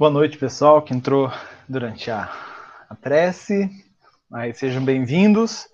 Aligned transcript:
Boa 0.00 0.10
noite, 0.10 0.38
pessoal, 0.38 0.80
que 0.80 0.94
entrou 0.94 1.30
durante 1.68 2.10
a, 2.10 2.32
a 2.88 2.94
prece. 2.94 3.68
Mas 4.30 4.56
sejam 4.56 4.82
bem-vindos, 4.82 5.68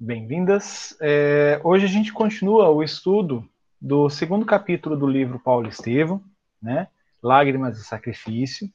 bem-vindas. 0.00 0.96
É, 0.98 1.60
hoje 1.62 1.84
a 1.84 1.88
gente 1.88 2.10
continua 2.10 2.70
o 2.70 2.82
estudo 2.82 3.46
do 3.78 4.08
segundo 4.08 4.46
capítulo 4.46 4.96
do 4.96 5.06
livro 5.06 5.38
Paulo 5.38 5.68
Estevam, 5.68 6.24
né? 6.62 6.88
Lágrimas 7.22 7.76
e 7.76 7.84
Sacrifício. 7.84 8.66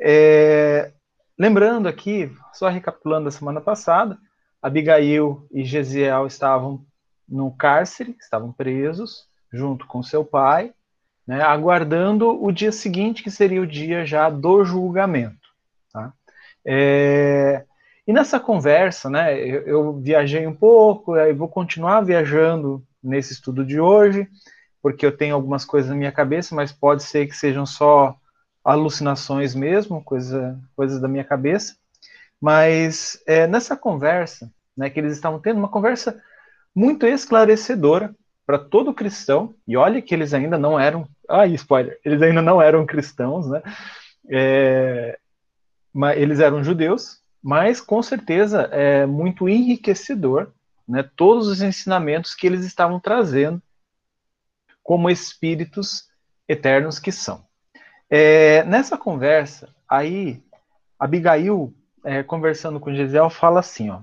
É, 0.00 0.92
lembrando 1.36 1.88
aqui, 1.88 2.30
só 2.52 2.68
recapitulando 2.68 3.24
da 3.24 3.32
semana 3.32 3.60
passada, 3.60 4.16
Abigail 4.62 5.44
e 5.50 5.64
Gesiel 5.64 6.24
estavam 6.24 6.86
no 7.28 7.50
cárcere, 7.50 8.14
estavam 8.20 8.52
presos, 8.52 9.26
junto 9.52 9.88
com 9.88 10.04
seu 10.04 10.24
pai, 10.24 10.72
né, 11.26 11.42
aguardando 11.42 12.42
o 12.42 12.52
dia 12.52 12.70
seguinte, 12.70 13.22
que 13.22 13.30
seria 13.30 13.60
o 13.60 13.66
dia 13.66 14.06
já 14.06 14.30
do 14.30 14.64
julgamento. 14.64 15.48
Tá? 15.92 16.12
É, 16.64 17.64
e 18.06 18.12
nessa 18.12 18.38
conversa, 18.38 19.10
né, 19.10 19.36
eu, 19.38 19.62
eu, 19.62 19.92
viajei 19.94 20.46
um 20.46 20.54
pouco, 20.54 21.14
aí 21.14 21.32
vou 21.32 21.48
continuar 21.48 22.02
viajando 22.02 22.82
nesse 23.02 23.32
estudo 23.32 23.64
de 23.64 23.80
hoje, 23.80 24.28
porque 24.80 25.04
eu 25.04 25.16
tenho 25.16 25.34
algumas 25.34 25.64
coisas 25.64 25.90
na 25.90 25.96
minha 25.96 26.12
cabeça, 26.12 26.54
mas 26.54 26.70
pode 26.70 27.02
ser 27.02 27.26
que 27.26 27.36
sejam 27.36 27.66
só 27.66 28.16
alucinações 28.64 29.54
mesmo, 29.54 30.02
coisa, 30.02 30.58
coisas 30.76 31.00
da 31.00 31.08
minha 31.08 31.24
cabeça. 31.24 31.74
Mas 32.40 33.20
é, 33.26 33.46
nessa 33.46 33.76
conversa, 33.76 34.50
né, 34.76 34.90
que 34.90 35.00
eles 35.00 35.12
estavam 35.12 35.40
tendo, 35.40 35.58
uma 35.58 35.68
conversa 35.68 36.22
muito 36.74 37.06
esclarecedora 37.06 38.14
para 38.46 38.58
todo 38.58 38.94
cristão, 38.94 39.54
e 39.66 39.76
olha 39.76 40.00
que 40.00 40.14
eles 40.14 40.32
ainda 40.32 40.56
não 40.56 40.78
eram 40.78 41.08
ah, 41.28 41.46
spoiler, 41.48 41.98
eles 42.04 42.22
ainda 42.22 42.40
não 42.40 42.62
eram 42.62 42.86
cristãos, 42.86 43.48
né? 43.48 43.60
É, 44.30 45.18
mas 45.92 46.16
eles 46.16 46.38
eram 46.38 46.62
judeus, 46.62 47.20
mas 47.42 47.80
com 47.80 48.00
certeza 48.02 48.62
é 48.72 49.04
muito 49.04 49.48
enriquecedor, 49.48 50.52
né? 50.88 51.08
Todos 51.16 51.48
os 51.48 51.60
ensinamentos 51.60 52.34
que 52.34 52.46
eles 52.46 52.64
estavam 52.64 53.00
trazendo 53.00 53.60
como 54.82 55.10
espíritos 55.10 56.08
eternos 56.48 57.00
que 57.00 57.10
são. 57.10 57.44
É, 58.08 58.62
nessa 58.62 58.96
conversa, 58.96 59.74
aí 59.88 60.40
Abigail, 60.96 61.74
é, 62.04 62.22
conversando 62.22 62.78
com 62.78 62.94
Gisele, 62.94 63.28
fala 63.28 63.58
assim, 63.58 63.90
ó, 63.90 64.00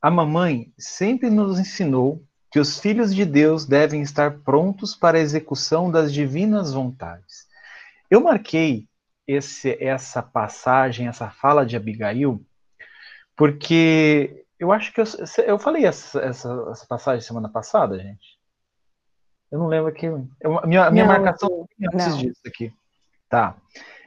a 0.00 0.08
mamãe 0.08 0.72
sempre 0.78 1.28
nos 1.28 1.58
ensinou 1.58 2.22
que 2.52 2.60
os 2.60 2.78
filhos 2.78 3.14
de 3.14 3.24
Deus 3.24 3.64
devem 3.64 4.02
estar 4.02 4.38
prontos 4.40 4.94
para 4.94 5.16
a 5.16 5.20
execução 5.20 5.90
das 5.90 6.12
divinas 6.12 6.74
vontades. 6.74 7.48
Eu 8.10 8.20
marquei 8.20 8.86
esse, 9.26 9.82
essa 9.82 10.22
passagem, 10.22 11.08
essa 11.08 11.30
fala 11.30 11.64
de 11.64 11.76
Abigail, 11.76 12.44
porque 13.34 14.44
eu 14.58 14.70
acho 14.70 14.92
que 14.92 15.00
eu, 15.00 15.04
eu 15.46 15.58
falei 15.58 15.86
essa, 15.86 16.20
essa, 16.20 16.68
essa, 16.70 16.86
passagem 16.86 17.22
semana 17.22 17.48
passada, 17.48 17.98
gente. 17.98 18.38
Eu 19.50 19.58
não 19.58 19.66
lembro 19.66 19.88
aqui. 19.88 20.06
Eu, 20.06 20.60
minha, 20.66 20.90
minha 20.90 21.06
não, 21.06 21.12
marcação 21.12 21.66
é 21.80 21.86
antes 21.86 22.18
disso 22.18 22.42
aqui. 22.46 22.70
Tá. 23.30 23.56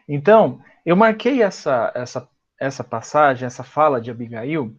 Então, 0.08 0.62
eu 0.86 0.96
marquei 0.96 1.42
essa, 1.42 1.92
essa, 1.96 2.30
essa 2.60 2.84
passagem, 2.84 3.48
essa 3.48 3.64
fala 3.64 4.00
de 4.00 4.12
Abigail, 4.12 4.76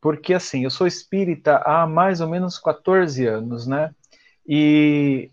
porque 0.00 0.34
assim, 0.34 0.64
eu 0.64 0.70
sou 0.70 0.86
espírita 0.86 1.58
há 1.58 1.86
mais 1.86 2.20
ou 2.20 2.28
menos 2.28 2.58
14 2.58 3.26
anos, 3.26 3.66
né? 3.66 3.90
E 4.46 5.30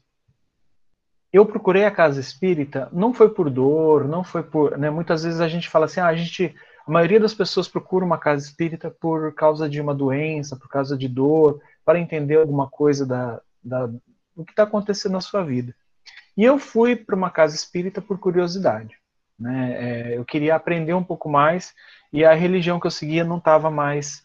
eu 1.31 1.45
procurei 1.45 1.85
a 1.85 1.91
casa 1.91 2.19
espírita, 2.19 2.89
não 2.93 3.13
foi 3.13 3.29
por 3.29 3.49
dor, 3.49 4.07
não 4.07 4.23
foi 4.23 4.41
por, 4.41 4.77
né, 4.77 4.89
muitas 4.89 5.23
vezes 5.23 5.41
a 5.41 5.49
gente 5.49 5.69
fala 5.69 5.85
assim, 5.85 5.99
ah, 5.99 6.07
a 6.07 6.15
gente, 6.15 6.55
a 6.87 6.91
maioria 6.91 7.19
das 7.19 7.33
pessoas 7.33 7.67
procura 7.67 8.05
uma 8.05 8.17
casa 8.17 8.45
espírita 8.45 8.89
por 8.89 9.33
causa 9.35 9.67
de 9.67 9.81
uma 9.81 9.93
doença, 9.93 10.55
por 10.55 10.69
causa 10.69 10.97
de 10.97 11.09
dor, 11.09 11.61
para 11.83 11.99
entender 11.99 12.37
alguma 12.37 12.69
coisa 12.69 13.05
da, 13.05 13.41
da 13.61 13.87
do 14.35 14.43
que 14.43 14.51
está 14.51 14.63
acontecendo 14.63 15.13
na 15.13 15.21
sua 15.21 15.43
vida. 15.43 15.73
E 16.35 16.43
eu 16.43 16.59
fui 16.59 16.95
para 16.95 17.15
uma 17.15 17.29
casa 17.29 17.55
espírita 17.55 18.01
por 18.01 18.19
curiosidade, 18.19 18.97
né? 19.39 19.75
É, 20.11 20.17
eu 20.17 20.25
queria 20.25 20.55
aprender 20.55 20.93
um 20.93 21.03
pouco 21.03 21.29
mais 21.29 21.73
e 22.11 22.25
a 22.25 22.33
religião 22.33 22.79
que 22.79 22.87
eu 22.87 22.91
seguia 22.91 23.23
não 23.23 23.37
estava 23.37 23.71
mais 23.71 24.24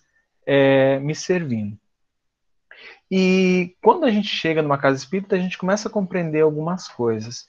é, 0.53 0.99
me 0.99 1.15
servindo. 1.15 1.79
E 3.09 3.77
quando 3.81 4.05
a 4.05 4.11
gente 4.11 4.27
chega 4.27 4.61
numa 4.61 4.77
casa 4.77 4.99
espírita, 4.99 5.37
a 5.37 5.39
gente 5.39 5.57
começa 5.57 5.89
a 5.89 5.93
compreender 5.93 6.41
algumas 6.41 6.89
coisas 6.89 7.47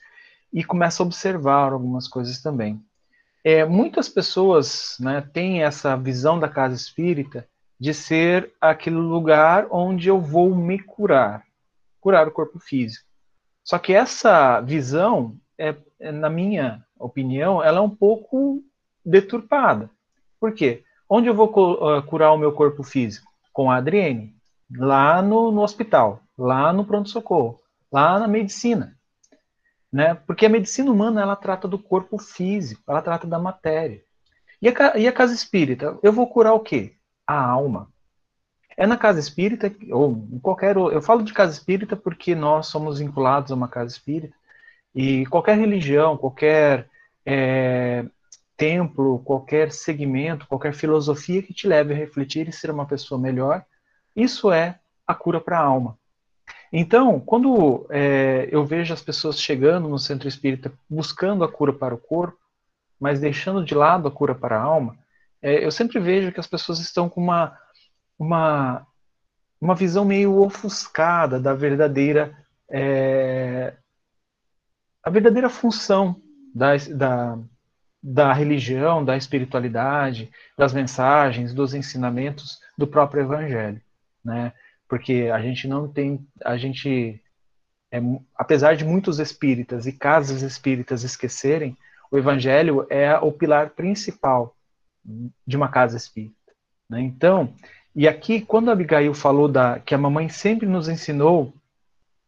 e 0.52 0.62
começa 0.62 1.02
a 1.02 1.06
observar 1.06 1.72
algumas 1.72 2.06
coisas 2.06 2.40
também. 2.40 2.80
É, 3.42 3.64
muitas 3.64 4.08
pessoas 4.08 4.96
né, 5.00 5.20
têm 5.20 5.64
essa 5.64 5.96
visão 5.96 6.38
da 6.38 6.48
casa 6.48 6.76
espírita 6.76 7.48
de 7.76 7.92
ser 7.92 8.52
aquele 8.60 8.94
lugar 8.94 9.66
onde 9.68 10.08
eu 10.08 10.20
vou 10.20 10.54
me 10.54 10.78
curar, 10.78 11.42
curar 12.00 12.28
o 12.28 12.32
corpo 12.32 12.60
físico. 12.60 13.04
Só 13.64 13.80
que 13.80 13.92
essa 13.92 14.60
visão, 14.60 15.36
é, 15.58 15.74
é 15.98 16.12
na 16.12 16.30
minha 16.30 16.86
opinião, 16.96 17.60
ela 17.64 17.78
é 17.78 17.82
um 17.82 17.90
pouco 17.90 18.62
deturpada. 19.04 19.90
Por 20.38 20.54
quê? 20.54 20.84
Onde 21.08 21.28
eu 21.28 21.34
vou 21.34 21.48
uh, 21.48 22.02
curar 22.02 22.32
o 22.32 22.38
meu 22.38 22.52
corpo 22.52 22.82
físico? 22.82 23.30
Com 23.52 23.70
a 23.70 23.76
Adriene, 23.76 24.34
lá 24.74 25.20
no, 25.20 25.52
no 25.52 25.62
hospital, 25.62 26.20
lá 26.36 26.72
no 26.72 26.84
pronto-socorro, 26.84 27.60
lá 27.92 28.18
na 28.18 28.26
medicina. 28.26 28.96
Né? 29.92 30.14
Porque 30.14 30.46
a 30.46 30.48
medicina 30.48 30.90
humana 30.90 31.20
ela 31.20 31.36
trata 31.36 31.68
do 31.68 31.78
corpo 31.78 32.18
físico, 32.18 32.82
ela 32.88 33.02
trata 33.02 33.26
da 33.26 33.38
matéria. 33.38 34.02
E 34.60 34.68
a, 34.68 34.96
e 34.96 35.06
a 35.06 35.12
casa 35.12 35.34
espírita? 35.34 35.98
Eu 36.02 36.12
vou 36.12 36.26
curar 36.26 36.54
o 36.54 36.60
quê? 36.60 36.94
A 37.26 37.38
alma. 37.38 37.88
É 38.76 38.86
na 38.86 38.96
casa 38.96 39.20
espírita, 39.20 39.70
ou 39.90 40.12
em 40.32 40.38
qualquer. 40.38 40.76
Eu 40.76 41.02
falo 41.02 41.22
de 41.22 41.34
casa 41.34 41.52
espírita 41.52 41.94
porque 41.94 42.34
nós 42.34 42.68
somos 42.68 43.00
vinculados 43.00 43.52
a 43.52 43.54
uma 43.54 43.68
casa 43.68 43.92
espírita, 43.92 44.34
e 44.94 45.26
qualquer 45.26 45.58
religião, 45.58 46.16
qualquer 46.16 46.88
é, 47.24 48.04
templo, 48.62 49.18
qualquer 49.24 49.72
segmento, 49.72 50.46
qualquer 50.46 50.72
filosofia 50.72 51.42
que 51.42 51.52
te 51.52 51.66
leve 51.66 51.92
a 51.92 51.96
refletir 51.96 52.48
e 52.48 52.52
ser 52.52 52.70
uma 52.70 52.86
pessoa 52.86 53.20
melhor, 53.20 53.64
isso 54.14 54.52
é 54.52 54.78
a 55.04 55.12
cura 55.16 55.40
para 55.40 55.58
a 55.58 55.64
alma. 55.64 55.98
Então, 56.72 57.18
quando 57.18 57.84
é, 57.90 58.48
eu 58.52 58.64
vejo 58.64 58.94
as 58.94 59.02
pessoas 59.02 59.40
chegando 59.40 59.88
no 59.88 59.98
centro 59.98 60.28
espírita 60.28 60.72
buscando 60.88 61.42
a 61.42 61.50
cura 61.50 61.72
para 61.72 61.92
o 61.92 61.98
corpo, 61.98 62.38
mas 63.00 63.18
deixando 63.18 63.64
de 63.64 63.74
lado 63.74 64.06
a 64.06 64.12
cura 64.12 64.32
para 64.32 64.56
a 64.56 64.62
alma, 64.62 64.96
é, 65.42 65.64
eu 65.64 65.72
sempre 65.72 65.98
vejo 65.98 66.30
que 66.30 66.38
as 66.38 66.46
pessoas 66.46 66.78
estão 66.78 67.08
com 67.08 67.20
uma, 67.20 67.58
uma, 68.16 68.86
uma 69.60 69.74
visão 69.74 70.04
meio 70.04 70.40
ofuscada 70.40 71.40
da 71.40 71.52
verdadeira 71.52 72.32
é, 72.70 73.74
a 75.02 75.10
verdadeira 75.10 75.50
função 75.50 76.22
da, 76.54 76.76
da, 76.76 77.38
da 78.02 78.32
religião, 78.32 79.04
da 79.04 79.16
espiritualidade, 79.16 80.30
das 80.58 80.72
mensagens, 80.72 81.54
dos 81.54 81.72
ensinamentos 81.72 82.58
do 82.76 82.86
próprio 82.86 83.22
evangelho, 83.22 83.80
né? 84.24 84.52
Porque 84.88 85.30
a 85.32 85.40
gente 85.40 85.68
não 85.68 85.88
tem, 85.88 86.26
a 86.44 86.56
gente, 86.56 87.22
é, 87.90 88.00
apesar 88.36 88.74
de 88.76 88.84
muitos 88.84 89.18
espíritas 89.18 89.86
e 89.86 89.92
casas 89.92 90.42
espíritas 90.42 91.04
esquecerem, 91.04 91.76
o 92.10 92.18
evangelho 92.18 92.86
é 92.90 93.16
o 93.16 93.32
pilar 93.32 93.70
principal 93.70 94.54
de 95.46 95.56
uma 95.56 95.68
casa 95.68 95.96
espírita. 95.96 96.36
Né? 96.90 97.00
Então, 97.00 97.54
e 97.94 98.06
aqui 98.06 98.40
quando 98.40 98.70
Abigail 98.70 99.14
falou 99.14 99.48
da 99.48 99.78
que 99.78 99.94
a 99.94 99.98
mamãe 99.98 100.28
sempre 100.28 100.66
nos 100.66 100.88
ensinou 100.88 101.54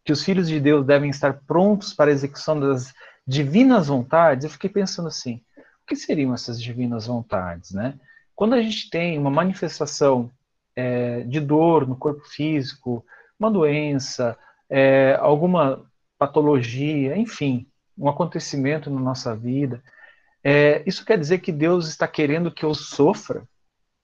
que 0.05 0.13
os 0.13 0.25
filhos 0.25 0.49
de 0.49 0.61
Deus 0.61 0.87
devem 0.87 1.11
estar 1.11 1.41
prontos 1.47 1.93
para 1.93 2.11
a 2.11 2.15
execução 2.15 2.59
das 2.59 2.95
divinas 3.27 3.89
vontades, 3.89 4.45
eu 4.45 4.51
fiquei 4.51 4.71
pensando 4.71 5.09
assim: 5.09 5.43
o 5.85 5.87
que 5.87 5.95
seriam 5.95 6.33
essas 6.33 6.61
divinas 6.61 7.07
vontades, 7.07 7.73
né? 7.73 7.95
Quando 8.35 8.55
a 8.55 8.63
gente 8.63 8.91
tem 8.91 9.19
uma 9.19 9.31
manifestação 9.31 10.31
é, 10.75 11.21
de 11.21 11.39
dor 11.39 11.87
no 11.87 11.95
corpo 11.95 12.25
físico, 12.25 13.05
uma 13.39 13.51
doença, 13.51 14.37
é, 14.69 15.17
alguma 15.21 15.85
patologia, 16.19 17.17
enfim, 17.17 17.67
um 17.97 18.09
acontecimento 18.09 18.91
na 18.91 19.01
nossa 19.01 19.37
vida, 19.37 19.83
é, 20.43 20.83
isso 20.87 21.05
quer 21.05 21.19
dizer 21.19 21.39
que 21.39 21.53
Deus 21.53 21.87
está 21.87 22.09
querendo 22.09 22.51
que 22.51 22.65
eu 22.65 22.75
sofra? 22.75 23.47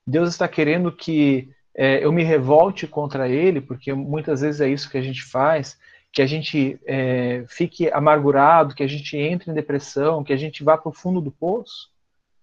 Deus 0.07 0.29
está 0.29 0.47
querendo 0.47 0.93
que 0.93 1.51
é, 1.75 2.05
eu 2.05 2.13
me 2.13 2.23
revolte 2.23 2.87
contra 2.87 3.29
Ele, 3.29 3.61
porque 3.61 3.93
muitas 3.93 4.43
vezes 4.43 4.61
é 4.61 4.69
isso 4.69 4.91
que 4.91 4.99
a 4.99 5.03
gente 5.03 5.25
faz, 5.25 5.79
que 6.13 6.23
a 6.23 6.27
gente 6.27 6.81
é, 6.87 7.45
fique 7.49 7.91
amargurado, 7.91 8.75
que 8.75 8.83
a 8.83 8.87
gente 8.87 9.17
entre 9.17 9.51
em 9.51 9.55
depressão, 9.55 10.25
que 10.25 10.33
a 10.33 10.37
gente 10.37 10.65
vá 10.65 10.77
para 10.77 10.89
o 10.89 10.95
fundo 10.95 11.21
do 11.21 11.31
poço. 11.31 11.91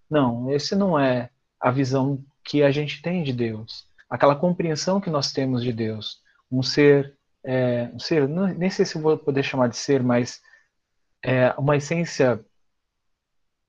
Não, 0.08 0.50
esse 0.50 0.74
não 0.74 0.98
é 0.98 1.30
a 1.60 1.70
visão 1.70 2.24
que 2.44 2.62
a 2.62 2.70
gente 2.70 3.02
tem 3.02 3.22
de 3.22 3.32
Deus, 3.32 3.86
aquela 4.08 4.34
compreensão 4.34 5.00
que 5.00 5.10
nós 5.10 5.32
temos 5.32 5.62
de 5.62 5.72
Deus, 5.72 6.22
um 6.50 6.62
ser, 6.62 7.14
é, 7.44 7.90
um 7.92 7.98
ser, 7.98 8.26
não, 8.26 8.46
nem 8.46 8.70
sei 8.70 8.86
se 8.86 8.98
vou 8.98 9.18
poder 9.18 9.42
chamar 9.42 9.68
de 9.68 9.76
ser, 9.76 10.02
mas 10.02 10.40
é, 11.22 11.52
uma 11.58 11.76
essência 11.76 12.42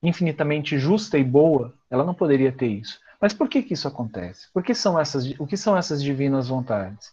infinitamente 0.02 0.78
justa 0.78 1.18
e 1.18 1.24
boa, 1.24 1.74
ela 1.90 2.04
não 2.04 2.14
poderia 2.14 2.50
ter 2.50 2.68
isso. 2.68 2.98
Mas 3.20 3.34
por 3.34 3.50
que, 3.50 3.62
que 3.62 3.74
isso 3.74 3.86
acontece? 3.86 4.50
Por 4.50 4.62
que 4.62 4.74
são 4.74 4.98
essas, 4.98 5.30
o 5.38 5.46
que 5.46 5.58
são 5.58 5.76
essas 5.76 6.02
divinas 6.02 6.48
vontades? 6.48 7.12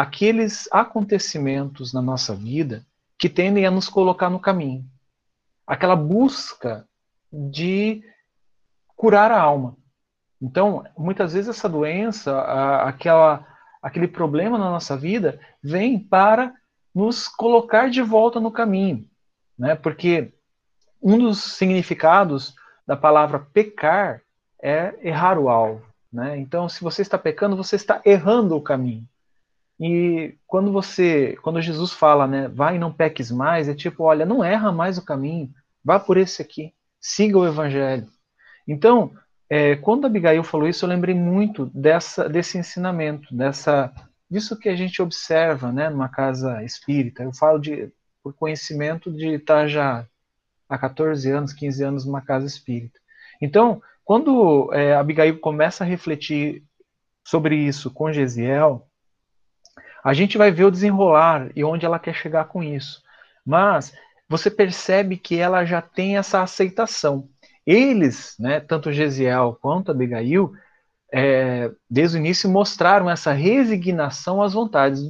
Aqueles 0.00 0.66
acontecimentos 0.72 1.92
na 1.92 2.00
nossa 2.00 2.34
vida 2.34 2.86
que 3.18 3.28
tendem 3.28 3.66
a 3.66 3.70
nos 3.70 3.86
colocar 3.86 4.30
no 4.30 4.40
caminho. 4.40 4.82
Aquela 5.66 5.94
busca 5.94 6.88
de 7.30 8.02
curar 8.96 9.30
a 9.30 9.38
alma. 9.38 9.76
Então, 10.40 10.86
muitas 10.96 11.34
vezes 11.34 11.50
essa 11.50 11.68
doença, 11.68 12.40
aquela, 12.80 13.46
aquele 13.82 14.08
problema 14.08 14.56
na 14.56 14.70
nossa 14.70 14.96
vida, 14.96 15.38
vem 15.62 15.98
para 15.98 16.54
nos 16.94 17.28
colocar 17.28 17.90
de 17.90 18.00
volta 18.00 18.40
no 18.40 18.50
caminho, 18.50 19.06
né? 19.58 19.74
Porque 19.74 20.32
um 21.02 21.18
dos 21.18 21.42
significados 21.42 22.54
da 22.86 22.96
palavra 22.96 23.46
pecar 23.52 24.22
é 24.62 24.94
errar 25.06 25.38
o 25.38 25.50
alvo, 25.50 25.84
né? 26.10 26.38
Então, 26.38 26.70
se 26.70 26.82
você 26.82 27.02
está 27.02 27.18
pecando, 27.18 27.54
você 27.54 27.76
está 27.76 28.00
errando 28.02 28.56
o 28.56 28.62
caminho. 28.62 29.06
E 29.80 30.36
quando 30.46 30.70
você, 30.70 31.38
quando 31.42 31.62
Jesus 31.62 31.92
fala, 31.92 32.26
né, 32.26 32.48
vai 32.48 32.76
e 32.76 32.78
não 32.78 32.92
peques 32.92 33.30
mais, 33.30 33.66
é 33.66 33.74
tipo, 33.74 34.04
olha, 34.04 34.26
não 34.26 34.44
erra 34.44 34.70
mais 34.70 34.98
o 34.98 35.04
caminho, 35.04 35.50
vá 35.82 35.98
por 35.98 36.18
esse 36.18 36.42
aqui, 36.42 36.74
siga 37.00 37.38
o 37.38 37.46
evangelho. 37.46 38.06
Então, 38.68 39.12
é, 39.48 39.76
quando 39.76 40.06
Abigail 40.06 40.44
falou 40.44 40.68
isso, 40.68 40.84
eu 40.84 40.88
lembrei 40.88 41.14
muito 41.14 41.66
dessa, 41.74 42.28
desse 42.28 42.58
ensinamento, 42.58 43.34
dessa, 43.34 43.90
disso 44.30 44.58
que 44.58 44.68
a 44.68 44.76
gente 44.76 45.00
observa, 45.00 45.72
né, 45.72 45.88
numa 45.88 46.10
casa 46.10 46.62
espírita. 46.62 47.22
Eu 47.22 47.32
falo 47.32 47.58
de 47.58 47.90
por 48.22 48.34
conhecimento 48.34 49.10
de 49.10 49.36
estar 49.36 49.66
já 49.66 50.06
há 50.68 50.78
14 50.78 51.30
anos, 51.30 51.54
15 51.54 51.82
anos 51.82 52.04
numa 52.04 52.20
casa 52.20 52.46
espírita. 52.46 53.00
Então, 53.40 53.82
quando 54.04 54.70
é, 54.74 54.94
Abigail 54.94 55.40
começa 55.40 55.84
a 55.84 55.86
refletir 55.86 56.62
sobre 57.24 57.56
isso 57.56 57.90
com 57.90 58.12
Gesiel, 58.12 58.86
a 60.02 60.12
gente 60.14 60.38
vai 60.38 60.50
ver 60.50 60.64
o 60.64 60.70
desenrolar 60.70 61.50
e 61.54 61.64
onde 61.64 61.84
ela 61.84 61.98
quer 61.98 62.14
chegar 62.14 62.46
com 62.46 62.62
isso. 62.62 63.02
Mas 63.44 63.92
você 64.28 64.50
percebe 64.50 65.16
que 65.16 65.36
ela 65.36 65.64
já 65.64 65.82
tem 65.82 66.16
essa 66.16 66.42
aceitação. 66.42 67.28
Eles, 67.66 68.36
né, 68.38 68.60
tanto 68.60 68.92
Gesiel 68.92 69.58
quanto 69.60 69.90
Abigail, 69.90 70.52
é, 71.12 71.70
desde 71.88 72.16
o 72.16 72.20
início 72.20 72.48
mostraram 72.48 73.10
essa 73.10 73.32
resignação 73.32 74.42
às 74.42 74.52
vontades 74.52 75.02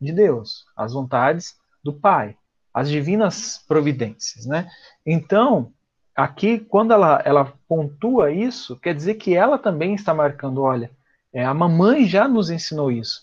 de 0.00 0.12
Deus, 0.12 0.64
às 0.76 0.92
vontades 0.92 1.56
do 1.82 1.92
Pai, 1.92 2.36
às 2.72 2.88
divinas 2.88 3.64
providências, 3.66 4.46
né? 4.46 4.68
Então, 5.04 5.72
aqui, 6.14 6.58
quando 6.58 6.92
ela, 6.92 7.20
ela 7.24 7.52
pontua 7.68 8.30
isso, 8.30 8.78
quer 8.78 8.94
dizer 8.94 9.14
que 9.14 9.34
ela 9.34 9.58
também 9.58 9.94
está 9.94 10.14
marcando, 10.14 10.62
olha, 10.62 10.90
é, 11.32 11.44
a 11.44 11.52
mamãe 11.52 12.06
já 12.06 12.28
nos 12.28 12.50
ensinou 12.50 12.90
isso. 12.90 13.22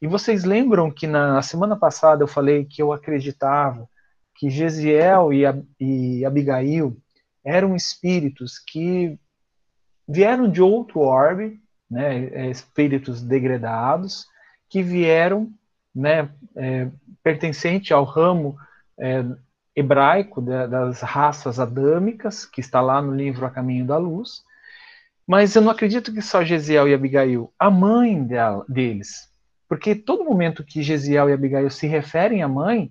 E 0.00 0.06
vocês 0.06 0.44
lembram 0.44 0.90
que 0.90 1.06
na 1.06 1.40
semana 1.42 1.76
passada 1.76 2.22
eu 2.22 2.28
falei 2.28 2.64
que 2.64 2.82
eu 2.82 2.92
acreditava 2.92 3.88
que 4.34 4.50
Gesiel 4.50 5.32
e, 5.32 5.44
e 5.80 6.24
Abigail 6.24 6.96
eram 7.44 7.74
espíritos 7.74 8.58
que 8.58 9.18
vieram 10.06 10.50
de 10.50 10.60
outro 10.60 11.00
orbe, 11.00 11.60
né, 11.90 12.26
é, 12.26 12.50
espíritos 12.50 13.22
degradados, 13.22 14.26
que 14.68 14.82
vieram, 14.82 15.50
né, 15.94 16.28
é, 16.54 16.88
pertencente 17.22 17.94
ao 17.94 18.04
ramo 18.04 18.58
é, 18.98 19.24
hebraico 19.74 20.40
das 20.40 21.00
raças 21.00 21.60
adâmicas, 21.60 22.46
que 22.46 22.60
está 22.60 22.80
lá 22.80 23.00
no 23.00 23.14
livro 23.14 23.44
A 23.44 23.50
Caminho 23.50 23.86
da 23.86 23.98
Luz. 23.98 24.42
Mas 25.26 25.54
eu 25.54 25.62
não 25.62 25.70
acredito 25.70 26.12
que 26.12 26.22
só 26.22 26.44
Gesiel 26.44 26.88
e 26.88 26.94
Abigail, 26.94 27.52
a 27.58 27.70
mãe 27.70 28.22
dela, 28.22 28.64
deles. 28.68 29.28
Porque 29.68 29.94
todo 29.94 30.24
momento 30.24 30.64
que 30.64 30.82
Gesiel 30.82 31.28
e 31.28 31.32
Abigail 31.32 31.70
se 31.70 31.86
referem 31.86 32.42
à 32.42 32.48
mãe, 32.48 32.90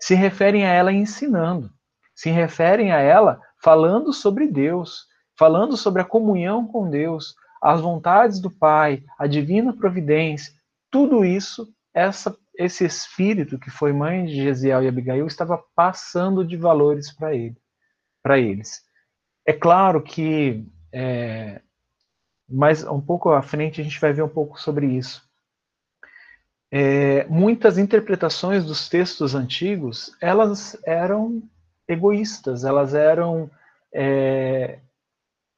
se 0.00 0.14
referem 0.14 0.64
a 0.64 0.72
ela 0.72 0.92
ensinando, 0.92 1.70
se 2.14 2.30
referem 2.30 2.92
a 2.92 2.98
ela 2.98 3.40
falando 3.62 4.12
sobre 4.12 4.46
Deus, 4.46 5.06
falando 5.38 5.76
sobre 5.76 6.02
a 6.02 6.04
comunhão 6.04 6.66
com 6.66 6.88
Deus, 6.88 7.34
as 7.60 7.80
vontades 7.80 8.40
do 8.40 8.50
Pai, 8.50 9.02
a 9.18 9.26
divina 9.26 9.74
providência, 9.74 10.52
tudo 10.90 11.24
isso, 11.24 11.68
essa 11.92 12.36
esse 12.58 12.84
espírito 12.84 13.58
que 13.58 13.70
foi 13.70 13.92
mãe 13.92 14.24
de 14.24 14.34
Gesiel 14.34 14.82
e 14.82 14.88
Abigail 14.88 15.26
estava 15.26 15.62
passando 15.74 16.44
de 16.44 16.56
valores 16.56 17.12
para 17.12 17.34
ele, 17.34 17.56
para 18.22 18.38
eles. 18.38 18.82
É 19.46 19.52
claro 19.52 20.02
que 20.02 20.66
é, 20.92 21.60
mais 22.48 22.84
um 22.84 23.00
pouco 23.00 23.30
à 23.30 23.42
frente 23.42 23.80
a 23.80 23.84
gente 23.84 24.00
vai 24.00 24.12
ver 24.12 24.22
um 24.22 24.28
pouco 24.28 24.60
sobre 24.60 24.86
isso. 24.86 25.25
É, 26.70 27.24
muitas 27.26 27.78
interpretações 27.78 28.64
dos 28.64 28.88
textos 28.88 29.34
antigos 29.34 30.10
elas 30.20 30.76
eram 30.84 31.42
egoístas, 31.86 32.64
elas 32.64 32.92
eram 32.92 33.48
é, 33.94 34.80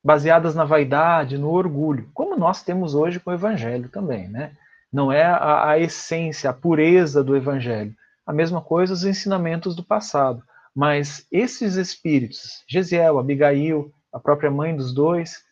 baseadas 0.04 0.54
na 0.54 0.64
vaidade, 0.64 1.38
no 1.38 1.50
orgulho, 1.50 2.10
como 2.12 2.36
nós 2.36 2.62
temos 2.62 2.94
hoje 2.94 3.18
com 3.18 3.30
o 3.30 3.34
Evangelho 3.34 3.88
também, 3.88 4.28
né? 4.28 4.52
não 4.92 5.12
é 5.12 5.22
a, 5.22 5.70
a 5.70 5.78
essência, 5.78 6.50
a 6.50 6.54
pureza 6.54 7.22
do 7.22 7.36
evangelho. 7.36 7.94
A 8.26 8.32
mesma 8.32 8.60
coisa 8.60 8.92
os 8.92 9.04
ensinamentos 9.04 9.76
do 9.76 9.84
passado. 9.84 10.42
Mas 10.74 11.26
esses 11.30 11.76
espíritos, 11.76 12.62
Gesiel, 12.68 13.18
Abigail, 13.18 13.92
a 14.12 14.18
própria 14.18 14.50
mãe 14.50 14.74
dos 14.74 14.92
dois, 14.92 15.42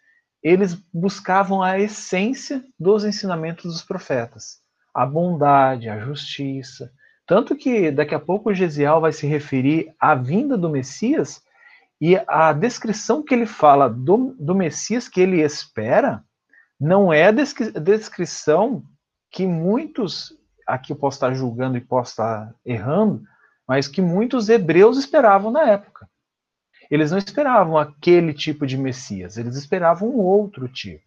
eles 0.43 0.75
buscavam 0.93 1.63
a 1.63 1.79
essência 1.79 2.63
dos 2.79 3.05
ensinamentos 3.05 3.65
dos 3.65 3.83
profetas, 3.83 4.61
a 4.97 5.05
bondade, 5.05 5.91
a 5.91 5.99
justiça. 5.99 6.91
Tanto 7.27 7.55
que 7.55 7.91
daqui 7.91 8.15
a 8.15 8.19
pouco 8.19 8.55
Gesiel 8.55 8.99
vai 8.99 9.13
se 9.13 9.27
referir 9.27 9.95
à 10.01 10.15
vinda 10.15 10.57
do 10.57 10.71
Messias 10.71 11.43
e 12.01 12.17
a 12.27 12.51
descrição 12.55 13.23
que 13.23 13.35
ele 13.35 13.45
fala 13.45 13.91
do, 13.91 14.35
do 14.41 14.55
Messias 14.55 15.07
que 15.07 15.21
ele 15.21 15.43
espera 15.43 16.25
não 16.81 17.13
é 17.13 17.27
a 17.27 17.31
descrição 17.31 18.83
que 19.31 19.47
muitos, 19.47 20.33
aqui 20.67 20.93
eu 20.93 20.97
posso 20.97 21.17
estar 21.17 21.35
julgando 21.35 21.77
e 21.77 21.81
posso 21.81 22.13
estar 22.13 22.55
errando, 22.65 23.23
mas 23.69 23.89
que 23.89 24.01
muitos 24.01 24.49
hebreus 24.49 24.97
esperavam 24.97 25.51
na 25.51 25.69
época. 25.69 26.09
Eles 26.91 27.11
não 27.11 27.19
esperavam 27.19 27.77
aquele 27.77 28.33
tipo 28.33 28.67
de 28.67 28.79
Messias, 28.79 29.37
eles 29.37 29.57
esperavam 29.57 30.09
um 30.09 30.21
outro 30.21 30.69
tipo. 30.69 31.06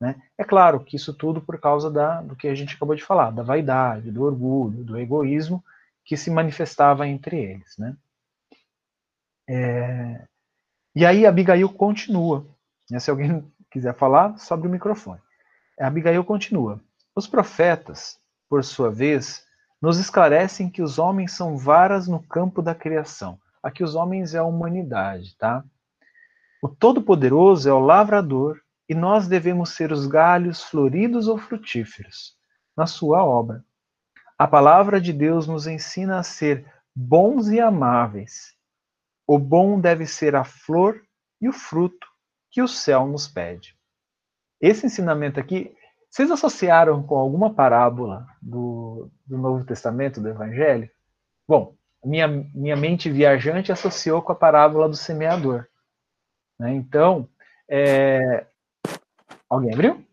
Né? 0.00 0.20
É 0.38 0.44
claro 0.44 0.80
que 0.80 0.96
isso 0.96 1.12
tudo 1.12 1.40
por 1.40 1.60
causa 1.60 1.90
da, 1.90 2.22
do 2.22 2.34
que 2.34 2.48
a 2.48 2.54
gente 2.54 2.74
acabou 2.74 2.96
de 2.96 3.04
falar, 3.04 3.30
da 3.30 3.42
vaidade, 3.42 4.10
do 4.10 4.22
orgulho, 4.22 4.82
do 4.82 4.98
egoísmo 4.98 5.62
que 6.04 6.16
se 6.16 6.30
manifestava 6.30 7.06
entre 7.06 7.38
eles. 7.38 7.76
Né? 7.76 7.94
É... 9.48 10.26
E 10.94 11.04
aí 11.04 11.26
Abigail 11.26 11.68
continua. 11.68 12.46
Né? 12.90 12.98
Se 12.98 13.10
alguém 13.10 13.44
quiser 13.70 13.94
falar, 13.94 14.38
sobre 14.38 14.66
o 14.66 14.70
microfone. 14.70 15.20
Abigail 15.78 16.24
continua. 16.24 16.80
Os 17.14 17.26
profetas, 17.26 18.18
por 18.48 18.64
sua 18.64 18.90
vez, 18.90 19.44
nos 19.80 19.98
esclarecem 19.98 20.70
que 20.70 20.82
os 20.82 20.98
homens 20.98 21.32
são 21.32 21.56
varas 21.56 22.08
no 22.08 22.22
campo 22.22 22.60
da 22.62 22.74
criação. 22.74 23.38
Aqui 23.62 23.84
os 23.84 23.94
homens 23.94 24.34
é 24.34 24.38
a 24.38 24.44
humanidade, 24.44 25.36
tá? 25.36 25.62
O 26.62 26.68
Todo-Poderoso 26.68 27.68
é 27.68 27.72
o 27.72 27.78
lavrador 27.78 28.60
e 28.90 28.94
nós 28.94 29.28
devemos 29.28 29.70
ser 29.70 29.92
os 29.92 30.04
galhos 30.08 30.64
floridos 30.64 31.28
ou 31.28 31.38
frutíferos 31.38 32.36
na 32.76 32.88
sua 32.88 33.24
obra. 33.24 33.64
A 34.36 34.48
palavra 34.48 35.00
de 35.00 35.12
Deus 35.12 35.46
nos 35.46 35.68
ensina 35.68 36.18
a 36.18 36.24
ser 36.24 36.66
bons 36.92 37.46
e 37.50 37.60
amáveis. 37.60 38.52
O 39.24 39.38
bom 39.38 39.80
deve 39.80 40.06
ser 40.06 40.34
a 40.34 40.42
flor 40.42 41.00
e 41.40 41.48
o 41.48 41.52
fruto 41.52 42.04
que 42.50 42.60
o 42.60 42.66
céu 42.66 43.06
nos 43.06 43.28
pede. 43.28 43.78
Esse 44.60 44.86
ensinamento 44.86 45.38
aqui 45.38 45.72
vocês 46.10 46.28
associaram 46.28 47.00
com 47.00 47.16
alguma 47.16 47.54
parábola 47.54 48.26
do, 48.42 49.08
do 49.24 49.38
Novo 49.38 49.64
Testamento, 49.64 50.20
do 50.20 50.28
Evangelho? 50.28 50.90
Bom, 51.46 51.76
minha, 52.04 52.26
minha 52.26 52.74
mente 52.74 53.08
viajante 53.08 53.70
associou 53.70 54.20
com 54.20 54.32
a 54.32 54.34
parábola 54.34 54.88
do 54.88 54.96
semeador. 54.96 55.68
Né? 56.58 56.74
Então, 56.74 57.28
é... 57.68 58.49
alguém 59.50 59.74
abriu? 59.74 60.04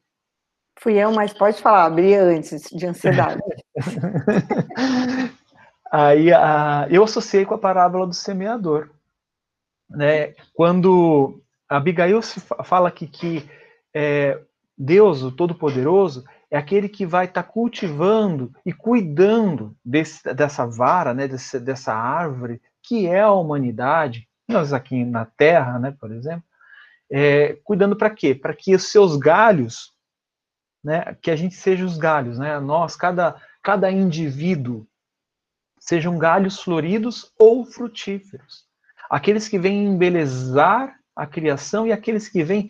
Fui 0.80 0.94
eu, 0.94 1.12
mas 1.12 1.34
pode 1.34 1.62
falar, 1.62 1.86
abri 1.86 2.14
antes 2.16 2.70
de 2.72 2.86
ansiedade. 2.86 3.42
Aí 5.92 6.34
a, 6.34 6.88
eu 6.90 7.04
associei 7.04 7.46
com 7.46 7.54
a 7.54 7.60
parábola 7.60 8.06
do 8.06 8.14
semeador. 8.14 8.90
Né? 9.90 10.34
Quando 10.54 11.42
Abigail 11.70 12.22
fala 12.64 12.92
que, 12.92 13.08
que 13.08 13.50
é, 13.94 14.40
Deus, 14.78 15.24
o 15.24 15.32
Todo-Poderoso, 15.32 16.26
é 16.52 16.58
aquele 16.58 16.88
que 16.88 17.06
vai 17.06 17.26
estar 17.26 17.44
tá 17.44 17.50
cultivando 17.50 18.54
e 18.66 18.72
cuidando 18.72 19.76
desse, 19.84 20.34
dessa 20.34 20.66
vara, 20.66 21.14
né, 21.14 21.28
desse, 21.28 21.60
dessa 21.60 21.94
árvore, 21.94 22.62
que 22.84 23.08
é 23.08 23.22
a 23.22 23.32
humanidade, 23.32 24.28
nós 24.48 24.72
aqui 24.72 25.04
na 25.04 25.26
Terra, 25.26 25.78
né, 25.80 25.96
por 26.00 26.12
exemplo, 26.12 26.44
é, 27.12 27.58
cuidando 27.64 27.96
para 27.96 28.10
quê? 28.10 28.36
Para 28.36 28.54
que 28.54 28.76
os 28.76 28.92
seus 28.92 29.16
galhos, 29.18 29.94
né, 30.84 31.16
que 31.22 31.32
a 31.32 31.36
gente 31.36 31.56
seja 31.56 31.86
os 31.86 31.98
galhos, 31.98 32.38
né, 32.38 32.60
nós, 32.60 32.96
cada, 32.96 33.36
cada 33.62 33.92
indivíduo, 33.92 34.88
sejam 35.80 36.18
galhos 36.18 36.62
floridos 36.62 37.32
ou 37.40 37.66
frutíferos. 37.66 38.66
Aqueles 39.10 39.48
que 39.48 39.58
vêm 39.58 39.86
embelezar 39.86 41.00
a 41.16 41.26
criação 41.26 41.88
e 41.88 41.92
aqueles 41.92 42.28
que 42.28 42.44
vêm 42.44 42.70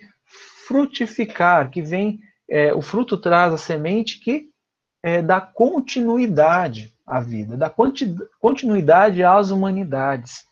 frutificar, 0.68 1.70
que 1.72 1.82
vêm, 1.82 2.20
é, 2.50 2.74
o 2.74 2.82
fruto 2.82 3.18
traz 3.18 3.54
a 3.54 3.58
semente 3.58 4.20
que 4.20 4.50
é, 5.02 5.22
dá 5.22 5.42
continuidade 5.42 6.94
à 7.06 7.20
vida, 7.20 7.58
dá 7.58 7.74
continuidade 8.40 9.24
às 9.24 9.50
humanidades, 9.50 10.46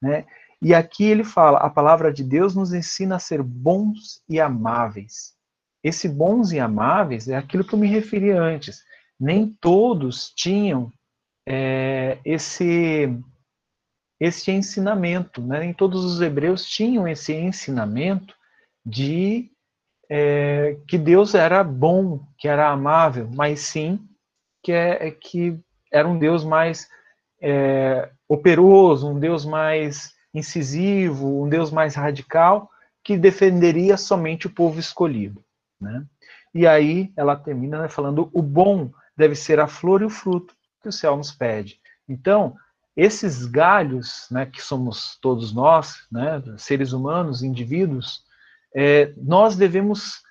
né? 0.00 0.26
E 0.62 0.72
aqui 0.72 1.04
ele 1.04 1.24
fala: 1.24 1.58
a 1.58 1.68
palavra 1.68 2.12
de 2.12 2.22
Deus 2.22 2.54
nos 2.54 2.72
ensina 2.72 3.16
a 3.16 3.18
ser 3.18 3.42
bons 3.42 4.22
e 4.28 4.40
amáveis. 4.40 5.34
Esse 5.82 6.08
bons 6.08 6.52
e 6.52 6.60
amáveis 6.60 7.26
é 7.26 7.36
aquilo 7.36 7.64
que 7.64 7.74
eu 7.74 7.78
me 7.78 7.88
referi 7.88 8.30
antes. 8.30 8.84
Nem 9.18 9.48
todos 9.60 10.30
tinham 10.30 10.92
é, 11.46 12.18
esse 12.24 13.12
esse 14.20 14.52
ensinamento, 14.52 15.42
né? 15.42 15.58
Nem 15.58 15.74
todos 15.74 16.04
os 16.04 16.20
hebreus 16.20 16.64
tinham 16.64 17.08
esse 17.08 17.34
ensinamento 17.34 18.36
de 18.86 19.50
é, 20.08 20.78
que 20.86 20.96
Deus 20.96 21.34
era 21.34 21.64
bom, 21.64 22.24
que 22.38 22.46
era 22.46 22.70
amável, 22.70 23.28
mas 23.34 23.60
sim 23.60 23.98
que 24.62 24.70
é 24.70 25.10
que 25.10 25.58
era 25.92 26.06
um 26.06 26.16
Deus 26.16 26.44
mais 26.44 26.88
é, 27.40 28.12
operoso, 28.28 29.10
um 29.10 29.18
Deus 29.18 29.44
mais 29.44 30.14
incisivo, 30.34 31.42
um 31.42 31.48
Deus 31.48 31.70
mais 31.70 31.94
radical, 31.94 32.70
que 33.02 33.16
defenderia 33.16 33.96
somente 33.96 34.46
o 34.46 34.50
povo 34.50 34.78
escolhido. 34.78 35.44
Né? 35.80 36.04
E 36.54 36.66
aí 36.66 37.12
ela 37.16 37.36
termina 37.36 37.82
né, 37.82 37.88
falando: 37.88 38.30
o 38.32 38.42
bom 38.42 38.90
deve 39.16 39.34
ser 39.34 39.60
a 39.60 39.66
flor 39.66 40.02
e 40.02 40.04
o 40.04 40.10
fruto 40.10 40.54
que 40.80 40.88
o 40.88 40.92
céu 40.92 41.16
nos 41.16 41.32
pede. 41.32 41.80
Então, 42.08 42.56
esses 42.96 43.46
galhos, 43.46 44.26
né, 44.30 44.46
que 44.46 44.60
somos 44.60 45.18
todos 45.20 45.52
nós, 45.52 46.06
né, 46.10 46.42
seres 46.58 46.92
humanos, 46.92 47.42
indivíduos, 47.42 48.24
é, 48.74 49.12
nós 49.16 49.56
devemos 49.56 50.22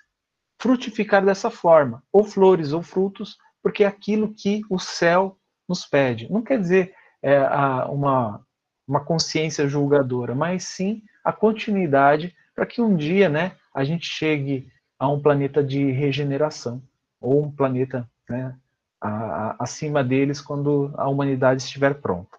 frutificar 0.60 1.25
dessa 1.25 1.50
forma, 1.50 2.03
ou 2.12 2.24
flores 2.24 2.72
ou 2.72 2.84
frutos, 2.84 3.36
porque 3.63 3.84
é 3.84 3.88
aquilo 3.88 4.34
que 4.34 4.62
o 4.70 4.77
céu 4.77 5.38
nos 5.67 5.86
pede. 5.86 6.31
Não 6.31 6.41
quer 6.41 6.60
dizer 6.60 6.93
é, 7.22 7.39
uma 7.86 8.46
uma 8.91 9.00
consciência 9.00 9.69
julgadora, 9.69 10.36
mas 10.36 10.65
sim 10.65 11.01
a 11.24 11.31
continuidade 11.31 12.36
para 12.53 12.65
que 12.65 12.81
um 12.81 12.93
dia, 12.93 13.29
né, 13.29 13.53
a 13.74 13.86
gente 13.86 14.05
chegue 14.05 14.67
a 15.00 15.07
um 15.07 15.21
planeta 15.21 15.63
de 15.63 15.91
regeneração 15.91 16.83
ou 17.21 17.41
um 17.41 17.50
planeta, 17.50 18.05
né, 18.29 18.53
a, 19.00 19.10
a, 19.10 19.55
acima 19.60 20.03
deles 20.03 20.41
quando 20.41 20.93
a 20.98 21.07
humanidade 21.07 21.62
estiver 21.62 22.01
pronta. 22.01 22.38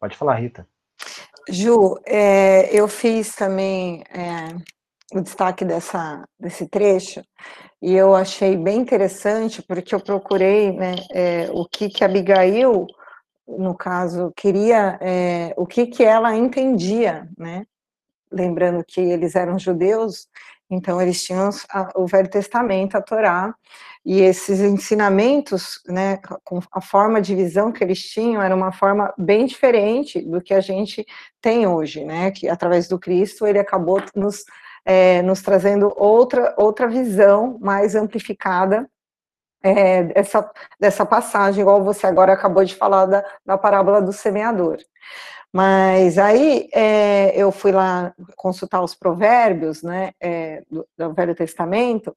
Pode 0.00 0.16
falar, 0.16 0.36
Rita. 0.36 0.66
Ju, 1.50 2.00
é, 2.06 2.74
eu 2.74 2.88
fiz 2.88 3.34
também 3.34 4.02
é, 4.08 4.56
o 5.12 5.20
destaque 5.20 5.62
dessa, 5.62 6.24
desse 6.40 6.66
trecho 6.68 7.22
e 7.82 7.92
eu 7.92 8.16
achei 8.16 8.56
bem 8.56 8.78
interessante 8.78 9.60
porque 9.60 9.94
eu 9.94 10.00
procurei 10.00 10.72
né, 10.72 10.94
é, 11.12 11.50
o 11.52 11.66
que 11.66 11.90
que 11.90 12.02
Abigail 12.02 12.86
no 13.58 13.74
caso, 13.74 14.32
queria 14.36 14.98
é, 15.00 15.54
o 15.56 15.66
que, 15.66 15.86
que 15.86 16.02
ela 16.02 16.34
entendia, 16.34 17.28
né? 17.36 17.64
Lembrando 18.30 18.84
que 18.84 19.00
eles 19.00 19.34
eram 19.34 19.58
judeus, 19.58 20.26
então 20.70 21.00
eles 21.00 21.22
tinham 21.22 21.50
o 21.94 22.06
Velho 22.06 22.30
Testamento, 22.30 22.96
a 22.96 23.02
Torá, 23.02 23.54
e 24.04 24.20
esses 24.20 24.60
ensinamentos, 24.60 25.80
né, 25.86 26.18
com 26.42 26.60
a 26.72 26.80
forma 26.80 27.20
de 27.20 27.36
visão 27.36 27.70
que 27.70 27.84
eles 27.84 28.02
tinham, 28.02 28.42
era 28.42 28.54
uma 28.54 28.72
forma 28.72 29.12
bem 29.16 29.46
diferente 29.46 30.20
do 30.20 30.40
que 30.40 30.54
a 30.54 30.60
gente 30.60 31.06
tem 31.40 31.66
hoje, 31.66 32.04
né? 32.04 32.30
Que 32.32 32.48
através 32.48 32.88
do 32.88 32.98
Cristo 32.98 33.46
ele 33.46 33.58
acabou 33.58 34.02
nos, 34.16 34.44
é, 34.84 35.22
nos 35.22 35.40
trazendo 35.42 35.92
outra, 35.96 36.54
outra 36.58 36.88
visão 36.88 37.58
mais 37.60 37.94
amplificada 37.94 38.88
é, 39.62 40.02
dessa, 40.04 40.50
dessa 40.78 41.06
passagem, 41.06 41.62
igual 41.62 41.82
você 41.82 42.06
agora 42.06 42.32
acabou 42.32 42.64
de 42.64 42.74
falar 42.74 43.06
da, 43.06 43.24
da 43.44 43.58
parábola 43.58 44.00
do 44.02 44.12
semeador. 44.12 44.78
Mas 45.52 46.18
aí 46.18 46.68
é, 46.72 47.32
eu 47.36 47.52
fui 47.52 47.72
lá 47.72 48.14
consultar 48.36 48.82
os 48.82 48.94
provérbios, 48.94 49.82
né, 49.82 50.12
é, 50.18 50.62
do, 50.70 50.86
do, 50.96 51.12
Velho 51.12 51.34
Testamento, 51.34 52.16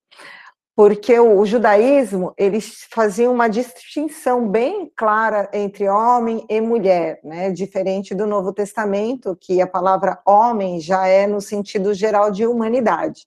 porque 0.74 1.20
o, 1.20 1.40
o, 1.40 1.46
judaísmo, 1.46 2.34
eles 2.38 2.88
faziam 2.90 3.34
uma 3.34 3.50
distinção 3.50 4.48
bem 4.48 4.90
clara 4.96 5.50
entre 5.54 5.88
homem 5.90 6.46
e 6.50 6.62
mulher, 6.62 7.20
né, 7.24 7.52
diferente 7.52 8.16
do 8.16 8.26
Novo 8.26 8.54
Testamento, 8.54 9.38
que 9.40 9.62
a 9.62 9.68
palavra 9.68 10.20
homem 10.26 10.80
já 10.80 11.06
é 11.06 11.28
no 11.28 11.42
sentido 11.42 11.94
geral 11.94 12.32
de 12.32 12.48
humanidade. 12.48 13.26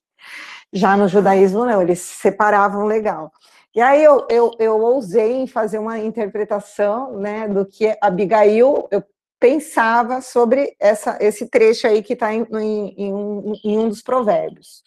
Já 0.73 0.97
no 0.97 1.07
judaísmo, 1.07 1.65
não, 1.65 1.81
eles 1.81 1.99
separavam 1.99 2.85
legal. 2.85 3.31
E 3.75 3.81
aí 3.81 4.03
eu, 4.03 4.25
eu, 4.29 4.51
eu 4.59 4.81
ousei 4.81 5.33
em 5.33 5.47
fazer 5.47 5.77
uma 5.77 5.99
interpretação 5.99 7.17
né, 7.17 7.47
do 7.47 7.65
que 7.65 7.95
Abigail 8.01 8.87
eu 8.91 9.03
pensava 9.39 10.21
sobre 10.21 10.75
essa, 10.79 11.17
esse 11.21 11.47
trecho 11.47 11.87
aí 11.87 12.03
que 12.03 12.13
está 12.13 12.33
em, 12.33 12.45
em, 12.51 12.93
em, 12.97 13.13
um, 13.13 13.53
em 13.63 13.77
um 13.77 13.87
dos 13.87 14.01
provérbios. 14.01 14.83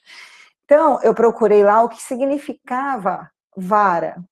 Então, 0.65 1.01
eu 1.03 1.15
procurei 1.15 1.63
lá 1.65 1.83
o 1.83 1.89
que 1.89 2.03
significava 2.03 3.31
vara, 3.57 4.23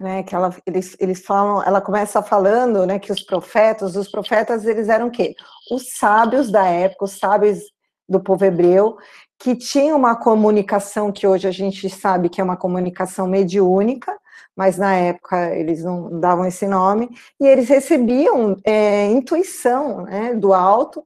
né, 0.00 0.22
que 0.22 0.34
ela, 0.34 0.54
eles, 0.66 0.96
eles 0.98 1.24
falam, 1.24 1.62
ela 1.62 1.80
começa 1.80 2.22
falando, 2.22 2.86
né, 2.86 2.98
que 2.98 3.12
os 3.12 3.22
profetas, 3.22 3.96
os 3.96 4.10
profetas, 4.10 4.64
eles 4.64 4.88
eram 4.88 5.08
o 5.08 5.10
quê? 5.10 5.34
Os 5.70 5.94
sábios 5.94 6.50
da 6.50 6.66
época, 6.66 7.04
os 7.04 7.18
sábios 7.18 7.58
do 8.08 8.20
povo 8.20 8.44
hebreu, 8.44 8.96
que 9.38 9.54
tinha 9.54 9.94
uma 9.94 10.16
comunicação 10.16 11.12
que 11.12 11.26
hoje 11.26 11.46
a 11.46 11.50
gente 11.50 11.88
sabe 11.90 12.28
que 12.28 12.40
é 12.40 12.44
uma 12.44 12.56
comunicação 12.56 13.26
mediúnica, 13.26 14.16
mas 14.56 14.78
na 14.78 14.94
época 14.94 15.54
eles 15.54 15.82
não 15.82 16.20
davam 16.20 16.46
esse 16.46 16.66
nome, 16.66 17.10
e 17.40 17.46
eles 17.46 17.68
recebiam 17.68 18.56
é, 18.64 19.06
intuição 19.10 20.02
né, 20.02 20.34
do 20.34 20.54
alto 20.54 21.04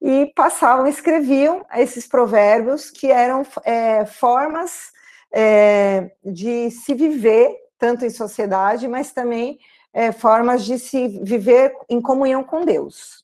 e 0.00 0.32
passavam, 0.36 0.86
escreviam 0.86 1.64
esses 1.74 2.06
provérbios 2.06 2.90
que 2.90 3.10
eram 3.10 3.42
é, 3.64 4.04
formas 4.04 4.92
é, 5.32 6.10
de 6.24 6.70
se 6.70 6.94
viver, 6.94 7.56
tanto 7.78 8.04
em 8.04 8.10
sociedade, 8.10 8.86
mas 8.86 9.12
também 9.12 9.58
é, 9.92 10.12
formas 10.12 10.64
de 10.64 10.78
se 10.78 11.08
viver 11.22 11.74
em 11.88 12.00
comunhão 12.00 12.44
com 12.44 12.64
Deus. 12.64 13.23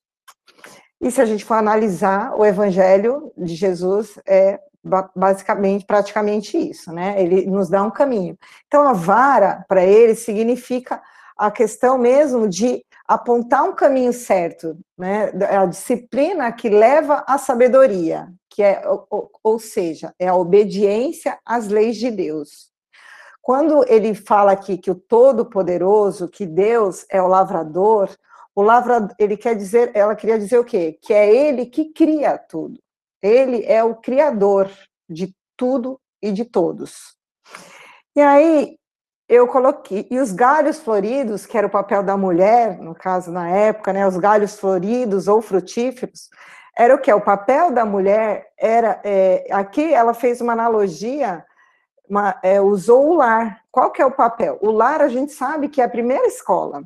E 1.01 1.11
se 1.11 1.21
a 1.21 1.25
gente 1.25 1.45
for 1.45 1.55
analisar, 1.55 2.35
o 2.37 2.45
evangelho 2.45 3.33
de 3.37 3.55
Jesus 3.55 4.19
é 4.27 4.61
basicamente, 5.15 5.85
praticamente 5.85 6.57
isso, 6.57 6.93
né? 6.93 7.21
Ele 7.21 7.47
nos 7.47 7.69
dá 7.69 7.83
um 7.83 7.91
caminho. 7.91 8.39
Então, 8.67 8.87
a 8.87 8.93
vara, 8.93 9.65
para 9.69 9.85
ele, 9.85 10.15
significa 10.15 11.03
a 11.37 11.51
questão 11.51 11.97
mesmo 11.97 12.49
de 12.49 12.85
apontar 13.07 13.65
um 13.65 13.75
caminho 13.75 14.13
certo, 14.13 14.77
né? 14.97 15.33
A 15.51 15.67
disciplina 15.67 16.53
que 16.53 16.69
leva 16.69 17.25
à 17.27 17.39
sabedoria, 17.39 18.29
que 18.49 18.63
é, 18.63 18.83
ou, 18.87 19.31
ou 19.43 19.59
seja, 19.59 20.15
é 20.19 20.29
a 20.29 20.35
obediência 20.35 21.39
às 21.45 21.69
leis 21.69 21.97
de 21.97 22.11
Deus. 22.11 22.71
Quando 23.43 23.85
ele 23.89 24.15
fala 24.15 24.53
aqui 24.53 24.77
que 24.77 24.91
o 24.91 24.95
Todo-Poderoso, 24.95 26.29
que 26.29 26.47
Deus 26.47 27.07
é 27.11 27.21
o 27.23 27.27
lavrador, 27.27 28.11
o 28.55 28.63
lavrador, 28.63 29.15
ele 29.19 29.37
quer 29.37 29.55
dizer, 29.55 29.91
ela 29.95 30.15
queria 30.15 30.39
dizer 30.39 30.59
o 30.59 30.65
quê? 30.65 30.99
Que 31.03 31.13
é 31.13 31.35
ele 31.35 31.67
que 31.67 31.93
cria 31.93 32.37
tudo. 32.37 32.81
Ele 33.23 33.65
é 33.65 33.83
o 33.85 33.95
criador 33.95 34.71
de 35.09 35.35
tudo 35.57 36.01
e 36.23 36.33
de 36.33 36.45
todos. 36.45 37.17
E 38.17 38.21
aí 38.21 38.77
eu 39.29 39.47
coloquei, 39.47 40.09
e 40.11 40.19
os 40.19 40.33
galhos 40.33 40.81
floridos, 40.81 41.47
que 41.47 41.57
era 41.57 41.67
o 41.67 41.71
papel 41.71 42.03
da 42.03 42.17
mulher, 42.17 42.79
no 42.79 42.95
caso 42.95 43.31
na 43.31 43.49
época, 43.49 43.93
né, 43.93 44.07
os 44.07 44.17
galhos 44.17 44.59
floridos 44.59 45.29
ou 45.29 45.41
frutíferos, 45.41 46.29
era 46.77 46.95
o 46.95 46.99
que? 46.99 47.13
O 47.13 47.21
papel 47.21 47.71
da 47.71 47.85
mulher 47.85 48.49
era, 48.59 49.01
é, 49.05 49.47
aqui 49.53 49.93
ela 49.95 50.15
fez 50.15 50.41
uma 50.41 50.53
analogia, 50.53 51.45
uma, 52.09 52.39
é, 52.43 52.61
usou 52.61 53.11
o 53.11 53.15
lar. 53.15 53.61
Qual 53.71 53.93
que 53.93 54.03
é 54.03 54.07
o 54.07 54.11
papel? 54.11 54.59
O 54.61 54.71
lar 54.71 55.01
a 55.01 55.09
gente 55.09 55.33
sabe 55.33 55.69
que 55.69 55.81
é 55.81 55.85
a 55.85 55.89
primeira 55.89 56.27
escola 56.27 56.83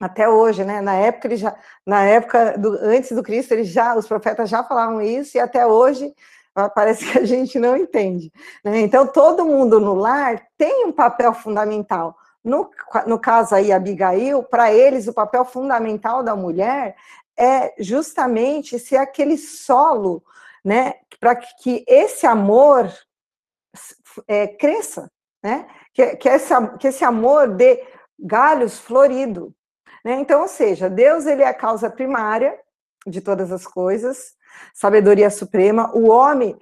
até 0.00 0.26
hoje, 0.26 0.64
né? 0.64 0.80
Na 0.80 0.94
época 0.94 1.28
ele 1.28 1.36
já, 1.36 1.54
na 1.86 2.02
época 2.04 2.56
do, 2.56 2.72
antes 2.80 3.12
do 3.12 3.22
Cristo, 3.22 3.52
eles 3.52 3.68
já, 3.68 3.94
os 3.94 4.08
profetas 4.08 4.48
já 4.48 4.64
falavam 4.64 5.02
isso 5.02 5.36
e 5.36 5.40
até 5.40 5.66
hoje 5.66 6.14
ah, 6.54 6.68
parece 6.74 7.04
que 7.04 7.18
a 7.18 7.24
gente 7.24 7.58
não 7.58 7.76
entende. 7.76 8.32
Né? 8.64 8.80
Então 8.80 9.06
todo 9.06 9.44
mundo 9.44 9.78
no 9.78 9.94
lar 9.94 10.42
tem 10.56 10.86
um 10.86 10.92
papel 10.92 11.34
fundamental. 11.34 12.16
No, 12.42 12.70
no 13.06 13.18
caso 13.18 13.54
aí 13.54 13.70
Abigail, 13.70 14.42
para 14.42 14.72
eles 14.72 15.06
o 15.06 15.12
papel 15.12 15.44
fundamental 15.44 16.22
da 16.22 16.34
mulher 16.34 16.96
é 17.36 17.74
justamente 17.78 18.78
ser 18.78 18.96
aquele 18.96 19.36
solo, 19.36 20.22
né, 20.64 20.94
para 21.18 21.36
que 21.36 21.84
esse 21.86 22.26
amor 22.26 22.90
é, 24.26 24.46
cresça, 24.46 25.10
né, 25.42 25.66
que, 25.92 26.16
que, 26.16 26.28
esse, 26.28 26.54
que 26.78 26.88
esse 26.88 27.04
amor 27.04 27.48
dê 27.48 27.86
galhos 28.18 28.78
florido. 28.78 29.54
Né? 30.04 30.14
Então, 30.20 30.42
ou 30.42 30.48
seja, 30.48 30.88
Deus 30.88 31.26
ele 31.26 31.42
é 31.42 31.48
a 31.48 31.54
causa 31.54 31.90
primária 31.90 32.58
de 33.06 33.20
todas 33.20 33.50
as 33.50 33.66
coisas, 33.66 34.34
sabedoria 34.74 35.30
suprema, 35.30 35.90
o 35.94 36.08
homem 36.08 36.56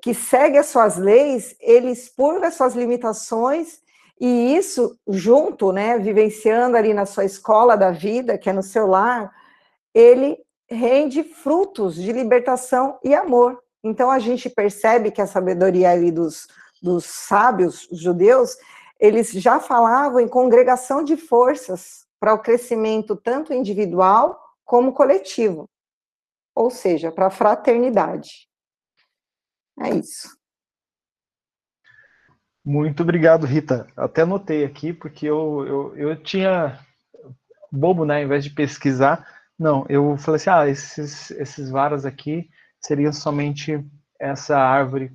que 0.00 0.14
segue 0.14 0.58
as 0.58 0.66
suas 0.66 0.96
leis, 0.96 1.54
ele 1.60 1.90
expurga 1.90 2.48
as 2.48 2.54
suas 2.54 2.74
limitações 2.74 3.80
e 4.20 4.56
isso 4.56 4.98
junto, 5.06 5.72
né, 5.72 5.98
vivenciando 5.98 6.76
ali 6.76 6.94
na 6.94 7.04
sua 7.04 7.24
escola 7.24 7.76
da 7.76 7.90
vida, 7.90 8.38
que 8.38 8.48
é 8.48 8.52
no 8.52 8.62
seu 8.62 8.86
lar, 8.86 9.32
ele 9.92 10.38
rende 10.68 11.22
frutos 11.22 11.94
de 11.96 12.12
libertação 12.12 12.98
e 13.04 13.14
amor. 13.14 13.60
Então 13.82 14.10
a 14.10 14.18
gente 14.18 14.48
percebe 14.48 15.10
que 15.10 15.20
a 15.20 15.26
sabedoria 15.26 15.90
ali 15.90 16.10
dos, 16.10 16.48
dos 16.82 17.04
sábios 17.04 17.86
judeus, 17.92 18.56
eles 18.98 19.30
já 19.30 19.60
falavam 19.60 20.20
em 20.20 20.28
congregação 20.28 21.04
de 21.04 21.16
forças 21.16 22.03
para 22.24 22.32
o 22.32 22.38
crescimento 22.38 23.14
tanto 23.14 23.52
individual 23.52 24.40
como 24.64 24.94
coletivo, 24.94 25.68
ou 26.54 26.70
seja, 26.70 27.12
para 27.12 27.26
a 27.26 27.30
fraternidade. 27.30 28.48
É 29.78 29.90
isso. 29.90 30.34
Muito 32.64 33.02
obrigado, 33.02 33.44
Rita. 33.44 33.86
Até 33.94 34.22
anotei 34.22 34.64
aqui, 34.64 34.90
porque 34.90 35.26
eu, 35.26 35.66
eu, 35.66 35.96
eu 35.98 36.22
tinha 36.22 36.80
bobo, 37.70 38.06
né? 38.06 38.16
Ao 38.16 38.22
invés 38.22 38.42
de 38.42 38.48
pesquisar, 38.48 39.28
não, 39.58 39.84
eu 39.90 40.16
falei 40.16 40.36
assim: 40.36 40.48
ah, 40.48 40.66
esses, 40.66 41.30
esses 41.32 41.68
varas 41.68 42.06
aqui 42.06 42.48
seriam 42.80 43.12
somente 43.12 43.84
essa 44.18 44.56
árvore 44.56 45.12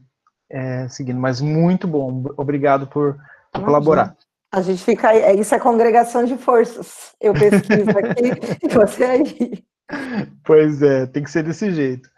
é, 0.47 0.87
seguindo. 0.89 1.19
Mas 1.19 1.41
muito 1.41 1.87
bom, 1.87 2.23
obrigado 2.37 2.85
por, 2.85 3.19
por 3.51 3.65
colaborar. 3.65 4.15
A 4.51 4.61
gente 4.61 4.83
fica 4.83 5.09
aí, 5.09 5.19
é, 5.19 5.35
isso 5.35 5.53
é 5.53 5.59
congregação 5.59 6.25
de 6.25 6.37
forças. 6.37 7.13
Eu 7.21 7.33
pesquiso 7.33 7.89
aqui 7.91 8.57
e 8.65 8.67
você 8.67 9.03
aí. 9.03 9.63
Pois 10.43 10.81
é, 10.81 11.05
tem 11.05 11.23
que 11.23 11.31
ser 11.31 11.43
desse 11.43 11.71
jeito. 11.71 12.09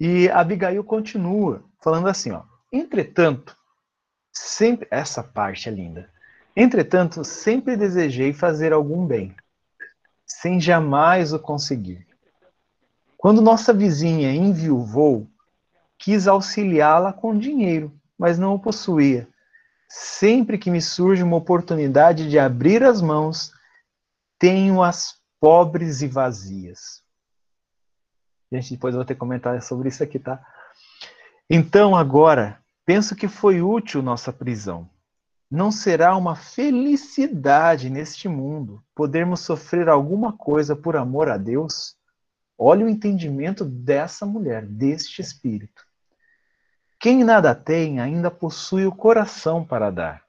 E 0.00 0.28
Abigail 0.30 0.82
continua 0.82 1.62
falando 1.82 2.08
assim, 2.08 2.30
ó. 2.30 2.42
Entretanto, 2.72 3.56
sempre 4.32 4.88
essa 4.90 5.22
parte 5.22 5.68
é 5.68 5.72
linda. 5.72 6.10
Entretanto, 6.56 7.24
sempre 7.24 7.76
desejei 7.76 8.32
fazer 8.32 8.72
algum 8.72 9.06
bem, 9.06 9.34
sem 10.26 10.60
jamais 10.60 11.32
o 11.32 11.38
conseguir. 11.38 12.06
Quando 13.16 13.42
nossa 13.42 13.72
vizinha 13.72 14.32
enviuvou, 14.32 15.26
quis 15.98 16.28
auxiliá-la 16.28 17.12
com 17.12 17.36
dinheiro, 17.36 17.92
mas 18.18 18.38
não 18.38 18.54
o 18.54 18.58
possuía. 18.58 19.28
Sempre 19.96 20.58
que 20.58 20.72
me 20.72 20.82
surge 20.82 21.22
uma 21.22 21.36
oportunidade 21.36 22.28
de 22.28 22.36
abrir 22.36 22.82
as 22.82 23.00
mãos, 23.00 23.52
tenho-as 24.40 25.20
pobres 25.38 26.02
e 26.02 26.08
vazias. 26.08 27.00
Gente, 28.50 28.72
depois 28.72 28.92
eu 28.92 28.98
vou 28.98 29.04
ter 29.04 29.14
comentar 29.14 29.62
sobre 29.62 29.88
isso 29.88 30.02
aqui, 30.02 30.18
tá? 30.18 30.44
Então, 31.48 31.94
agora, 31.94 32.60
penso 32.84 33.14
que 33.14 33.28
foi 33.28 33.62
útil 33.62 34.02
nossa 34.02 34.32
prisão. 34.32 34.90
Não 35.48 35.70
será 35.70 36.16
uma 36.16 36.34
felicidade 36.34 37.88
neste 37.88 38.26
mundo 38.26 38.82
podermos 38.96 39.42
sofrer 39.42 39.88
alguma 39.88 40.36
coisa 40.36 40.74
por 40.74 40.96
amor 40.96 41.28
a 41.28 41.36
Deus? 41.36 41.96
Olha 42.58 42.84
o 42.84 42.88
entendimento 42.88 43.64
dessa 43.64 44.26
mulher, 44.26 44.66
deste 44.66 45.22
espírito. 45.22 45.86
Quem 47.04 47.22
nada 47.22 47.54
tem 47.54 48.00
ainda 48.00 48.30
possui 48.30 48.86
o 48.86 48.90
coração 48.90 49.62
para 49.62 49.90
dar. 49.90 50.22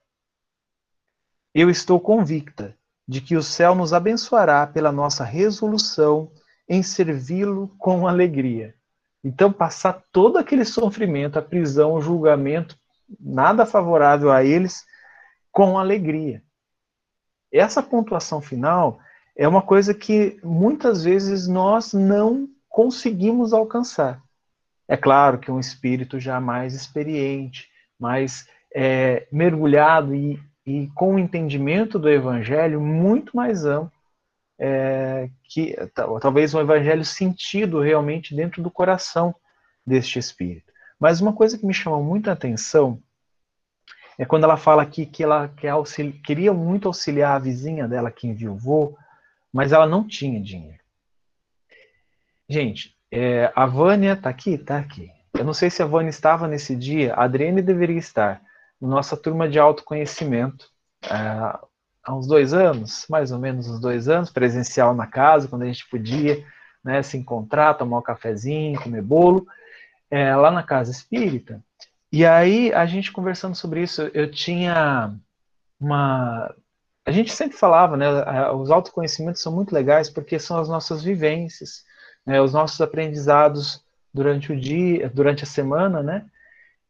Eu 1.53 1.69
estou 1.69 2.01
convicta 2.01 2.75
de 3.07 3.21
que 3.21 3.37
o 3.37 3.41
céu 3.41 3.73
nos 3.73 3.93
abençoará 3.93 4.67
pela 4.67 4.91
nossa 4.91 5.23
resolução 5.23 6.29
em 6.67 6.83
servi-lo 6.83 7.73
com 7.77 8.05
alegria. 8.05 8.75
Então, 9.23 9.53
passar 9.53 10.03
todo 10.11 10.37
aquele 10.37 10.65
sofrimento, 10.65 11.39
a 11.39 11.41
prisão, 11.41 11.93
o 11.93 12.01
julgamento, 12.01 12.77
nada 13.17 13.65
favorável 13.65 14.29
a 14.29 14.43
eles, 14.43 14.83
com 15.53 15.79
alegria. 15.79 16.43
Essa 17.53 17.81
pontuação 17.81 18.41
final 18.41 18.99
é 19.33 19.47
uma 19.47 19.61
coisa 19.61 19.93
que 19.93 20.37
muitas 20.43 21.05
vezes 21.05 21.47
nós 21.47 21.93
não 21.93 22.49
conseguimos 22.67 23.53
alcançar. 23.53 24.24
É 24.87 24.95
claro 24.95 25.39
que 25.39 25.51
um 25.51 25.59
espírito 25.59 26.19
já 26.19 26.39
mais 26.39 26.73
experiente, 26.73 27.69
mais 27.99 28.47
é, 28.73 29.27
mergulhado 29.31 30.13
e, 30.13 30.39
e 30.65 30.87
com 30.93 31.15
o 31.15 31.19
entendimento 31.19 31.97
do 31.97 32.09
evangelho 32.09 32.79
muito 32.79 33.35
mais 33.35 33.65
amplo, 33.65 33.91
é, 34.59 35.29
que 35.43 35.75
talvez 36.21 36.53
um 36.53 36.61
evangelho 36.61 37.03
sentido 37.03 37.79
realmente 37.79 38.35
dentro 38.35 38.61
do 38.61 38.71
coração 38.71 39.35
deste 39.85 40.19
espírito. 40.19 40.71
Mas 40.99 41.19
uma 41.19 41.33
coisa 41.33 41.57
que 41.57 41.65
me 41.65 41.73
chamou 41.73 42.03
muita 42.03 42.31
atenção 42.31 43.01
é 44.17 44.25
quando 44.25 44.45
ela 44.45 44.55
fala 44.55 44.81
aqui 44.81 45.05
que 45.05 45.23
ela 45.23 45.49
que 45.49 45.67
auxili 45.67 46.13
queria 46.13 46.53
muito 46.53 46.87
auxiliar 46.87 47.35
a 47.35 47.39
vizinha 47.39 47.87
dela 47.87 48.11
que 48.11 48.27
enviou, 48.27 48.97
mas 49.51 49.71
ela 49.71 49.85
não 49.85 50.07
tinha 50.07 50.39
dinheiro. 50.39 50.79
Gente, 52.47 52.94
é, 53.11 53.51
a 53.55 53.65
Vânia 53.65 54.13
está 54.13 54.29
aqui? 54.29 54.51
Está 54.51 54.77
aqui. 54.77 55.11
Eu 55.33 55.43
não 55.43 55.53
sei 55.53 55.69
se 55.69 55.83
a 55.83 55.85
Vânia 55.85 56.09
estava 56.09 56.47
nesse 56.47 56.75
dia, 56.75 57.13
a 57.13 57.23
Adriane 57.23 57.61
deveria 57.61 57.97
estar, 57.97 58.41
nossa 58.79 59.17
turma 59.17 59.49
de 59.49 59.59
autoconhecimento. 59.59 60.69
É, 61.03 61.59
há 62.03 62.13
uns 62.15 62.27
dois 62.27 62.53
anos, 62.53 63.05
mais 63.09 63.31
ou 63.31 63.39
menos 63.39 63.67
uns 63.67 63.79
dois 63.79 64.07
anos, 64.07 64.29
presencial 64.29 64.93
na 64.93 65.07
casa, 65.07 65.47
quando 65.47 65.63
a 65.63 65.67
gente 65.67 65.87
podia 65.89 66.45
né, 66.83 67.01
se 67.01 67.17
encontrar, 67.17 67.73
tomar 67.73 67.97
um 67.97 68.03
cafezinho, 68.03 68.81
comer 68.81 69.01
bolo, 69.01 69.47
é, 70.09 70.35
lá 70.35 70.51
na 70.51 70.63
casa 70.63 70.91
espírita. 70.91 71.63
E 72.11 72.25
aí, 72.25 72.71
a 72.73 72.85
gente 72.85 73.11
conversando 73.11 73.55
sobre 73.55 73.81
isso, 73.81 74.03
eu 74.13 74.29
tinha 74.31 75.13
uma. 75.79 76.53
A 77.05 77.11
gente 77.11 77.31
sempre 77.31 77.57
falava, 77.57 77.97
né? 77.97 78.07
Os 78.51 78.71
autoconhecimentos 78.71 79.41
são 79.41 79.51
muito 79.53 79.73
legais 79.73 80.09
porque 80.09 80.39
são 80.39 80.57
as 80.57 80.69
nossas 80.69 81.03
vivências, 81.03 81.83
né, 82.25 82.41
os 82.41 82.53
nossos 82.53 82.79
aprendizados 82.81 83.83
durante 84.13 84.51
o 84.51 84.59
dia, 84.59 85.09
durante 85.09 85.43
a 85.43 85.47
semana, 85.47 86.01
né? 86.01 86.25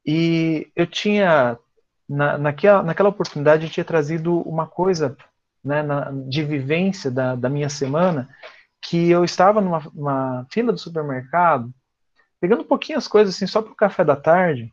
E 0.05 0.71
eu 0.75 0.85
tinha 0.85 1.57
na, 2.07 2.37
naquela, 2.37 2.83
naquela 2.83 3.09
oportunidade 3.09 3.65
eu 3.65 3.71
tinha 3.71 3.83
trazido 3.83 4.39
uma 4.41 4.67
coisa 4.67 5.17
né, 5.63 5.81
na, 5.81 6.11
de 6.27 6.43
vivência 6.43 7.09
da, 7.09 7.35
da 7.35 7.49
minha 7.49 7.69
semana, 7.69 8.29
que 8.81 9.09
eu 9.09 9.23
estava 9.23 9.59
numa, 9.59 9.79
numa 9.93 10.45
fila 10.51 10.71
do 10.71 10.77
supermercado, 10.77 11.73
pegando 12.39 12.61
um 12.61 12.67
pouquinho 12.67 12.99
as 12.99 13.07
coisas 13.07 13.35
assim, 13.35 13.47
só 13.47 13.61
para 13.61 13.71
o 13.71 13.75
café 13.75 14.03
da 14.03 14.15
tarde, 14.15 14.71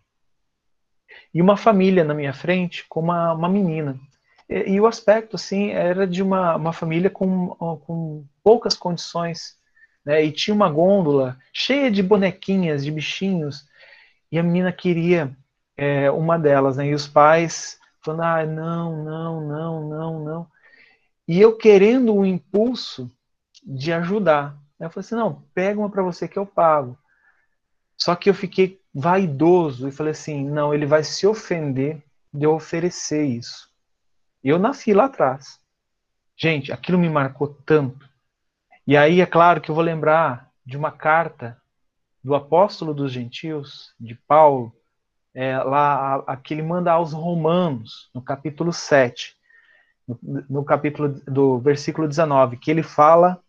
e 1.33 1.41
uma 1.41 1.57
família 1.57 2.05
na 2.05 2.13
minha 2.13 2.35
frente 2.35 2.85
com 2.89 3.01
uma, 3.01 3.33
uma 3.33 3.49
menina. 3.49 3.99
E, 4.49 4.73
e, 4.73 4.81
o 4.81 4.87
aspecto, 4.87 5.37
assim, 5.37 5.71
era 5.71 6.07
de 6.07 6.23
uma, 6.23 6.57
uma 6.57 6.73
família 6.73 7.09
com, 7.09 7.49
com 7.49 8.27
poucas 8.45 8.75
condições, 8.75 9.57
né, 10.05 10.25
e 10.25 10.33
tinha 10.33 10.55
uma 10.55 10.69
gôndola 10.69 11.39
cheia 11.53 11.91
de 11.91 12.03
bonequinhas, 12.03 12.85
de 12.85 12.91
bichinhos, 12.91 13.67
e 14.31 14.39
a 14.39 14.43
menina 14.43 14.73
queria 14.73 15.37
é, 15.77 16.11
uma 16.11 16.39
delas, 16.39 16.77
né? 16.77 16.87
E 16.87 16.95
os 16.95 17.07
pais 17.07 17.79
falando, 18.01 18.23
ah, 18.23 18.47
não, 18.47 19.05
não, 19.05 19.41
não, 19.41 19.89
não, 19.89 20.25
não. 20.25 20.47
E 21.27 21.41
eu 21.41 21.57
querendo 21.57 22.15
o 22.15 22.27
impulso 22.27 23.11
de 23.63 23.93
ajudar. 23.93 24.57
Eu 24.79 24.91
falei 24.91 25.07
assim, 25.07 25.15
não, 25.15 25.43
pega 25.55 25.79
uma 25.79 25.91
para 25.91 26.03
você 26.03 26.27
que 26.27 26.39
eu 26.39 26.45
pago. 26.45 26.99
Só 27.97 28.17
que 28.17 28.29
eu 28.29 28.35
fiquei 28.35 28.81
vaidoso 28.93 29.89
e 29.89 29.93
falei 29.93 30.11
assim, 30.11 30.49
não, 30.49 30.75
ele 30.75 30.87
vai 30.87 31.05
se 31.05 31.27
ofender 31.27 32.03
de 32.33 32.45
eu 32.45 32.55
oferecer 32.55 33.25
isso. 33.25 33.71
Eu 34.43 34.59
nasci 34.59 34.93
lá 34.93 35.05
atrás. 35.05 35.61
Gente, 36.37 36.73
aquilo 36.73 36.99
me 36.99 37.09
marcou 37.09 37.49
tanto. 37.65 38.09
E 38.87 38.97
aí 38.97 39.21
é 39.21 39.27
claro 39.27 39.61
que 39.61 39.71
eu 39.71 39.75
vou 39.75 39.85
lembrar 39.85 40.51
de 40.67 40.77
uma 40.77 40.91
carta 40.91 41.57
do 42.23 42.35
apóstolo 42.35 42.93
dos 42.93 43.13
gentios, 43.13 43.95
de 43.99 44.15
Paulo, 44.15 44.73
é, 45.35 45.57
lá 45.59 46.17
a, 46.27 46.33
a, 46.33 46.37
que 46.37 46.53
ele 46.53 46.63
manda 46.63 46.93
aos 46.93 47.13
Romanos, 47.13 48.11
no 48.15 48.21
capítulo 48.21 48.73
7, 48.73 49.37
no, 50.07 50.19
no 50.49 50.65
capítulo 50.65 51.09
do 51.27 51.59
versículo 51.59 52.09
19, 52.09 52.57
que 52.57 52.71
ele 52.71 52.83
fala: 52.83 53.43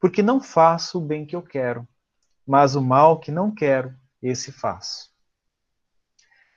Porque 0.00 0.22
não 0.22 0.40
faço 0.40 0.98
o 0.98 1.04
bem 1.04 1.24
que 1.24 1.36
eu 1.36 1.42
quero, 1.42 1.86
mas 2.46 2.74
o 2.74 2.82
mal 2.82 3.18
que 3.18 3.30
não 3.30 3.54
quero, 3.54 3.94
esse 4.22 4.50
faço. 4.52 5.10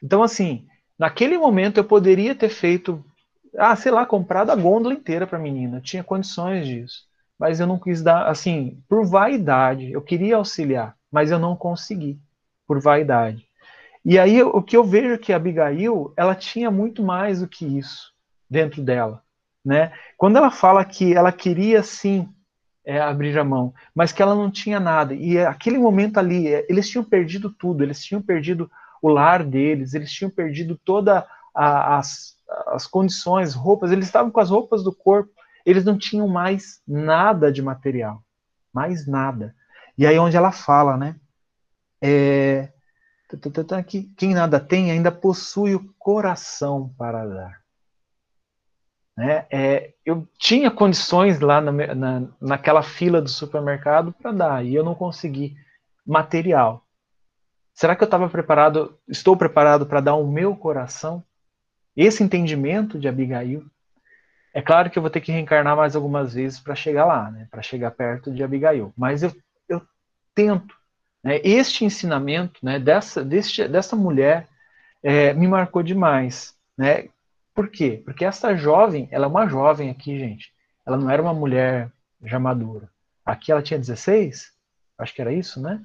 Então, 0.01 0.23
assim, 0.23 0.67
naquele 0.97 1.38
momento 1.38 1.78
eu 1.78 1.84
poderia 1.84 2.34
ter 2.34 2.49
feito, 2.49 3.04
ah, 3.58 3.75
sei 3.75 3.91
lá, 3.91 4.06
comprado 4.06 4.51
a 4.51 4.56
gôndola 4.56 4.93
inteira 4.93 5.28
para 5.28 5.38
a 5.38 5.41
menina, 5.41 5.78
eu 5.78 5.82
tinha 5.82 6.04
condições 6.04 6.65
disso. 6.65 7.08
Mas 7.39 7.60
eu 7.60 7.67
não 7.67 7.80
quis 7.80 8.02
dar, 8.02 8.28
assim, 8.28 8.82
por 8.88 9.06
vaidade. 9.06 9.91
Eu 9.91 10.02
queria 10.02 10.38
auxiliar, 10.38 10.95
mas 11.12 11.32
eu 11.32 11.39
não 11.39 11.56
consegui, 11.56 12.19
por 12.67 12.80
vaidade. 12.80 13.45
E 14.04 14.19
aí 14.19 14.41
o 14.43 14.62
que 14.62 14.78
eu 14.78 14.84
vejo 14.84 15.13
é 15.13 15.17
que 15.17 15.34
a 15.34 15.36
Abigail, 15.36 16.13
ela 16.15 16.36
tinha 16.36 16.69
muito 16.69 17.04
mais 17.04 17.41
do 17.41 17.48
que 17.48 17.65
isso 17.65 18.13
dentro 18.50 18.84
dela, 18.84 19.24
né? 19.63 19.91
Quando 20.15 20.38
ela 20.38 20.52
fala 20.52 20.86
que 20.86 21.13
ela 21.13 21.32
queria 21.32 21.82
sim 21.82 22.30
é, 22.86 23.00
abrir 23.02 23.38
a 23.38 23.43
mão, 23.43 23.74
mas 23.95 24.12
que 24.12 24.21
ela 24.21 24.36
não 24.36 24.52
tinha 24.52 24.80
nada. 24.80 25.15
E 25.15 25.39
aquele 25.39 25.80
momento 25.80 26.19
ali, 26.19 26.48
é, 26.48 26.65
eles 26.69 26.88
tinham 26.88 27.04
perdido 27.04 27.50
tudo, 27.50 27.84
eles 27.84 28.04
tinham 28.04 28.21
perdido 28.21 28.69
o 29.02 29.10
lar 29.10 29.43
deles, 29.43 29.93
eles 29.93 30.12
tinham 30.12 30.30
perdido 30.30 30.80
toda 30.86 31.26
as, 31.54 32.36
as 32.67 32.86
condições, 32.86 33.54
roupas, 33.54 33.91
eles 33.91 34.06
estavam 34.06 34.32
com 34.32 34.39
as 34.39 34.50
roupas 34.50 34.84
do 34.84 34.93
corpo, 34.93 35.32
eles 35.65 35.84
não 35.84 35.97
tinham 35.97 36.28
mais 36.28 36.82
nada 36.88 37.51
de 37.51 37.62
material, 37.62 38.23
mais 38.73 39.08
nada. 39.08 39.56
E 39.97 40.06
aí 40.06 40.17
onde 40.19 40.38
ela 40.38 40.51
fala, 40.51 40.95
né? 40.97 41.15
É, 42.01 42.71
que 43.88 44.04
quem 44.15 44.34
nada 44.34 44.60
tem 44.60 44.91
ainda 44.91 45.12
possui 45.12 45.75
o 45.75 45.93
coração 45.97 46.93
para 46.97 47.25
dar. 47.25 47.65
Né? 49.17 49.47
É, 49.49 49.93
eu 50.06 50.28
tinha 50.38 50.69
condições 50.69 51.39
lá 51.39 51.62
na, 51.62 51.71
na, 51.71 52.28
naquela 52.39 52.84
fila 52.84 53.21
do 53.21 53.30
supermercado 53.30 54.12
para 54.12 54.32
dar 54.32 54.65
e 54.65 54.75
eu 54.75 54.84
não 54.84 54.93
consegui 54.93 55.56
material. 56.06 56.86
Será 57.73 57.95
que 57.95 58.04
eu 58.04 58.06
estava 58.06 58.30
preparado, 58.30 58.97
estou 59.08 59.36
preparado 59.36 59.86
para 59.86 60.01
dar 60.01 60.15
o 60.15 60.28
meu 60.28 60.56
coração? 60.56 61.23
Esse 61.95 62.23
entendimento 62.23 62.99
de 62.99 63.08
Abigail. 63.08 63.65
É 64.56 64.62
claro 64.62 64.89
que 64.89 64.98
eu 64.98 65.02
vou 65.02 65.10
ter 65.10 65.20
que 65.20 65.34
reencarnar 65.34 65.76
mais 65.76 65.98
algumas 65.98 66.34
vezes 66.34 66.62
para 66.62 66.74
chegar 66.74 67.04
lá, 67.04 67.30
né? 67.30 67.46
para 67.52 67.62
chegar 67.62 67.91
perto 67.91 68.34
de 68.34 68.41
Abigail. 68.41 68.94
Mas 68.96 69.22
eu, 69.22 69.36
eu 69.68 69.82
tento. 70.34 70.74
Né? 71.22 71.41
Este 71.44 71.84
ensinamento 71.84 72.58
né, 72.63 72.80
dessa, 72.80 73.22
deste, 73.22 73.68
dessa 73.68 73.98
mulher 73.98 74.48
é, 75.04 75.34
me 75.34 75.46
marcou 75.46 75.84
demais. 75.84 76.56
Né? 76.78 77.10
Por 77.54 77.68
quê? 77.68 78.02
Porque 78.06 78.24
essa 78.24 78.56
jovem, 78.56 79.10
ela 79.12 79.26
é 79.26 79.28
uma 79.28 79.46
jovem 79.46 79.89
aqui, 79.89 80.18
gente. 80.18 80.54
Ela 80.86 80.96
não 80.96 81.10
era 81.10 81.22
uma 81.22 81.34
mulher 81.34 81.91
já 82.24 82.39
madura. 82.39 82.89
Aqui 83.26 83.52
ela 83.52 83.62
tinha 83.62 83.78
16, 83.78 84.54
acho 84.98 85.13
que 85.13 85.22
era 85.22 85.34
isso, 85.34 85.62
né? 85.62 85.82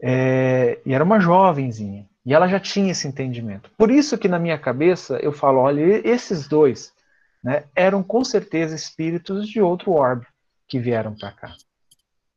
É, 0.00 0.78
e 0.86 0.94
era 0.94 1.02
uma 1.02 1.18
jovenzinha. 1.18 2.06
E 2.24 2.32
ela 2.32 2.46
já 2.46 2.60
tinha 2.60 2.92
esse 2.92 3.08
entendimento. 3.08 3.68
Por 3.76 3.90
isso 3.90 4.16
que 4.16 4.28
na 4.28 4.38
minha 4.38 4.56
cabeça 4.56 5.16
eu 5.16 5.32
falo, 5.32 5.58
olha, 5.58 6.06
esses 6.08 6.46
dois 6.46 6.94
né, 7.42 7.64
eram 7.74 8.02
com 8.02 8.24
certeza 8.24 8.74
espíritos 8.74 9.48
de 9.48 9.60
outro 9.60 9.92
orbe 9.92 10.26
que 10.68 10.78
vieram 10.78 11.14
para 11.14 11.32
cá. 11.32 11.54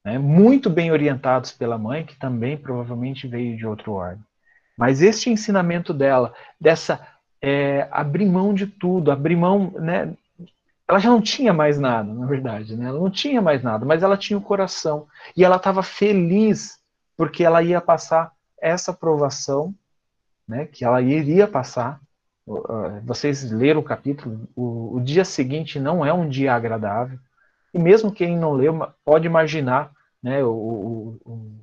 Né, 0.04 0.18
muito 0.18 0.70
bem 0.70 0.92
orientados 0.92 1.52
pela 1.52 1.78
mãe, 1.78 2.06
que 2.06 2.18
também 2.18 2.58
provavelmente 2.58 3.28
veio 3.28 3.58
de 3.58 3.66
outro 3.66 3.94
orbe. 3.94 4.22
Mas 4.78 5.02
este 5.02 5.30
ensinamento 5.30 5.94
dela, 5.94 6.34
dessa 6.60 7.06
é, 7.42 7.88
abrir 7.92 8.26
mão 8.26 8.54
de 8.54 8.68
tudo, 8.68 9.12
abrir 9.12 9.36
mão, 9.36 9.72
né? 9.72 10.14
Ela 10.88 11.00
já 11.00 11.10
não 11.10 11.22
tinha 11.22 11.54
mais 11.54 11.78
nada, 11.78 12.12
na 12.14 12.26
verdade, 12.26 12.76
né? 12.76 12.88
Ela 12.88 13.00
não 13.00 13.12
tinha 13.12 13.42
mais 13.42 13.62
nada, 13.62 13.86
mas 13.86 14.02
ela 14.04 14.18
tinha 14.18 14.38
o 14.38 14.42
coração 14.42 15.08
e 15.36 15.44
ela 15.44 15.58
estava 15.58 15.84
feliz 15.84 16.80
porque 17.16 17.44
ela 17.44 17.62
ia 17.62 17.80
passar 17.82 18.32
essa 18.62 18.94
provação, 18.94 19.74
né? 20.48 20.66
Que 20.66 20.84
ela 20.84 21.02
iria 21.02 21.48
passar. 21.48 22.00
Vocês 23.04 23.52
leram 23.52 23.82
o 23.82 23.84
capítulo. 23.84 24.48
O, 24.56 24.98
o 24.98 25.02
dia 25.02 25.24
seguinte 25.24 25.80
não 25.80 26.06
é 26.06 26.14
um 26.14 26.28
dia 26.28 26.54
agradável 26.54 27.20
e 27.74 27.80
mesmo 27.80 28.12
quem 28.12 28.38
não 28.38 28.54
leu 28.54 28.88
pode 29.06 29.28
imaginar, 29.28 29.92
né? 30.22 30.44
O, 30.44 30.50
o, 30.50 31.20
o 31.26 31.56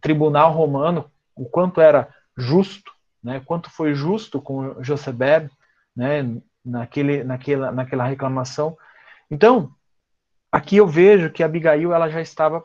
tribunal 0.00 0.52
romano 0.52 1.10
o 1.34 1.46
quanto 1.46 1.80
era 1.80 2.08
justo 2.36 2.94
né, 3.24 3.40
quanto 3.42 3.70
foi 3.70 3.94
justo 3.94 4.40
com 4.40 4.82
Josebeb, 4.82 5.50
né, 5.96 6.36
naquele, 6.62 7.24
naquela, 7.24 7.72
naquela 7.72 8.04
reclamação. 8.04 8.76
Então, 9.30 9.72
aqui 10.52 10.76
eu 10.76 10.86
vejo 10.86 11.30
que 11.30 11.42
Abigail 11.42 11.94
ela 11.94 12.10
já 12.10 12.20
estava 12.20 12.62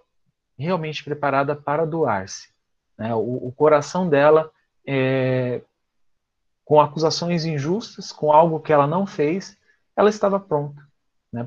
realmente 0.58 1.02
preparada 1.02 1.56
para 1.56 1.86
doar-se. 1.86 2.50
Né? 2.98 3.16
O, 3.16 3.48
o, 3.48 3.54
coração 3.54 4.10
dela, 4.10 4.52
é, 4.86 5.62
com 6.70 6.80
acusações 6.80 7.46
injustas, 7.46 8.12
com 8.12 8.32
algo 8.32 8.60
que 8.60 8.72
ela 8.72 8.86
não 8.86 9.08
fez, 9.08 9.58
ela 9.98 10.08
estava 10.08 10.40
pronta 10.40 10.80
né, 11.34 11.44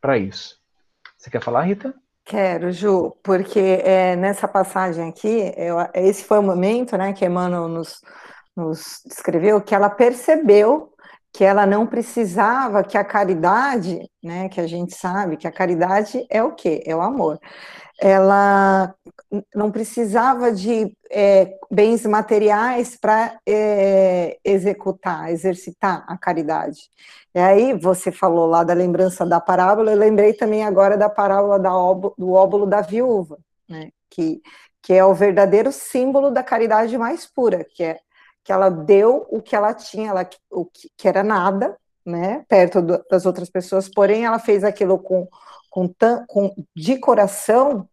para 0.00 0.16
isso. 0.16 0.58
Você 1.14 1.28
quer 1.28 1.42
falar, 1.42 1.64
Rita? 1.64 1.94
Quero, 2.24 2.72
Ju, 2.72 3.14
porque 3.22 3.82
é, 3.84 4.16
nessa 4.16 4.48
passagem 4.48 5.10
aqui, 5.10 5.52
eu, 5.58 5.76
esse 5.92 6.24
foi 6.24 6.38
o 6.38 6.42
momento 6.42 6.96
né, 6.96 7.12
que 7.12 7.22
Emmanuel 7.22 7.68
nos, 7.68 8.00
nos 8.56 9.02
descreveu 9.04 9.60
que 9.60 9.74
ela 9.74 9.90
percebeu 9.90 10.90
que 11.34 11.44
ela 11.44 11.66
não 11.66 11.86
precisava, 11.86 12.82
que 12.82 12.96
a 12.96 13.04
caridade, 13.04 14.08
né, 14.22 14.48
que 14.48 14.60
a 14.60 14.66
gente 14.66 14.94
sabe 14.94 15.36
que 15.36 15.46
a 15.46 15.52
caridade 15.52 16.26
é 16.30 16.42
o 16.42 16.52
quê? 16.52 16.82
É 16.86 16.96
o 16.96 17.02
amor. 17.02 17.38
Ela 18.04 18.92
não 19.54 19.70
precisava 19.70 20.50
de 20.50 20.92
é, 21.08 21.56
bens 21.70 22.04
materiais 22.04 22.96
para 22.96 23.38
é, 23.46 24.38
executar, 24.44 25.30
exercitar 25.30 26.04
a 26.08 26.18
caridade. 26.18 26.90
E 27.32 27.38
aí 27.38 27.78
você 27.78 28.10
falou 28.10 28.46
lá 28.46 28.64
da 28.64 28.74
lembrança 28.74 29.24
da 29.24 29.40
parábola, 29.40 29.92
eu 29.92 29.98
lembrei 29.98 30.32
também 30.32 30.64
agora 30.64 30.96
da 30.96 31.08
parábola 31.08 31.60
da 31.60 31.70
do 31.70 32.32
óbolo 32.32 32.66
da 32.66 32.80
viúva, 32.80 33.38
né, 33.68 33.90
que, 34.10 34.42
que 34.82 34.92
é 34.92 35.04
o 35.04 35.14
verdadeiro 35.14 35.70
símbolo 35.70 36.30
da 36.30 36.42
caridade 36.42 36.98
mais 36.98 37.24
pura, 37.24 37.64
que 37.64 37.84
é 37.84 38.00
que 38.44 38.50
ela 38.50 38.68
deu 38.68 39.24
o 39.30 39.40
que 39.40 39.54
ela 39.54 39.72
tinha, 39.72 40.10
ela, 40.10 40.28
o 40.50 40.64
que, 40.64 40.90
que 40.96 41.06
era 41.06 41.22
nada, 41.22 41.76
né, 42.04 42.44
perto 42.48 42.82
do, 42.82 43.00
das 43.08 43.24
outras 43.24 43.48
pessoas, 43.48 43.88
porém 43.88 44.24
ela 44.24 44.40
fez 44.40 44.64
aquilo 44.64 44.98
com, 44.98 45.28
com, 45.70 45.88
com 46.26 46.52
de 46.74 46.98
coração 46.98 47.88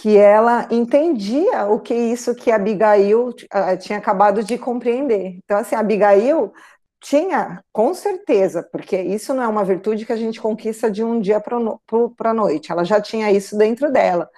que 0.00 0.16
ela 0.16 0.68
entendia 0.70 1.66
o 1.66 1.80
que 1.80 1.94
isso 1.94 2.34
que 2.34 2.50
Abigail 2.50 3.32
tinha 3.80 3.98
acabado 3.98 4.44
de 4.44 4.58
compreender. 4.58 5.38
Então, 5.42 5.56
assim, 5.58 5.74
Abigail 5.74 6.52
tinha, 7.00 7.62
com 7.72 7.94
certeza, 7.94 8.62
porque 8.70 9.00
isso 9.00 9.32
não 9.32 9.42
é 9.42 9.48
uma 9.48 9.64
virtude 9.64 10.04
que 10.04 10.12
a 10.12 10.16
gente 10.16 10.40
conquista 10.40 10.90
de 10.90 11.02
um 11.02 11.20
dia 11.20 11.40
para 11.40 11.56
a 11.56 12.34
noite, 12.34 12.70
ela 12.72 12.84
já 12.84 13.00
tinha 13.00 13.30
isso 13.30 13.56
dentro 13.56 13.90
dela. 13.90 14.28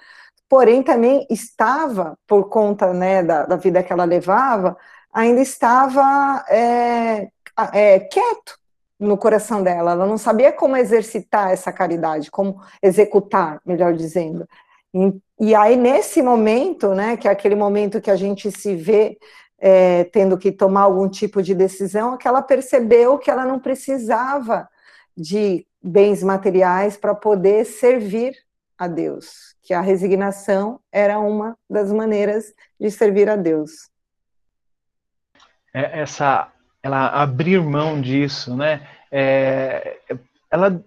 Porém, 0.47 0.81
também 0.81 1.27
estava, 1.29 2.17
por 2.27 2.49
conta 2.49 2.93
né, 2.93 3.21
da, 3.23 3.45
da 3.45 3.55
vida 3.55 3.83
que 3.83 3.91
ela 3.91 4.05
levava, 4.05 4.77
ainda 5.13 5.41
estava 5.41 6.45
é, 6.49 7.29
é, 7.73 7.99
quieto 7.99 8.57
no 8.99 9.17
coração 9.17 9.61
dela. 9.63 9.91
Ela 9.91 10.05
não 10.07 10.17
sabia 10.17 10.51
como 10.51 10.77
exercitar 10.77 11.51
essa 11.51 11.71
caridade, 11.71 12.31
como 12.31 12.61
executar, 12.81 13.61
melhor 13.65 13.93
dizendo. 13.93 14.47
E, 15.39 15.55
aí, 15.55 15.75
nesse 15.75 16.21
momento, 16.21 16.93
né, 16.93 17.15
que 17.15 17.27
é 17.27 17.31
aquele 17.31 17.55
momento 17.55 18.01
que 18.01 18.09
a 18.09 18.15
gente 18.15 18.51
se 18.51 18.75
vê 18.75 19.17
é, 19.57 20.05
tendo 20.05 20.37
que 20.37 20.51
tomar 20.51 20.81
algum 20.81 21.07
tipo 21.07 21.43
de 21.43 21.53
decisão, 21.53 22.15
é 22.15 22.17
que 22.17 22.27
ela 22.27 22.41
percebeu 22.41 23.17
que 23.17 23.29
ela 23.29 23.45
não 23.45 23.59
precisava 23.59 24.67
de 25.15 25.65
bens 25.81 26.23
materiais 26.23 26.97
para 26.97 27.13
poder 27.13 27.65
servir 27.65 28.35
a 28.77 28.87
Deus, 28.87 29.55
que 29.61 29.73
a 29.73 29.81
resignação 29.81 30.79
era 30.91 31.19
uma 31.19 31.57
das 31.69 31.91
maneiras 31.91 32.53
de 32.79 32.89
servir 32.89 33.29
a 33.29 33.35
Deus. 33.35 33.89
É, 35.73 35.99
essa 35.99 36.51
ela 36.81 37.07
abrir 37.07 37.61
mão 37.61 37.99
disso, 37.99 38.55
né? 38.55 38.87
É, 39.11 39.99
ela 40.49 40.83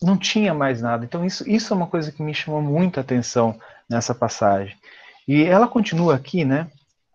não 0.00 0.16
tinha 0.16 0.54
mais 0.54 0.80
nada. 0.80 1.04
Então 1.04 1.24
isso, 1.24 1.48
isso 1.48 1.72
é 1.72 1.76
uma 1.76 1.86
coisa 1.86 2.12
que 2.12 2.22
me 2.22 2.34
chamou 2.34 2.62
muita 2.62 3.00
atenção 3.00 3.58
nessa 3.88 4.14
passagem. 4.14 4.76
E 5.26 5.42
ela 5.42 5.68
continua 5.68 6.14
aqui, 6.14 6.44
né? 6.44 6.70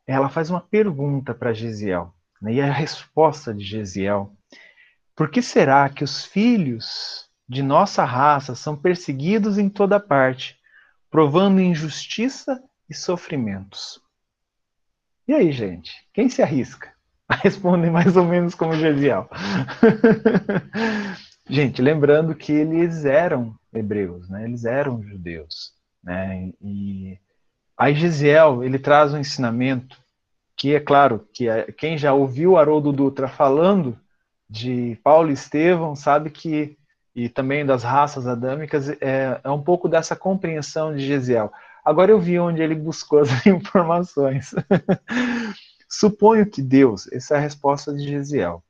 Ela 0.05 0.29
faz 0.29 0.49
uma 0.49 0.61
pergunta 0.61 1.33
para 1.33 1.53
Gesiel, 1.53 2.13
né? 2.41 2.53
e 2.53 2.61
a 2.61 2.71
resposta 2.71 3.53
de 3.53 3.63
Gesiel: 3.63 4.33
Por 5.15 5.31
que 5.31 5.41
será 5.41 5.89
que 5.89 6.03
os 6.03 6.25
filhos 6.25 7.29
de 7.47 7.63
nossa 7.63 8.03
raça 8.03 8.55
são 8.55 8.75
perseguidos 8.75 9.57
em 9.57 9.69
toda 9.69 9.99
parte, 9.99 10.57
provando 11.09 11.61
injustiça 11.61 12.61
e 12.89 12.93
sofrimentos? 12.93 14.01
E 15.25 15.33
aí, 15.33 15.53
gente, 15.53 15.93
quem 16.13 16.29
se 16.29 16.41
arrisca? 16.41 16.91
respondem 17.41 17.89
mais 17.89 18.17
ou 18.17 18.25
menos 18.25 18.53
como 18.53 18.75
Gesiel. 18.75 19.29
Gente, 21.49 21.81
lembrando 21.81 22.33
que 22.33 22.51
eles 22.51 23.05
eram 23.05 23.53
hebreus, 23.73 24.29
né? 24.29 24.45
Eles 24.45 24.63
eram 24.65 25.03
judeus, 25.03 25.73
né? 26.03 26.51
E 26.61 27.17
aí 27.77 27.93
Gesiel, 27.95 28.63
ele 28.63 28.79
traz 28.79 29.13
um 29.13 29.19
ensinamento 29.19 30.01
que 30.55 30.75
é 30.75 30.79
claro 30.79 31.27
que 31.33 31.49
é, 31.49 31.71
quem 31.71 31.97
já 31.97 32.13
ouviu 32.13 32.57
Haroldo 32.57 32.93
Dutra 32.93 33.27
falando 33.27 33.99
de 34.49 34.97
Paulo 35.03 35.29
e 35.29 35.33
Estevão 35.33 35.95
sabe 35.95 36.29
que 36.29 36.77
e 37.15 37.29
também 37.29 37.65
das 37.65 37.83
raças 37.83 38.25
adâmicas 38.25 38.89
é, 38.89 39.39
é 39.43 39.49
um 39.49 39.61
pouco 39.61 39.87
dessa 39.87 40.15
compreensão 40.15 40.95
de 40.95 41.05
Gesiel. 41.05 41.51
Agora 41.85 42.11
eu 42.11 42.19
vi 42.19 42.39
onde 42.39 42.61
ele 42.61 42.75
buscou 42.75 43.19
as 43.21 43.45
informações. 43.45 44.53
Suponho 45.89 46.49
que 46.49 46.61
Deus, 46.61 47.11
essa 47.11 47.35
é 47.35 47.37
a 47.37 47.41
resposta 47.41 47.93
de 47.93 48.03
Gesiel. 48.03 48.63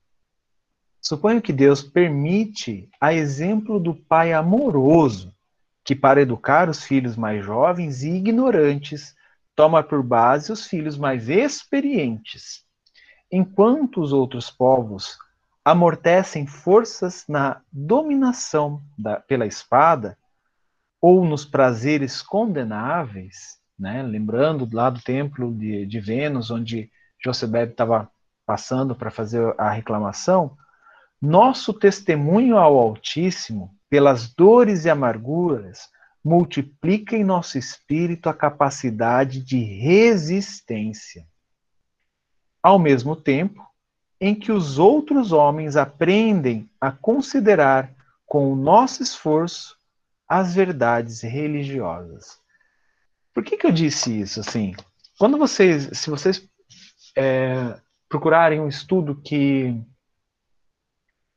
Suponho 1.04 1.42
que 1.42 1.52
Deus 1.52 1.84
permite, 1.84 2.90
a 3.00 3.14
exemplo 3.14 3.78
do 3.78 3.94
pai 3.94 4.32
amoroso, 4.32 5.36
que 5.84 5.94
para 5.94 6.22
educar 6.22 6.70
os 6.70 6.86
filhos 6.86 7.18
mais 7.18 7.44
jovens 7.44 8.04
e 8.04 8.12
ignorantes, 8.12 9.14
toma 9.54 9.84
por 9.84 10.02
base 10.02 10.50
os 10.50 10.66
filhos 10.66 10.98
mais 10.98 11.28
experientes, 11.28 12.64
enquanto 13.30 14.00
os 14.00 14.14
outros 14.14 14.50
povos 14.50 15.18
amortecem 15.66 16.48
forças 16.48 17.26
na 17.28 17.62
dominação 17.70 18.82
da, 18.98 19.20
pela 19.20 19.46
espada 19.46 20.18
ou 21.02 21.26
nos 21.26 21.44
prazeres 21.44 22.22
condenáveis, 22.22 23.60
né? 23.78 24.02
lembrando 24.02 24.70
lá 24.72 24.90
do 24.90 25.02
templo 25.02 25.54
de, 25.54 25.86
de 25.86 26.00
Vênus, 26.00 26.50
onde 26.50 26.90
Josebeb 27.22 27.72
estava 27.72 28.10
passando 28.46 28.96
para 28.96 29.12
fazer 29.12 29.54
a 29.58 29.70
reclamação, 29.70 30.58
nosso 31.26 31.74
testemunho 31.74 32.58
ao 32.58 32.78
Altíssimo, 32.78 33.74
pelas 33.90 34.28
dores 34.34 34.84
e 34.84 34.90
amarguras, 34.90 35.88
multiplica 36.22 37.16
em 37.16 37.24
nosso 37.24 37.58
espírito 37.58 38.28
a 38.28 38.34
capacidade 38.34 39.40
de 39.40 39.58
resistência. 39.58 41.26
Ao 42.62 42.78
mesmo 42.78 43.16
tempo, 43.16 43.66
em 44.20 44.36
que 44.36 44.52
os 44.52 44.78
outros 44.78 45.32
homens 45.32 45.78
aprendem 45.78 46.70
a 46.80 46.92
considerar 46.92 47.94
com 48.26 48.52
o 48.52 48.56
nosso 48.56 49.02
esforço 49.02 49.78
as 50.28 50.54
verdades 50.54 51.22
religiosas. 51.22 52.38
Por 53.34 53.46
que, 53.46 53.56
que 53.56 53.66
eu 53.66 53.72
disse 53.72 54.20
isso? 54.20 54.42
Assim, 54.42 54.74
quando 55.18 55.38
vocês, 55.38 55.90
se 55.98 56.10
vocês 56.10 56.46
é, 57.16 57.80
procurarem 58.10 58.60
um 58.60 58.68
estudo 58.68 59.16
que 59.16 59.82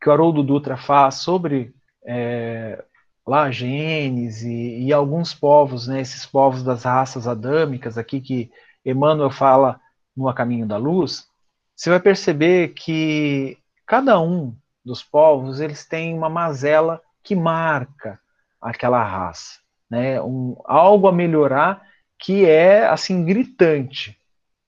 que 0.01 0.09
o 0.09 0.13
Haroldo 0.13 0.43
Dutra 0.43 0.77
faz 0.77 1.17
sobre 1.17 1.75
é, 2.07 2.83
lá 3.27 3.51
Gênesis 3.51 4.43
e, 4.43 4.93
alguns 4.93 5.35
povos, 5.35 5.89
né, 5.89 6.01
esses 6.01 6.25
povos 6.25 6.63
das 6.63 6.85
raças 6.85 7.27
adâmicas 7.27 7.99
aqui 7.99 8.21
que 8.21 8.51
Emmanuel 8.85 9.31
fala 9.31 9.81
no 10.17 10.29
A 10.29 10.35
Caminho 10.35 10.67
da 10.67 10.77
Luz, 10.77 11.29
você 11.75 11.91
vai 11.91 12.01
perceber 12.01 12.69
que 12.69 13.59
cada 13.85 14.21
um 14.21 14.57
dos 14.85 15.03
povos 15.03 15.61
eles 15.61 15.85
têm 15.85 16.15
uma 16.15 16.29
mazela 16.29 17.03
que 17.23 17.35
marca 17.35 18.19
aquela 18.61 19.03
raça, 19.03 19.59
né? 19.91 20.23
Um, 20.23 20.57
algo 20.65 21.09
a 21.09 21.13
melhorar 21.13 21.83
que 22.19 22.47
é 22.47 22.87
assim 22.87 23.25
gritante 23.25 24.19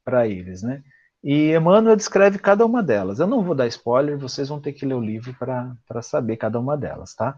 para 0.05 0.27
eles, 0.27 0.63
né? 0.63 0.83
E 1.23 1.55
Emmanuel 1.55 1.97
descreve 1.97 2.39
cada 2.39 2.65
uma 2.65 2.83
delas. 2.83 3.19
Eu 3.19 3.27
não 3.27 3.43
vou 3.43 3.55
dar 3.55 3.67
spoiler, 3.67 4.19
vocês 4.19 4.49
vão 4.49 4.61
ter 4.61 4.73
que 4.73 4.87
ler 4.87 4.95
o 4.95 5.01
livro 5.01 5.35
para 5.35 6.03
saber 6.03 6.37
cada 6.37 6.61
uma 6.61 6.77
delas, 6.77 7.15
tá? 7.15 7.37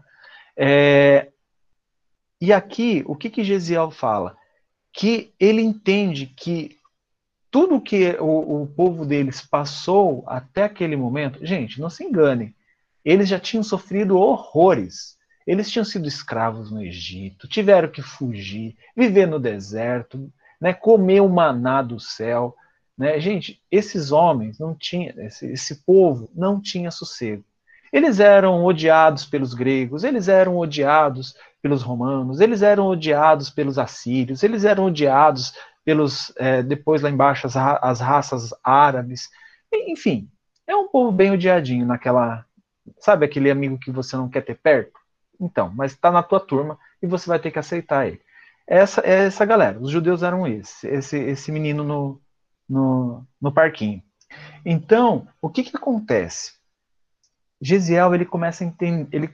É, 0.55 1.29
e 2.39 2.51
aqui, 2.51 3.03
o 3.05 3.15
que 3.15 3.29
que 3.29 3.43
Gesiel 3.43 3.91
fala? 3.91 4.35
Que 4.93 5.33
ele 5.39 5.61
entende 5.61 6.27
que 6.27 6.77
tudo 7.49 7.81
que 7.81 8.15
o, 8.19 8.63
o 8.63 8.67
povo 8.67 9.05
deles 9.05 9.41
passou 9.41 10.23
até 10.25 10.63
aquele 10.63 10.95
momento, 10.95 11.45
gente, 11.45 11.81
não 11.81 11.89
se 11.89 12.03
engane, 12.03 12.55
eles 13.03 13.27
já 13.27 13.39
tinham 13.39 13.63
sofrido 13.63 14.17
horrores. 14.17 15.17
Eles 15.45 15.69
tinham 15.69 15.83
sido 15.83 16.07
escravos 16.07 16.71
no 16.71 16.81
Egito, 16.81 17.47
tiveram 17.47 17.89
que 17.89 18.01
fugir, 18.01 18.77
viver 18.95 19.25
no 19.25 19.39
deserto, 19.39 20.31
né, 20.59 20.73
comer 20.73 21.19
o 21.21 21.27
maná 21.27 21.81
do 21.81 21.99
céu. 21.99 22.55
Né? 23.01 23.19
Gente, 23.19 23.59
esses 23.71 24.11
homens 24.11 24.59
não 24.59 24.75
tinham, 24.75 25.19
esse, 25.23 25.47
esse 25.47 25.83
povo 25.83 26.29
não 26.35 26.61
tinha 26.61 26.91
sossego. 26.91 27.43
Eles 27.91 28.19
eram 28.19 28.63
odiados 28.63 29.25
pelos 29.25 29.55
gregos, 29.55 30.03
eles 30.03 30.27
eram 30.27 30.55
odiados 30.55 31.33
pelos 31.63 31.81
romanos, 31.81 32.39
eles 32.39 32.61
eram 32.61 32.85
odiados 32.85 33.49
pelos 33.49 33.79
assírios, 33.79 34.43
eles 34.43 34.65
eram 34.65 34.85
odiados 34.85 35.51
pelos 35.83 36.31
é, 36.37 36.61
depois 36.61 37.01
lá 37.01 37.09
embaixo 37.09 37.47
as, 37.47 37.57
as 37.57 37.99
raças 37.99 38.53
árabes, 38.63 39.27
enfim, 39.73 40.29
é 40.67 40.75
um 40.75 40.87
povo 40.87 41.11
bem 41.11 41.31
odiadinho 41.31 41.87
naquela, 41.87 42.45
sabe 42.99 43.25
aquele 43.25 43.49
amigo 43.49 43.79
que 43.79 43.89
você 43.89 44.15
não 44.15 44.29
quer 44.29 44.41
ter 44.41 44.59
perto? 44.59 44.93
Então, 45.39 45.73
mas 45.75 45.91
está 45.93 46.11
na 46.11 46.21
tua 46.21 46.39
turma 46.39 46.77
e 47.01 47.07
você 47.07 47.27
vai 47.27 47.39
ter 47.39 47.49
que 47.49 47.57
aceitar 47.57 48.07
ele. 48.07 48.21
Essa 48.67 49.01
é 49.01 49.25
essa 49.25 49.43
galera. 49.43 49.79
Os 49.79 49.89
judeus 49.89 50.21
eram 50.21 50.45
esse, 50.45 50.87
esse, 50.87 51.17
esse 51.17 51.51
menino 51.51 51.83
no, 51.83 52.21
no, 52.67 53.25
no 53.41 53.51
parquinho. 53.51 54.01
Então, 54.65 55.27
o 55.41 55.49
que 55.49 55.63
que 55.63 55.75
acontece? 55.75 56.53
Gesiel 57.61 58.15
ele 58.15 58.25
começa 58.25 58.63
a 58.63 58.67
entender, 58.67 59.07
ele, 59.15 59.29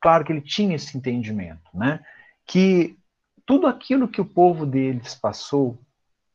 claro 0.00 0.24
que 0.24 0.32
ele 0.32 0.40
tinha 0.40 0.76
esse 0.76 0.96
entendimento, 0.96 1.70
né? 1.74 2.00
Que 2.46 2.98
tudo 3.46 3.66
aquilo 3.66 4.08
que 4.08 4.20
o 4.20 4.26
povo 4.26 4.66
deles 4.66 5.14
passou, 5.14 5.78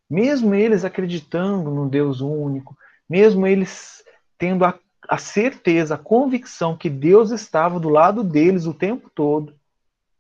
mesmo 0.10 0.54
eles 0.54 0.86
acreditando 0.86 1.72
no 1.72 1.90
Deus 1.90 2.22
único, 2.22 2.78
mesmo 3.10 3.46
eles 3.46 4.04
tendo 4.38 4.66
a, 4.66 4.78
a 5.08 5.18
certeza, 5.18 5.96
a 5.96 5.98
convicção 5.98 6.78
que 6.78 6.90
Deus 6.90 7.32
estava 7.32 7.80
do 7.80 7.90
lado 7.90 8.24
deles 8.24 8.66
o 8.66 8.74
tempo 8.74 9.10
todo, 9.14 9.56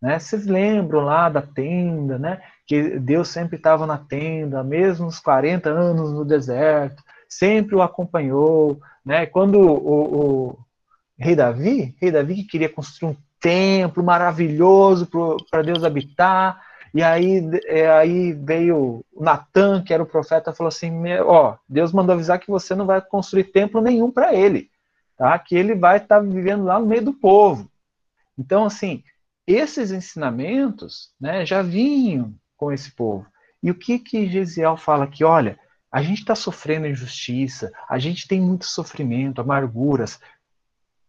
né? 0.03 0.19
Vocês 0.19 0.45
lembram 0.45 1.05
lá 1.05 1.29
da 1.29 1.41
tenda, 1.41 2.19
né? 2.19 2.41
Que 2.67 2.99
Deus 2.99 3.29
sempre 3.29 3.55
estava 3.55 3.87
na 3.87 3.97
tenda, 3.97 4.61
mesmo 4.61 5.07
os 5.07 5.17
40 5.17 5.69
anos 5.69 6.11
no 6.11 6.25
deserto, 6.25 7.01
sempre 7.29 7.73
o 7.73 7.81
acompanhou, 7.81 8.81
né? 9.05 9.25
Quando 9.25 9.61
o, 9.61 10.49
o 10.49 10.59
rei 11.17 11.37
Davi, 11.37 11.95
rei 12.01 12.11
Davi 12.11 12.35
que 12.35 12.43
queria 12.43 12.67
construir 12.67 13.11
um 13.11 13.15
templo 13.39 14.03
maravilhoso 14.03 15.09
para 15.49 15.61
Deus 15.61 15.85
habitar, 15.85 16.61
e 16.93 17.01
aí, 17.01 17.41
é, 17.65 17.89
aí 17.89 18.33
veio 18.33 19.05
Natan, 19.17 19.83
que 19.83 19.93
era 19.93 20.03
o 20.03 20.05
profeta, 20.05 20.51
falou 20.51 20.67
assim: 20.67 20.91
ó, 21.21 21.55
Deus 21.67 21.93
mandou 21.93 22.13
avisar 22.13 22.39
que 22.39 22.51
você 22.51 22.75
não 22.75 22.85
vai 22.85 23.01
construir 23.01 23.45
templo 23.45 23.79
nenhum 23.79 24.11
para 24.11 24.35
ele, 24.35 24.69
tá? 25.17 25.39
Que 25.39 25.55
ele 25.55 25.75
vai 25.75 25.95
estar 25.95 26.17
tá 26.17 26.21
vivendo 26.21 26.65
lá 26.65 26.77
no 26.77 26.85
meio 26.85 27.05
do 27.05 27.13
povo. 27.13 27.69
Então, 28.37 28.65
assim, 28.65 29.01
esses 29.45 29.91
ensinamentos, 29.91 31.11
né, 31.19 31.45
já 31.45 31.61
vinham 31.61 32.33
com 32.55 32.71
esse 32.71 32.91
povo. 32.91 33.25
E 33.61 33.71
o 33.71 33.75
que 33.75 33.99
que 33.99 34.29
Gesiel 34.29 34.77
fala 34.77 35.05
aqui? 35.05 35.23
Olha, 35.23 35.59
a 35.91 36.01
gente 36.01 36.19
está 36.19 36.35
sofrendo 36.35 36.87
injustiça, 36.87 37.71
a 37.89 37.99
gente 37.99 38.27
tem 38.27 38.41
muito 38.41 38.65
sofrimento, 38.65 39.41
amarguras, 39.41 40.19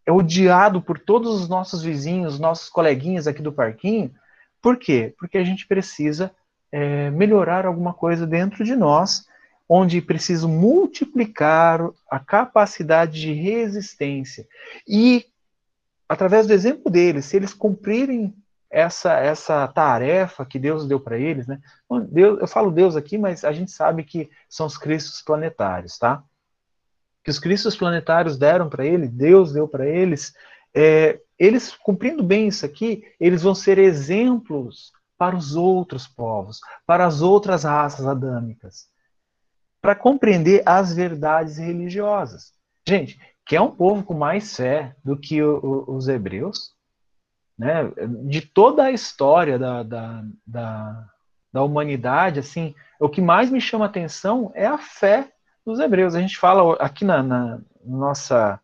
é 0.05 0.11
odiado 0.11 0.81
por 0.81 0.99
todos 0.99 1.41
os 1.41 1.49
nossos 1.49 1.81
vizinhos, 1.81 2.39
nossos 2.39 2.69
coleguinhas 2.69 3.25
aqui 3.25 3.41
do 3.41 3.51
parquinho, 3.51 4.13
por 4.61 4.77
quê? 4.77 5.13
Porque 5.19 5.37
a 5.37 5.43
gente 5.43 5.67
precisa 5.67 6.31
é, 6.71 7.09
melhorar 7.11 7.65
alguma 7.65 7.93
coisa 7.93 8.25
dentro 8.25 8.63
de 8.63 8.75
nós, 8.75 9.25
onde 9.67 10.01
preciso 10.01 10.47
multiplicar 10.47 11.81
a 12.09 12.19
capacidade 12.19 13.19
de 13.19 13.31
resistência. 13.33 14.47
E, 14.87 15.25
através 16.07 16.47
do 16.47 16.53
exemplo 16.53 16.91
deles, 16.91 17.25
se 17.25 17.35
eles 17.35 17.53
cumprirem 17.53 18.35
essa, 18.69 19.13
essa 19.13 19.67
tarefa 19.67 20.45
que 20.45 20.59
Deus 20.59 20.85
deu 20.85 20.99
para 20.99 21.17
eles, 21.17 21.47
né? 21.47 21.61
Deus, 22.09 22.39
eu 22.41 22.47
falo 22.47 22.71
Deus 22.71 22.95
aqui, 22.95 23.17
mas 23.17 23.43
a 23.43 23.51
gente 23.51 23.71
sabe 23.71 24.03
que 24.03 24.29
são 24.49 24.65
os 24.65 24.77
cristos 24.77 25.21
planetários, 25.21 25.97
tá? 25.97 26.23
Que 27.23 27.31
os 27.31 27.39
cristos 27.39 27.75
planetários 27.75 28.37
deram 28.37 28.69
para 28.69 28.85
eles, 28.85 29.09
Deus 29.11 29.53
deu 29.53 29.67
para 29.67 29.87
eles, 29.87 30.33
é, 30.73 31.21
eles 31.39 31.75
cumprindo 31.75 32.21
bem 32.21 32.47
isso 32.47 32.65
aqui, 32.65 33.03
eles 33.19 33.43
vão 33.43 33.55
ser 33.55 33.77
exemplos 33.77 34.91
para 35.17 35.35
os 35.35 35.55
outros 35.55 36.07
povos, 36.07 36.59
para 36.85 37.05
as 37.05 37.21
outras 37.21 37.63
raças 37.63 38.05
adâmicas, 38.05 38.87
para 39.81 39.95
compreender 39.95 40.61
as 40.65 40.93
verdades 40.93 41.57
religiosas. 41.57 42.51
Gente, 42.87 43.17
que 43.45 43.55
é 43.55 43.61
um 43.61 43.71
povo 43.71 44.03
com 44.03 44.13
mais 44.13 44.55
fé 44.55 44.95
do 45.03 45.15
que 45.15 45.41
o, 45.41 45.59
o, 45.87 45.95
os 45.95 46.07
hebreus, 46.07 46.73
né? 47.57 47.91
De 48.23 48.41
toda 48.41 48.83
a 48.83 48.91
história 48.91 49.57
da, 49.59 49.83
da, 49.83 50.23
da, 50.45 51.07
da 51.53 51.63
humanidade, 51.63 52.39
assim, 52.39 52.73
o 52.99 53.07
que 53.07 53.21
mais 53.21 53.49
me 53.49 53.61
chama 53.61 53.85
atenção 53.85 54.51
é 54.55 54.65
a 54.65 54.77
fé 54.77 55.31
dos 55.65 55.79
hebreus. 55.79 56.15
A 56.15 56.21
gente 56.21 56.37
fala 56.37 56.75
aqui 56.75 57.05
na, 57.05 57.21
na 57.21 57.59
nossa 57.83 58.59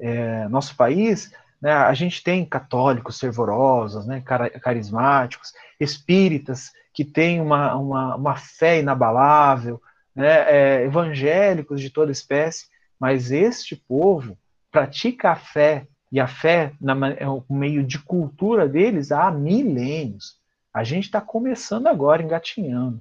é, 0.00 0.48
nosso 0.48 0.74
país, 0.74 1.30
né, 1.60 1.72
a 1.72 1.92
gente 1.92 2.24
tem 2.24 2.44
católicos 2.44 3.20
fervorosos, 3.20 4.06
né, 4.06 4.22
carismáticos, 4.62 5.52
espíritas 5.78 6.72
que 6.94 7.04
têm 7.04 7.40
uma, 7.40 7.76
uma, 7.76 8.16
uma 8.16 8.36
fé 8.36 8.80
inabalável, 8.80 9.80
né, 10.14 10.50
é, 10.50 10.84
evangélicos 10.84 11.80
de 11.80 11.90
toda 11.90 12.10
espécie, 12.10 12.66
mas 13.00 13.30
este 13.32 13.74
povo 13.74 14.36
pratica 14.70 15.30
a 15.30 15.36
fé 15.36 15.88
e 16.12 16.20
a 16.20 16.26
fé 16.26 16.74
na, 16.80 17.08
é 17.12 17.26
o 17.26 17.42
meio 17.48 17.82
de 17.82 17.98
cultura 17.98 18.68
deles 18.68 19.10
há 19.10 19.30
milênios. 19.30 20.38
A 20.72 20.84
gente 20.84 21.04
está 21.04 21.20
começando 21.20 21.86
agora, 21.86 22.22
engatinhando. 22.22 23.00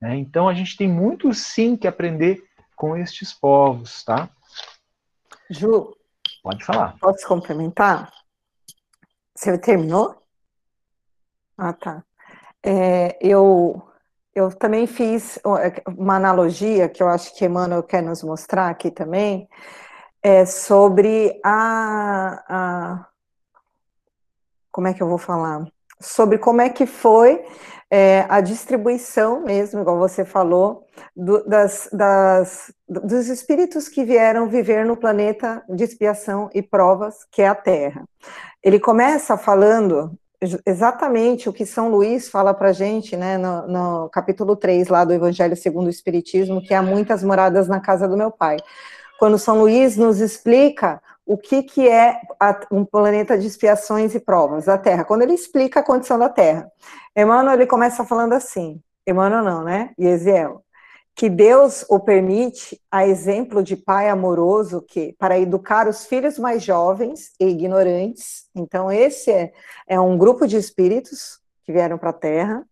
Né? 0.00 0.16
Então 0.16 0.48
a 0.48 0.54
gente 0.54 0.76
tem 0.76 0.88
muito 0.88 1.32
sim 1.32 1.76
que 1.76 1.88
aprender 1.88 2.44
com 2.76 2.96
estes 2.96 3.32
povos, 3.32 4.04
tá? 4.04 4.28
Ju, 5.50 5.96
pode 6.42 6.64
falar. 6.64 6.96
Posso 6.98 7.26
complementar? 7.26 8.12
Você 9.34 9.58
terminou? 9.58 10.22
Ah, 11.56 11.72
tá. 11.72 12.04
É, 12.62 13.18
eu, 13.20 13.87
eu 14.38 14.50
também 14.50 14.86
fiz 14.86 15.38
uma 15.96 16.16
analogia 16.16 16.88
que 16.88 17.02
eu 17.02 17.08
acho 17.08 17.34
que 17.34 17.44
Emmanuel 17.44 17.82
quer 17.82 18.02
nos 18.02 18.22
mostrar 18.22 18.68
aqui 18.68 18.90
também, 18.90 19.48
é 20.22 20.44
sobre 20.44 21.40
a, 21.44 22.44
a 22.48 23.06
como 24.70 24.86
é 24.86 24.94
que 24.94 25.02
eu 25.02 25.08
vou 25.08 25.18
falar? 25.18 25.66
Sobre 26.00 26.38
como 26.38 26.60
é 26.60 26.68
que 26.68 26.86
foi 26.86 27.44
é, 27.90 28.26
a 28.28 28.40
distribuição 28.40 29.40
mesmo, 29.40 29.80
igual 29.80 29.98
você 29.98 30.24
falou, 30.24 30.86
do, 31.16 31.42
das, 31.44 31.88
das, 31.92 32.72
dos 32.88 33.28
espíritos 33.28 33.88
que 33.88 34.04
vieram 34.04 34.48
viver 34.48 34.84
no 34.84 34.96
planeta 34.96 35.64
de 35.68 35.82
expiação 35.82 36.48
e 36.54 36.62
provas, 36.62 37.26
que 37.32 37.42
é 37.42 37.48
a 37.48 37.54
Terra. 37.54 38.04
Ele 38.62 38.78
começa 38.78 39.36
falando 39.36 40.16
exatamente 40.64 41.48
o 41.48 41.52
que 41.52 41.66
São 41.66 41.90
Luís 41.90 42.28
fala 42.28 42.54
para 42.54 42.72
gente, 42.72 43.16
né, 43.16 43.36
no, 43.36 43.66
no 43.66 44.08
capítulo 44.10 44.54
3 44.54 44.88
lá 44.88 45.04
do 45.04 45.12
Evangelho 45.12 45.56
segundo 45.56 45.86
o 45.86 45.90
Espiritismo, 45.90 46.62
que 46.62 46.72
há 46.72 46.82
muitas 46.82 47.24
moradas 47.24 47.68
na 47.68 47.80
casa 47.80 48.06
do 48.06 48.16
meu 48.16 48.30
pai 48.30 48.58
quando 49.18 49.36
São 49.36 49.58
Luís 49.58 49.96
nos 49.96 50.20
explica 50.20 51.02
o 51.26 51.36
que, 51.36 51.62
que 51.62 51.86
é 51.86 52.20
a, 52.40 52.58
um 52.70 52.84
planeta 52.84 53.36
de 53.36 53.46
expiações 53.46 54.14
e 54.14 54.20
provas, 54.20 54.68
a 54.68 54.78
Terra, 54.78 55.04
quando 55.04 55.22
ele 55.22 55.34
explica 55.34 55.80
a 55.80 55.82
condição 55.82 56.18
da 56.18 56.28
Terra. 56.28 56.70
Emmanuel, 57.14 57.54
ele 57.54 57.66
começa 57.66 58.04
falando 58.04 58.32
assim, 58.32 58.80
Emmanuel 59.06 59.42
não, 59.42 59.64
né, 59.64 59.90
Eziel, 59.98 60.64
que 61.18 61.28
Deus 61.28 61.84
o 61.88 61.98
permite 61.98 62.80
a 62.88 63.04
exemplo 63.04 63.60
de 63.60 63.76
pai 63.76 64.08
amoroso 64.08 64.80
que 64.80 65.16
para 65.18 65.36
educar 65.36 65.88
os 65.88 66.06
filhos 66.06 66.38
mais 66.38 66.62
jovens 66.62 67.32
e 67.40 67.46
ignorantes. 67.46 68.44
Então 68.54 68.88
esse 68.88 69.32
é, 69.32 69.52
é 69.88 69.98
um 69.98 70.16
grupo 70.16 70.46
de 70.46 70.56
espíritos 70.56 71.40
que 71.64 71.72
vieram 71.72 71.98
para 71.98 72.10
a 72.10 72.12
Terra. 72.12 72.64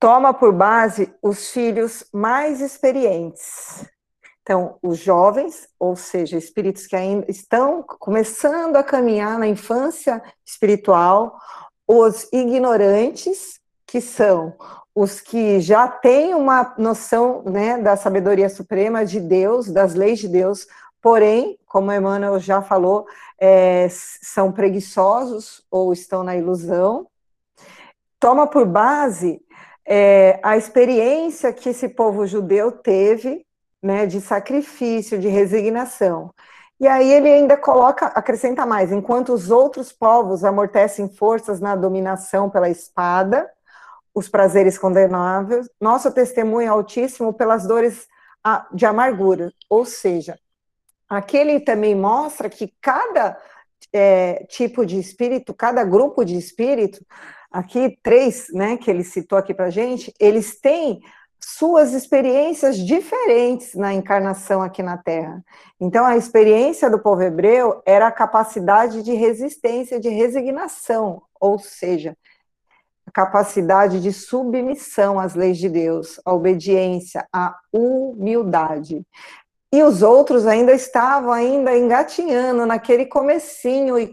Toma 0.00 0.32
por 0.32 0.54
base 0.54 1.14
os 1.20 1.50
filhos 1.50 2.06
mais 2.14 2.62
experientes. 2.62 3.84
Então, 4.40 4.78
os 4.82 4.98
jovens, 4.98 5.68
ou 5.78 5.96
seja, 5.96 6.38
espíritos 6.38 6.86
que 6.86 6.96
ainda 6.96 7.30
estão 7.30 7.82
começando 7.82 8.76
a 8.76 8.82
caminhar 8.82 9.38
na 9.38 9.46
infância 9.46 10.22
espiritual, 10.46 11.38
os 11.86 12.26
ignorantes, 12.32 13.60
que 13.86 14.00
são 14.00 14.54
os 14.94 15.20
que 15.20 15.60
já 15.60 15.88
têm 15.88 16.34
uma 16.34 16.74
noção 16.78 17.42
né, 17.42 17.78
da 17.78 17.96
sabedoria 17.96 18.48
suprema 18.48 19.04
de 19.04 19.18
Deus, 19.18 19.68
das 19.68 19.94
leis 19.94 20.20
de 20.20 20.28
Deus, 20.28 20.68
porém, 21.02 21.58
como 21.66 21.92
Emmanuel 21.92 22.38
já 22.38 22.62
falou, 22.62 23.06
é, 23.38 23.88
são 23.90 24.52
preguiçosos 24.52 25.62
ou 25.70 25.92
estão 25.92 26.22
na 26.22 26.36
ilusão. 26.36 27.08
Toma 28.20 28.46
por 28.46 28.64
base 28.64 29.42
é, 29.84 30.38
a 30.42 30.56
experiência 30.56 31.52
que 31.52 31.70
esse 31.70 31.88
povo 31.88 32.26
judeu 32.26 32.70
teve 32.70 33.44
né, 33.82 34.06
de 34.06 34.20
sacrifício, 34.20 35.18
de 35.18 35.28
resignação. 35.28 36.32
E 36.80 36.86
aí 36.86 37.12
ele 37.12 37.28
ainda 37.28 37.56
coloca, 37.56 38.06
acrescenta 38.06 38.64
mais, 38.64 38.90
enquanto 38.90 39.32
os 39.32 39.50
outros 39.50 39.92
povos 39.92 40.44
amortecem 40.44 41.08
forças 41.08 41.60
na 41.60 41.76
dominação 41.76 42.48
pela 42.48 42.68
espada, 42.68 43.48
os 44.14 44.28
prazeres 44.28 44.78
condenáveis, 44.78 45.68
nosso 45.80 46.10
testemunho 46.12 46.66
é 46.66 46.68
altíssimo 46.68 47.34
pelas 47.34 47.66
dores 47.66 48.06
de 48.72 48.86
amargura, 48.86 49.50
ou 49.68 49.84
seja, 49.84 50.38
aquele 51.08 51.60
também 51.60 51.94
mostra 51.94 52.48
que 52.48 52.72
cada 52.80 53.38
é, 53.92 54.44
tipo 54.48 54.84
de 54.84 54.98
espírito, 54.98 55.54
cada 55.54 55.82
grupo 55.82 56.24
de 56.24 56.36
espírito, 56.36 57.04
aqui 57.50 57.98
três, 58.02 58.48
né, 58.52 58.76
que 58.76 58.90
ele 58.90 59.02
citou 59.02 59.38
aqui 59.38 59.54
para 59.54 59.70
gente, 59.70 60.12
eles 60.20 60.60
têm 60.60 61.00
suas 61.40 61.92
experiências 61.92 62.78
diferentes 62.78 63.74
na 63.74 63.92
encarnação 63.92 64.62
aqui 64.62 64.82
na 64.82 64.96
Terra. 64.96 65.44
Então, 65.78 66.04
a 66.04 66.16
experiência 66.16 66.90
do 66.90 66.98
povo 66.98 67.22
hebreu 67.22 67.82
era 67.84 68.06
a 68.06 68.12
capacidade 68.12 69.02
de 69.02 69.12
resistência, 69.12 70.00
de 70.00 70.08
resignação, 70.08 71.22
ou 71.38 71.58
seja, 71.58 72.16
capacidade 73.14 74.00
de 74.00 74.12
submissão 74.12 75.20
às 75.20 75.36
leis 75.36 75.56
de 75.56 75.68
Deus, 75.68 76.20
a 76.24 76.34
obediência, 76.34 77.24
a 77.32 77.56
humildade. 77.72 79.06
E 79.72 79.82
os 79.82 80.02
outros 80.02 80.46
ainda 80.46 80.72
estavam 80.72 81.32
ainda 81.32 81.76
engatinhando 81.76 82.66
naquele 82.66 83.06
comecinho 83.06 83.98
e, 83.98 84.12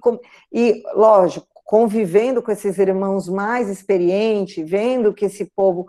e 0.52 0.84
lógico, 0.94 1.48
convivendo 1.66 2.44
com 2.44 2.52
esses 2.52 2.78
irmãos 2.78 3.28
mais 3.28 3.70
experientes, 3.70 4.70
vendo 4.70 5.14
que 5.14 5.26
esse 5.26 5.52
povo 5.56 5.88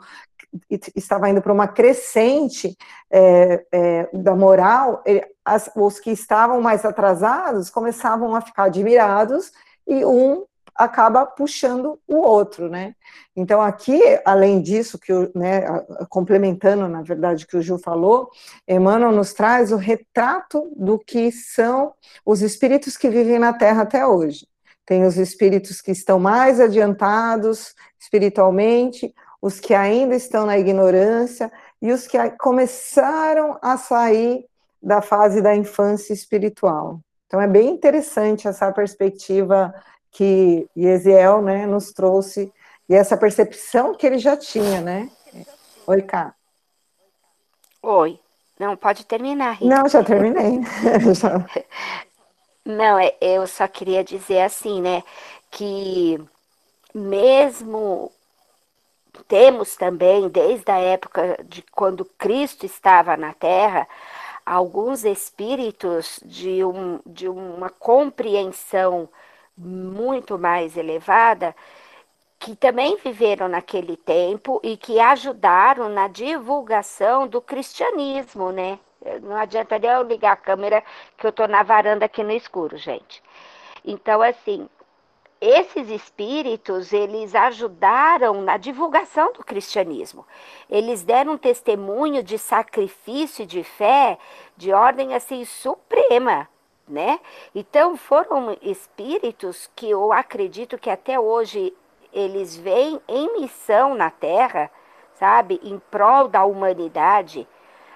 estava 0.95 1.29
indo 1.29 1.43
para 1.43 1.53
uma 1.53 1.69
crescente 1.69 2.77
é, 3.11 3.65
é, 3.73 4.09
da 4.13 4.35
moral, 4.35 5.03
as, 5.45 5.71
os 5.75 5.99
que 5.99 6.11
estavam 6.11 6.61
mais 6.61 6.85
atrasados 6.85 7.71
começavam 7.71 8.35
a 8.35 8.41
ficar 8.41 8.65
admirados 8.65 9.53
e 9.87 10.05
um 10.05 10.45
acaba 10.75 11.27
puxando 11.27 11.99
o 12.07 12.17
outro, 12.17 12.69
né? 12.69 12.95
Então 13.37 13.61
aqui, 13.61 14.01
além 14.25 14.61
disso 14.61 14.99
que 14.99 15.13
o, 15.13 15.31
né, 15.35 15.63
complementando 16.09 16.89
na 16.89 17.03
verdade 17.03 17.47
que 17.47 17.57
o 17.57 17.63
Ju 17.63 17.79
falou, 17.79 18.31
Emmanuel 18.67 19.13
nos 19.13 19.33
traz 19.33 19.73
o 19.73 19.77
retrato 19.77 20.73
do 20.77 20.99
que 20.99 21.31
são 21.31 21.93
os 22.25 22.43
espíritos 22.43 22.97
que 22.97 23.11
vivem 23.11 23.39
na 23.39 23.53
Terra 23.53 23.83
até 23.83 24.07
hoje. 24.07 24.47
Tem 24.85 25.05
os 25.05 25.17
espíritos 25.17 25.81
que 25.81 25.93
estão 25.93 26.19
mais 26.19 26.61
adiantados 26.61 27.75
espiritualmente, 27.99 29.15
os 29.41 29.61
que 29.61 29.75
ainda 29.75 30.15
estão 30.15 30.47
na 30.47 30.59
ignorância 30.59 31.51
e 31.81 31.93
os 31.93 32.07
que 32.07 32.19
começaram 32.39 33.59
a 33.63 33.77
sair 33.77 34.45
da 34.83 35.01
fase 35.01 35.41
da 35.41 35.55
infância 35.55 36.13
espiritual. 36.13 37.01
Então 37.27 37.41
é 37.41 37.47
bem 37.47 37.71
interessante 37.71 38.47
essa 38.47 38.71
perspectiva 38.73 39.73
que 40.13 40.69
Yesiel 40.77 41.43
né, 41.43 41.67
nos 41.67 41.93
trouxe 41.93 42.53
e 42.89 42.95
essa 42.95 43.17
percepção 43.17 43.95
que 43.95 44.07
ele 44.07 44.19
já 44.19 44.37
tinha, 44.37 44.81
né? 44.81 45.11
Oi, 45.87 46.03
Cá. 46.03 46.35
Oi. 47.83 48.21
Não, 48.59 48.77
pode 48.77 49.05
terminar, 49.07 49.53
Rita. 49.53 49.75
Não, 49.75 49.89
já 49.89 50.05
terminei. 50.05 50.61
Não, 52.65 52.99
é, 52.99 53.17
eu 53.21 53.47
só 53.47 53.67
queria 53.67 54.05
dizer 54.05 54.43
assim, 54.43 54.81
né, 54.81 55.03
que 55.51 56.23
mesmo 56.95 58.13
temos 59.27 59.75
também, 59.75 60.29
desde 60.29 60.71
a 60.71 60.79
época 60.79 61.39
de 61.45 61.63
quando 61.73 62.05
Cristo 62.05 62.65
estava 62.65 63.17
na 63.17 63.35
Terra, 63.35 63.89
alguns 64.47 65.05
espíritos 65.05 66.21
de, 66.25 66.65
um, 66.65 67.01
de 67.05 67.29
uma 67.29 67.69
compreensão 67.69 69.09
muito 69.57 70.39
mais 70.39 70.77
elevada 70.77 71.55
que 72.39 72.57
também 72.57 72.97
viveram 72.97 73.47
naquele 73.49 73.97
tempo 73.97 74.61
e 74.65 74.77
que 74.77 74.99
ajudaram 74.99 75.89
na 75.89 76.09
divulgação 76.09 77.29
do 77.29 77.41
cristianismo, 77.41 78.51
né? 78.51 78.81
Não 79.23 79.37
adianta 79.37 79.79
nem 79.79 79.91
eu 79.91 80.03
ligar 80.03 80.33
a 80.33 80.37
câmera 80.37 80.83
que 81.17 81.25
eu 81.25 81.31
estou 81.31 81.47
na 81.47 81.63
varanda 81.63 82.05
aqui 82.05 82.25
no 82.25 82.33
escuro, 82.33 82.77
gente. 82.77 83.23
Então, 83.85 84.21
assim, 84.21 84.69
esses 85.41 85.89
espíritos, 85.89 86.93
eles 86.93 87.35
ajudaram 87.35 88.43
na 88.43 88.57
divulgação 88.57 89.33
do 89.33 89.45
cristianismo. 89.45 90.27
Eles 90.71 91.03
deram 91.03 91.33
um 91.33 91.39
testemunho 91.39 92.23
de 92.23 92.39
sacrifício 92.39 93.43
e 93.43 93.47
de 93.47 93.63
fé 93.65 94.19
de 94.57 94.73
ordem 94.73 95.15
assim 95.15 95.45
suprema, 95.45 96.49
né? 96.89 97.21
Então 97.55 97.97
foram 97.97 98.57
espíritos 98.63 99.71
que 99.75 99.91
eu 99.91 100.13
acredito 100.13 100.79
que 100.79 100.91
até 100.91 101.19
hoje 101.19 101.75
eles 102.13 102.57
vêm 102.57 103.01
em 103.09 103.41
missão 103.41 103.95
na 103.95 104.11
Terra, 104.11 104.71
sabe, 105.15 105.61
em 105.63 105.79
prol 105.91 106.29
da 106.29 106.45
humanidade 106.45 107.47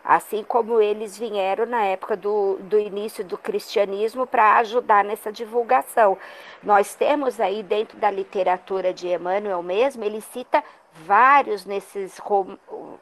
assim 0.07 0.45
como 0.45 0.81
eles 0.81 1.19
vieram 1.19 1.67
na 1.67 1.83
época 1.83 2.17
do, 2.17 2.59
do 2.61 2.79
início 2.79 3.25
do 3.25 3.37
cristianismo 3.37 4.25
para 4.25 4.59
ajudar 4.59 5.05
nessa 5.05 5.33
divulgação. 5.33 6.17
Nós 6.63 6.95
temos 6.95 7.41
aí 7.41 7.61
dentro 7.61 7.99
da 7.99 8.09
literatura 8.09 8.95
de 8.95 9.09
Emmanuel 9.09 9.61
mesmo, 9.65 10.05
ele 10.05 10.21
cita 10.21 10.63
vários 11.05 11.67
nesses 11.67 12.19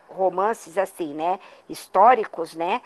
romances 0.08 0.78
assim, 0.78 1.12
né, 1.12 1.38
históricos, 1.68 2.54
né, 2.54 2.80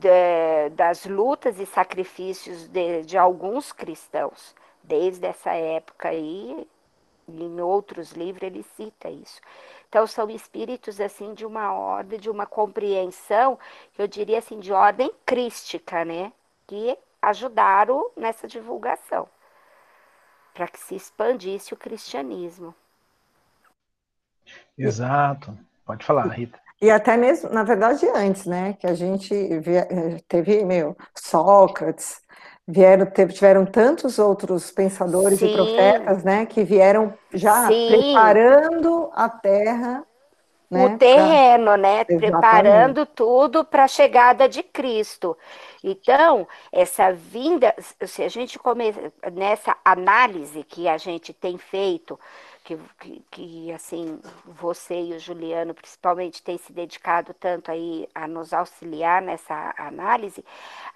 de, 0.00 0.70
das 0.70 1.04
lutas 1.04 1.58
e 1.60 1.66
sacrifícios 1.66 2.68
de, 2.68 3.02
de 3.02 3.16
alguns 3.18 3.72
cristãos, 3.72 4.54
desde 4.82 5.26
essa 5.26 5.52
época 5.52 6.08
aí, 6.08 6.66
em 7.28 7.60
outros 7.60 8.12
livros 8.12 8.42
ele 8.42 8.62
cita 8.76 9.08
isso. 9.08 9.40
Então 9.88 10.06
são 10.06 10.28
espíritos 10.30 11.00
assim 11.00 11.34
de 11.34 11.46
uma 11.46 11.72
ordem, 11.72 12.18
de 12.18 12.28
uma 12.28 12.46
compreensão, 12.46 13.58
eu 13.96 14.06
diria 14.06 14.38
assim, 14.38 14.58
de 14.58 14.72
ordem 14.72 15.10
crística, 15.24 16.04
né, 16.04 16.32
que 16.66 16.98
ajudaram 17.22 18.10
nessa 18.16 18.46
divulgação 18.46 19.28
para 20.52 20.68
que 20.68 20.78
se 20.78 20.94
expandisse 20.94 21.74
o 21.74 21.76
cristianismo. 21.76 22.74
Exato. 24.78 25.56
Pode 25.84 26.04
falar, 26.04 26.28
Rita. 26.28 26.63
E 26.80 26.90
até 26.90 27.16
mesmo, 27.16 27.50
na 27.50 27.62
verdade, 27.62 28.06
antes, 28.14 28.46
né? 28.46 28.74
Que 28.78 28.86
a 28.86 28.94
gente 28.94 29.34
teve, 30.28 30.64
meu, 30.64 30.96
Sócrates, 31.14 32.20
vieram, 32.66 33.06
tiveram 33.06 33.64
tantos 33.64 34.18
outros 34.18 34.70
pensadores 34.70 35.38
Sim. 35.38 35.46
e 35.46 35.52
profetas, 35.54 36.24
né? 36.24 36.46
Que 36.46 36.64
vieram 36.64 37.14
já 37.32 37.68
Sim. 37.68 37.88
preparando 37.88 39.10
a 39.14 39.28
terra 39.28 40.04
né? 40.74 40.86
o 40.86 40.98
terreno, 40.98 41.64
pra... 41.64 41.76
né? 41.76 42.00
Exatamente. 42.00 42.30
Preparando 42.30 43.06
tudo 43.06 43.64
para 43.64 43.84
a 43.84 43.88
chegada 43.88 44.48
de 44.48 44.62
Cristo. 44.62 45.36
Então, 45.82 46.46
essa 46.72 47.12
vinda, 47.12 47.74
se 48.04 48.22
a 48.22 48.28
gente 48.28 48.58
começa 48.58 49.12
nessa 49.32 49.76
análise 49.84 50.64
que 50.64 50.88
a 50.88 50.98
gente 50.98 51.32
tem 51.32 51.58
feito 51.58 52.18
que, 52.64 52.78
que, 52.98 53.22
que, 53.30 53.72
assim 53.72 54.18
você 54.46 55.00
e 55.00 55.12
o 55.12 55.18
Juliano 55.20 55.74
principalmente 55.74 56.42
têm 56.42 56.56
se 56.56 56.72
dedicado 56.72 57.34
tanto 57.34 57.70
aí 57.70 58.08
a 58.14 58.26
nos 58.26 58.54
auxiliar 58.54 59.20
nessa 59.20 59.74
análise, 59.76 60.42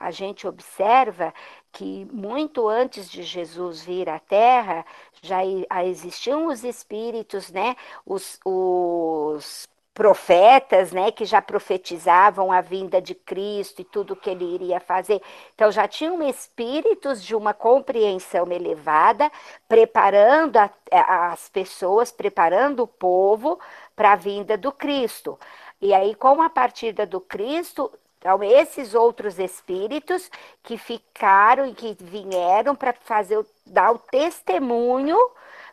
a 0.00 0.10
gente 0.10 0.46
observa 0.46 1.32
que 1.70 2.06
muito 2.06 2.66
antes 2.66 3.10
de 3.10 3.22
Jesus 3.22 3.84
vir 3.84 4.08
à 4.08 4.18
Terra 4.18 4.84
já 5.20 5.44
existiam 5.84 6.46
os 6.46 6.64
espíritos, 6.64 7.50
né? 7.50 7.76
Os, 8.06 8.40
os 8.44 9.68
profetas, 9.98 10.92
né, 10.92 11.10
que 11.10 11.24
já 11.24 11.42
profetizavam 11.42 12.52
a 12.52 12.60
vinda 12.60 13.02
de 13.02 13.16
Cristo 13.16 13.82
e 13.82 13.84
tudo 13.84 14.14
que 14.14 14.30
ele 14.30 14.44
iria 14.44 14.78
fazer. 14.78 15.20
Então 15.56 15.72
já 15.72 15.88
tinham 15.88 16.22
espíritos 16.22 17.20
de 17.20 17.34
uma 17.34 17.52
compreensão 17.52 18.46
elevada, 18.52 19.28
preparando 19.68 20.56
a, 20.56 20.70
a, 20.92 21.32
as 21.32 21.48
pessoas, 21.48 22.12
preparando 22.12 22.84
o 22.84 22.86
povo 22.86 23.58
para 23.96 24.12
a 24.12 24.16
vinda 24.16 24.56
do 24.56 24.70
Cristo. 24.70 25.36
E 25.80 25.92
aí, 25.92 26.14
com 26.14 26.40
a 26.42 26.48
partida 26.48 27.04
do 27.04 27.20
Cristo, 27.20 27.90
então, 28.20 28.40
esses 28.42 28.94
outros 28.94 29.36
espíritos 29.40 30.30
que 30.62 30.78
ficaram 30.78 31.66
e 31.66 31.74
que 31.74 31.96
vieram 32.00 32.76
para 32.76 32.92
fazer 32.92 33.44
dar 33.66 33.92
o 33.92 33.98
testemunho 33.98 35.18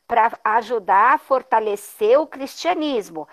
para 0.08 0.38
ajudar 0.44 1.14
a 1.14 1.18
fortalecer 1.18 2.20
o 2.20 2.28
cristianismo. 2.28 3.28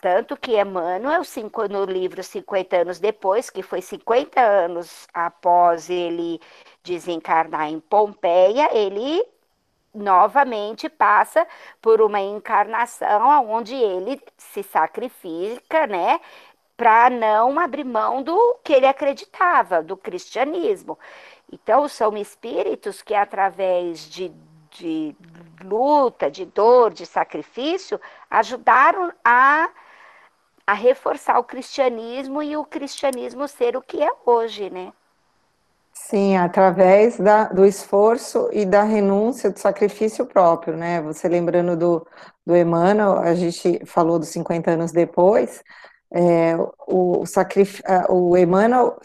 Tanto 0.00 0.34
que 0.36 0.58
Emmanuel, 0.58 1.22
cinco, 1.24 1.68
no 1.68 1.84
livro 1.84 2.22
50 2.22 2.76
anos 2.78 2.98
depois, 2.98 3.50
que 3.50 3.62
foi 3.62 3.82
50 3.82 4.40
anos 4.40 5.06
após 5.12 5.90
ele 5.90 6.40
desencarnar 6.82 7.68
em 7.68 7.78
Pompeia, 7.78 8.70
ele 8.72 9.22
novamente 9.94 10.88
passa 10.88 11.46
por 11.82 12.00
uma 12.00 12.20
encarnação 12.20 13.50
onde 13.50 13.74
ele 13.74 14.20
se 14.38 14.62
sacrifica, 14.62 15.86
né, 15.86 16.20
para 16.76 17.10
não 17.10 17.58
abrir 17.58 17.84
mão 17.84 18.22
do 18.22 18.58
que 18.64 18.72
ele 18.72 18.86
acreditava, 18.86 19.82
do 19.82 19.96
cristianismo. 19.98 20.98
Então, 21.52 21.86
são 21.88 22.16
espíritos 22.16 23.02
que, 23.02 23.14
através 23.14 24.08
de, 24.08 24.32
de 24.70 25.14
luta, 25.62 26.30
de 26.30 26.46
dor, 26.46 26.90
de 26.92 27.04
sacrifício, 27.04 28.00
ajudaram 28.30 29.12
a 29.22 29.68
a 30.70 30.72
reforçar 30.72 31.36
o 31.36 31.42
cristianismo 31.42 32.40
e 32.40 32.56
o 32.56 32.64
cristianismo 32.64 33.48
ser 33.48 33.76
o 33.76 33.82
que 33.82 34.00
é 34.00 34.08
hoje, 34.24 34.70
né? 34.70 34.92
Sim, 35.92 36.36
através 36.36 37.18
da, 37.18 37.46
do 37.46 37.66
esforço 37.66 38.48
e 38.52 38.64
da 38.64 38.84
renúncia 38.84 39.50
do 39.50 39.58
sacrifício 39.58 40.24
próprio, 40.24 40.76
né? 40.76 41.02
Você 41.02 41.28
lembrando 41.28 41.76
do, 41.76 42.06
do 42.46 42.56
Emmanuel, 42.56 43.18
a 43.18 43.34
gente 43.34 43.84
falou 43.84 44.16
dos 44.16 44.28
50 44.28 44.70
anos 44.70 44.92
depois, 44.92 45.60
é, 46.14 46.56
o, 46.86 47.26
sacrif... 47.26 47.82
o 48.08 48.36
Emmanuel 48.36 48.96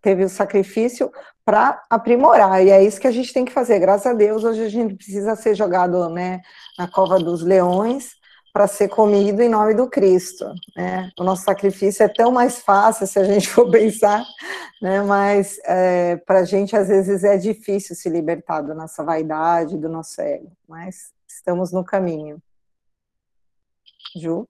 teve 0.00 0.24
o 0.24 0.28
sacrifício 0.28 1.08
para 1.44 1.80
aprimorar, 1.88 2.66
e 2.66 2.70
é 2.70 2.82
isso 2.82 3.00
que 3.00 3.06
a 3.06 3.12
gente 3.12 3.32
tem 3.32 3.44
que 3.44 3.52
fazer, 3.52 3.78
graças 3.78 4.06
a 4.06 4.12
Deus, 4.12 4.42
hoje 4.42 4.64
a 4.64 4.68
gente 4.68 4.96
precisa 4.96 5.36
ser 5.36 5.54
jogado 5.54 6.08
né, 6.08 6.40
na 6.76 6.88
cova 6.88 7.16
dos 7.20 7.44
leões, 7.44 8.10
para 8.52 8.66
ser 8.66 8.88
comido 8.88 9.40
em 9.40 9.48
nome 9.48 9.74
do 9.74 9.88
Cristo. 9.88 10.52
Né? 10.76 11.10
O 11.18 11.24
nosso 11.24 11.44
sacrifício 11.44 12.02
é 12.02 12.08
tão 12.08 12.30
mais 12.30 12.60
fácil 12.60 13.06
se 13.06 13.18
a 13.18 13.24
gente 13.24 13.48
for 13.48 13.70
pensar, 13.70 14.22
né? 14.80 15.00
mas 15.02 15.58
é, 15.64 16.16
para 16.16 16.40
a 16.40 16.44
gente 16.44 16.76
às 16.76 16.88
vezes 16.88 17.24
é 17.24 17.38
difícil 17.38 17.96
se 17.96 18.10
libertar 18.10 18.60
da 18.60 18.74
nossa 18.74 19.02
vaidade, 19.02 19.78
do 19.78 19.88
nosso 19.88 20.20
ego, 20.20 20.52
mas 20.68 21.12
estamos 21.26 21.72
no 21.72 21.82
caminho. 21.82 22.42
Ju? 24.14 24.46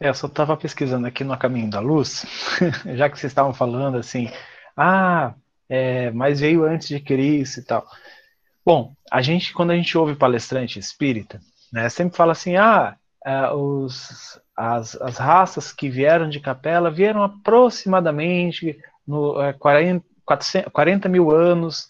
É, 0.00 0.08
eu 0.08 0.14
só 0.14 0.26
estava 0.26 0.56
pesquisando 0.56 1.06
aqui 1.06 1.24
no 1.24 1.36
Caminho 1.36 1.70
da 1.70 1.80
Luz, 1.80 2.24
já 2.96 3.08
que 3.10 3.18
vocês 3.18 3.32
estavam 3.32 3.52
falando 3.52 3.98
assim, 3.98 4.30
ah, 4.76 5.34
é, 5.68 6.10
mas 6.12 6.38
veio 6.40 6.64
antes 6.64 6.88
de 6.88 7.00
Cristo 7.00 7.60
e 7.60 7.62
tal. 7.64 7.86
Bom, 8.64 8.94
a 9.10 9.20
gente, 9.22 9.52
quando 9.52 9.70
a 9.72 9.76
gente 9.76 9.96
ouve 9.98 10.14
palestrante 10.14 10.78
espírita, 10.78 11.40
né? 11.72 11.88
Sempre 11.88 12.16
fala 12.16 12.32
assim, 12.32 12.56
ah, 12.56 12.96
é, 13.24 13.50
os, 13.52 14.40
as, 14.56 14.94
as 14.96 15.18
raças 15.18 15.72
que 15.72 15.88
vieram 15.88 16.28
de 16.28 16.40
Capela 16.40 16.90
vieram 16.90 17.22
aproximadamente 17.22 18.78
no 19.06 19.40
é, 19.40 19.52
40, 19.52 20.04
400, 20.24 20.72
40 20.72 21.08
mil 21.08 21.30
anos 21.30 21.88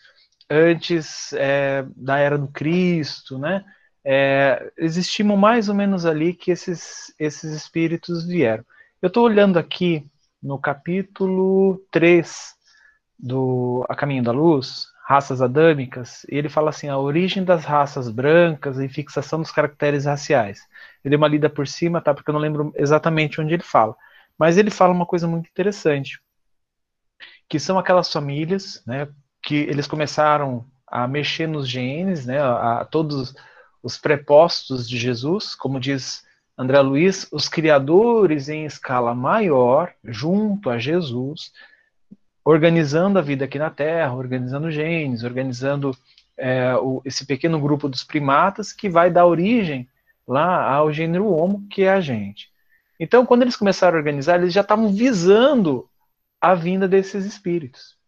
antes 0.50 1.32
é, 1.34 1.84
da 1.96 2.18
era 2.18 2.38
do 2.38 2.48
Cristo, 2.48 3.38
né? 3.38 3.64
É, 4.04 4.72
estimam 4.78 5.36
mais 5.36 5.68
ou 5.68 5.74
menos 5.74 6.06
ali 6.06 6.32
que 6.32 6.50
esses, 6.50 7.12
esses 7.18 7.52
espíritos 7.52 8.26
vieram. 8.26 8.64
Eu 9.02 9.08
estou 9.08 9.24
olhando 9.24 9.58
aqui 9.58 10.06
no 10.42 10.58
capítulo 10.58 11.82
3 11.90 12.54
do 13.18 13.84
A 13.88 13.94
Caminho 13.94 14.22
da 14.22 14.32
Luz, 14.32 14.86
raças 15.08 15.40
adâmicas, 15.40 16.26
ele 16.28 16.50
fala 16.50 16.68
assim, 16.68 16.86
a 16.86 16.98
origem 16.98 17.42
das 17.42 17.64
raças 17.64 18.10
brancas 18.10 18.78
e 18.78 18.90
fixação 18.90 19.40
dos 19.40 19.50
caracteres 19.50 20.04
raciais. 20.04 20.60
Eu 21.02 21.08
dei 21.08 21.16
uma 21.16 21.26
lida 21.26 21.48
por 21.48 21.66
cima, 21.66 21.98
tá? 21.98 22.12
Porque 22.12 22.28
eu 22.28 22.34
não 22.34 22.40
lembro 22.40 22.74
exatamente 22.76 23.40
onde 23.40 23.54
ele 23.54 23.62
fala. 23.62 23.96
Mas 24.38 24.58
ele 24.58 24.70
fala 24.70 24.92
uma 24.92 25.06
coisa 25.06 25.26
muito 25.26 25.48
interessante, 25.48 26.20
que 27.48 27.58
são 27.58 27.78
aquelas 27.78 28.12
famílias, 28.12 28.82
né, 28.86 29.08
que 29.42 29.54
eles 29.54 29.86
começaram 29.86 30.66
a 30.86 31.08
mexer 31.08 31.46
nos 31.46 31.66
genes, 31.66 32.26
né, 32.26 32.38
a, 32.38 32.80
a 32.80 32.84
todos 32.84 33.34
os 33.82 33.96
prepostos 33.96 34.86
de 34.86 34.98
Jesus, 34.98 35.54
como 35.54 35.80
diz 35.80 36.22
André 36.56 36.80
Luiz, 36.82 37.26
os 37.32 37.48
criadores 37.48 38.50
em 38.50 38.66
escala 38.66 39.14
maior, 39.14 39.90
junto 40.04 40.68
a 40.68 40.78
Jesus, 40.78 41.50
organizando 42.50 43.18
a 43.18 43.22
vida 43.22 43.44
aqui 43.44 43.58
na 43.58 43.68
Terra, 43.68 44.14
organizando 44.14 44.70
genes, 44.70 45.22
organizando 45.22 45.94
é, 46.34 46.74
o, 46.76 47.02
esse 47.04 47.26
pequeno 47.26 47.60
grupo 47.60 47.90
dos 47.90 48.02
primatas 48.02 48.72
que 48.72 48.88
vai 48.88 49.10
dar 49.10 49.26
origem 49.26 49.86
lá 50.26 50.66
ao 50.72 50.90
gênero 50.90 51.30
Homo, 51.30 51.66
que 51.68 51.82
é 51.82 51.90
a 51.90 52.00
gente. 52.00 52.50
Então, 52.98 53.26
quando 53.26 53.42
eles 53.42 53.54
começaram 53.54 53.96
a 53.96 53.98
organizar, 53.98 54.40
eles 54.40 54.54
já 54.54 54.62
estavam 54.62 54.90
visando 54.90 55.86
a 56.40 56.54
vinda 56.54 56.88
desses 56.88 57.26
espíritos. 57.26 57.98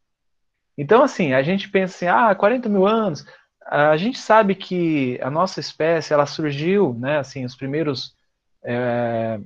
Então, 0.76 1.02
assim, 1.02 1.34
a 1.34 1.42
gente 1.42 1.68
pensa 1.68 1.94
assim, 1.94 2.06
ah, 2.06 2.34
40 2.34 2.66
mil 2.70 2.86
anos, 2.86 3.26
a 3.66 3.94
gente 3.98 4.18
sabe 4.18 4.54
que 4.54 5.20
a 5.20 5.30
nossa 5.30 5.60
espécie, 5.60 6.14
ela 6.14 6.24
surgiu, 6.24 6.94
né, 6.94 7.18
assim, 7.18 7.44
os 7.44 7.54
primeiros, 7.54 8.16
é, 8.64 9.38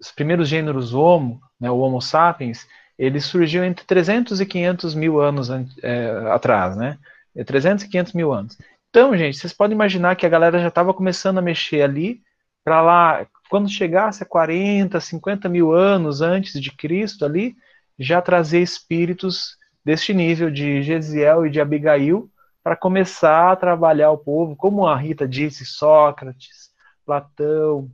os 0.00 0.10
primeiros 0.10 0.48
gêneros 0.48 0.92
Homo, 0.92 1.40
né, 1.60 1.70
o 1.70 1.78
Homo 1.78 2.02
sapiens, 2.02 2.66
ele 2.98 3.20
surgiu 3.20 3.64
entre 3.64 3.84
300 3.84 4.40
e 4.40 4.46
500 4.46 4.94
mil 4.94 5.20
anos 5.20 5.48
é, 5.82 6.10
atrás, 6.32 6.76
né? 6.76 6.98
300 7.46 7.84
é, 7.84 7.86
e 7.86 7.90
500 7.90 8.12
mil 8.12 8.32
anos. 8.32 8.58
Então, 8.90 9.16
gente, 9.16 9.38
vocês 9.38 9.52
podem 9.52 9.74
imaginar 9.74 10.16
que 10.16 10.26
a 10.26 10.28
galera 10.28 10.58
já 10.58 10.68
estava 10.68 10.92
começando 10.92 11.38
a 11.38 11.42
mexer 11.42 11.82
ali 11.82 12.20
para 12.64 12.80
lá, 12.82 13.26
quando 13.50 13.68
chegasse 13.68 14.22
a 14.22 14.26
40, 14.26 15.00
50 15.00 15.48
mil 15.48 15.72
anos 15.72 16.20
antes 16.20 16.60
de 16.60 16.70
Cristo 16.70 17.24
ali, 17.24 17.56
já 17.98 18.20
trazer 18.20 18.60
espíritos 18.60 19.56
deste 19.84 20.14
nível 20.14 20.50
de 20.50 20.82
Gesiel 20.82 21.46
e 21.46 21.50
de 21.50 21.60
Abigail 21.60 22.30
para 22.62 22.76
começar 22.76 23.52
a 23.52 23.56
trabalhar 23.56 24.10
o 24.12 24.18
povo, 24.18 24.54
como 24.54 24.86
a 24.86 24.96
Rita 24.96 25.26
disse, 25.26 25.66
Sócrates, 25.66 26.70
Platão, 27.04 27.90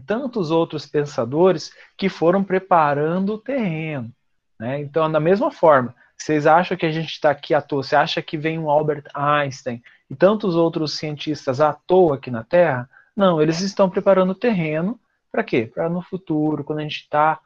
tantos 0.00 0.50
outros 0.50 0.86
pensadores 0.86 1.72
que 1.96 2.08
foram 2.08 2.42
preparando 2.42 3.34
o 3.34 3.38
terreno. 3.38 4.10
Né? 4.58 4.80
Então, 4.80 5.10
da 5.10 5.20
mesma 5.20 5.50
forma, 5.50 5.94
vocês 6.16 6.46
acham 6.46 6.76
que 6.76 6.86
a 6.86 6.92
gente 6.92 7.10
está 7.10 7.30
aqui 7.30 7.54
à 7.54 7.60
toa? 7.60 7.82
Você 7.82 7.96
acha 7.96 8.22
que 8.22 8.36
vem 8.36 8.58
um 8.58 8.70
Albert 8.70 9.04
Einstein 9.14 9.82
e 10.08 10.14
tantos 10.14 10.54
outros 10.54 10.96
cientistas 10.96 11.60
à 11.60 11.72
toa 11.72 12.16
aqui 12.16 12.30
na 12.30 12.44
Terra? 12.44 12.88
Não, 13.16 13.40
eles 13.40 13.60
estão 13.60 13.90
preparando 13.90 14.30
o 14.30 14.34
terreno 14.34 14.98
para 15.34 15.42
quê? 15.42 15.70
Para 15.72 15.88
no 15.88 16.00
futuro, 16.00 16.62
quando 16.62 16.78
a 16.78 16.82
gente 16.82 17.00
está 17.00 17.40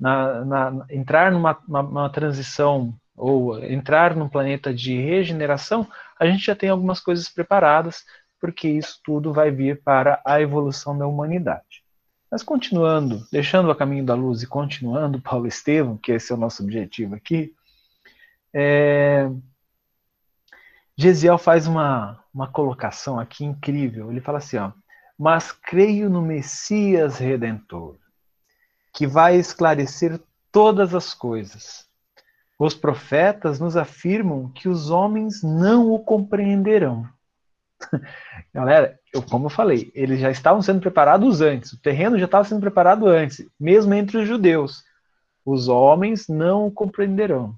na, 0.00 0.44
na, 0.46 0.86
entrar 0.88 1.30
numa 1.30 1.58
uma, 1.68 1.80
uma 1.80 2.10
transição 2.10 2.94
ou 3.14 3.62
entrar 3.62 4.16
num 4.16 4.28
planeta 4.28 4.72
de 4.72 4.98
regeneração, 4.98 5.86
a 6.18 6.26
gente 6.26 6.46
já 6.46 6.56
tem 6.56 6.70
algumas 6.70 7.00
coisas 7.00 7.28
preparadas, 7.28 8.02
porque 8.40 8.66
isso 8.66 8.98
tudo 9.04 9.30
vai 9.30 9.50
vir 9.50 9.82
para 9.82 10.22
a 10.24 10.40
evolução 10.40 10.96
da 10.96 11.06
humanidade. 11.06 11.83
Mas 12.34 12.42
continuando, 12.42 13.24
deixando 13.30 13.70
o 13.70 13.74
caminho 13.76 14.04
da 14.04 14.16
luz 14.16 14.42
e 14.42 14.46
continuando 14.48 15.20
Paulo 15.22 15.46
Estevam, 15.46 15.96
que 15.96 16.10
esse 16.10 16.32
é 16.32 16.34
o 16.34 16.38
nosso 16.38 16.64
objetivo 16.64 17.14
aqui, 17.14 17.54
é... 18.52 19.30
Gesiel 20.96 21.38
faz 21.38 21.68
uma, 21.68 22.20
uma 22.34 22.48
colocação 22.48 23.20
aqui 23.20 23.44
incrível. 23.44 24.10
Ele 24.10 24.20
fala 24.20 24.38
assim, 24.38 24.56
ó, 24.56 24.72
mas 25.16 25.52
creio 25.52 26.10
no 26.10 26.20
Messias 26.20 27.18
Redentor, 27.18 27.98
que 28.92 29.06
vai 29.06 29.36
esclarecer 29.36 30.20
todas 30.50 30.92
as 30.92 31.14
coisas. 31.14 31.88
Os 32.58 32.74
profetas 32.74 33.60
nos 33.60 33.76
afirmam 33.76 34.50
que 34.50 34.68
os 34.68 34.90
homens 34.90 35.40
não 35.40 35.92
o 35.92 36.00
compreenderão. 36.00 37.08
Galera, 38.52 38.98
eu, 39.14 39.22
como 39.22 39.46
eu 39.46 39.50
falei, 39.50 39.92
eles 39.94 40.18
já 40.18 40.28
estavam 40.28 40.60
sendo 40.60 40.80
preparados 40.80 41.40
antes, 41.40 41.72
o 41.72 41.80
terreno 41.80 42.18
já 42.18 42.24
estava 42.24 42.42
sendo 42.42 42.60
preparado 42.60 43.06
antes, 43.06 43.48
mesmo 43.58 43.94
entre 43.94 44.18
os 44.18 44.26
judeus. 44.26 44.82
Os 45.46 45.68
homens 45.68 46.26
não 46.26 46.66
o 46.66 46.72
compreenderão. 46.72 47.56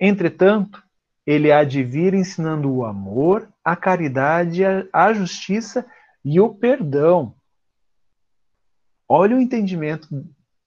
Entretanto, 0.00 0.82
ele 1.26 1.52
há 1.52 1.64
de 1.64 1.82
vir 1.82 2.14
ensinando 2.14 2.72
o 2.72 2.84
amor, 2.84 3.46
a 3.62 3.76
caridade, 3.76 4.62
a 4.90 5.12
justiça 5.12 5.84
e 6.24 6.40
o 6.40 6.54
perdão. 6.54 7.34
Olha 9.06 9.36
o 9.36 9.40
entendimento 9.40 10.08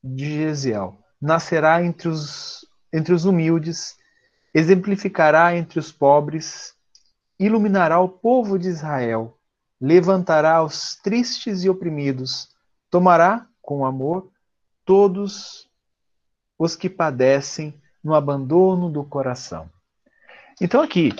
de 0.04 0.26
Gesiel. 0.26 1.00
Nascerá 1.20 1.84
entre 1.84 2.08
os, 2.08 2.68
entre 2.94 3.16
os 3.16 3.26
humildes, 3.26 3.98
exemplificará 4.54 5.56
entre 5.56 5.80
os 5.80 5.92
pobres, 5.92 6.76
iluminará 7.40 8.00
o 8.00 8.10
povo 8.10 8.60
de 8.60 8.68
Israel, 8.68 9.37
levantará 9.80 10.64
os 10.64 10.96
tristes 10.96 11.64
e 11.64 11.70
oprimidos, 11.70 12.50
tomará 12.90 13.48
com 13.62 13.86
amor 13.86 14.30
todos 14.86 15.68
os 16.58 16.76
que 16.76 16.90
padecem 16.90 17.80
no 18.04 18.16
abandono 18.16 18.90
do 18.90 19.04
coração. 19.04 19.70
Então, 20.60 20.82
aqui, 20.82 21.14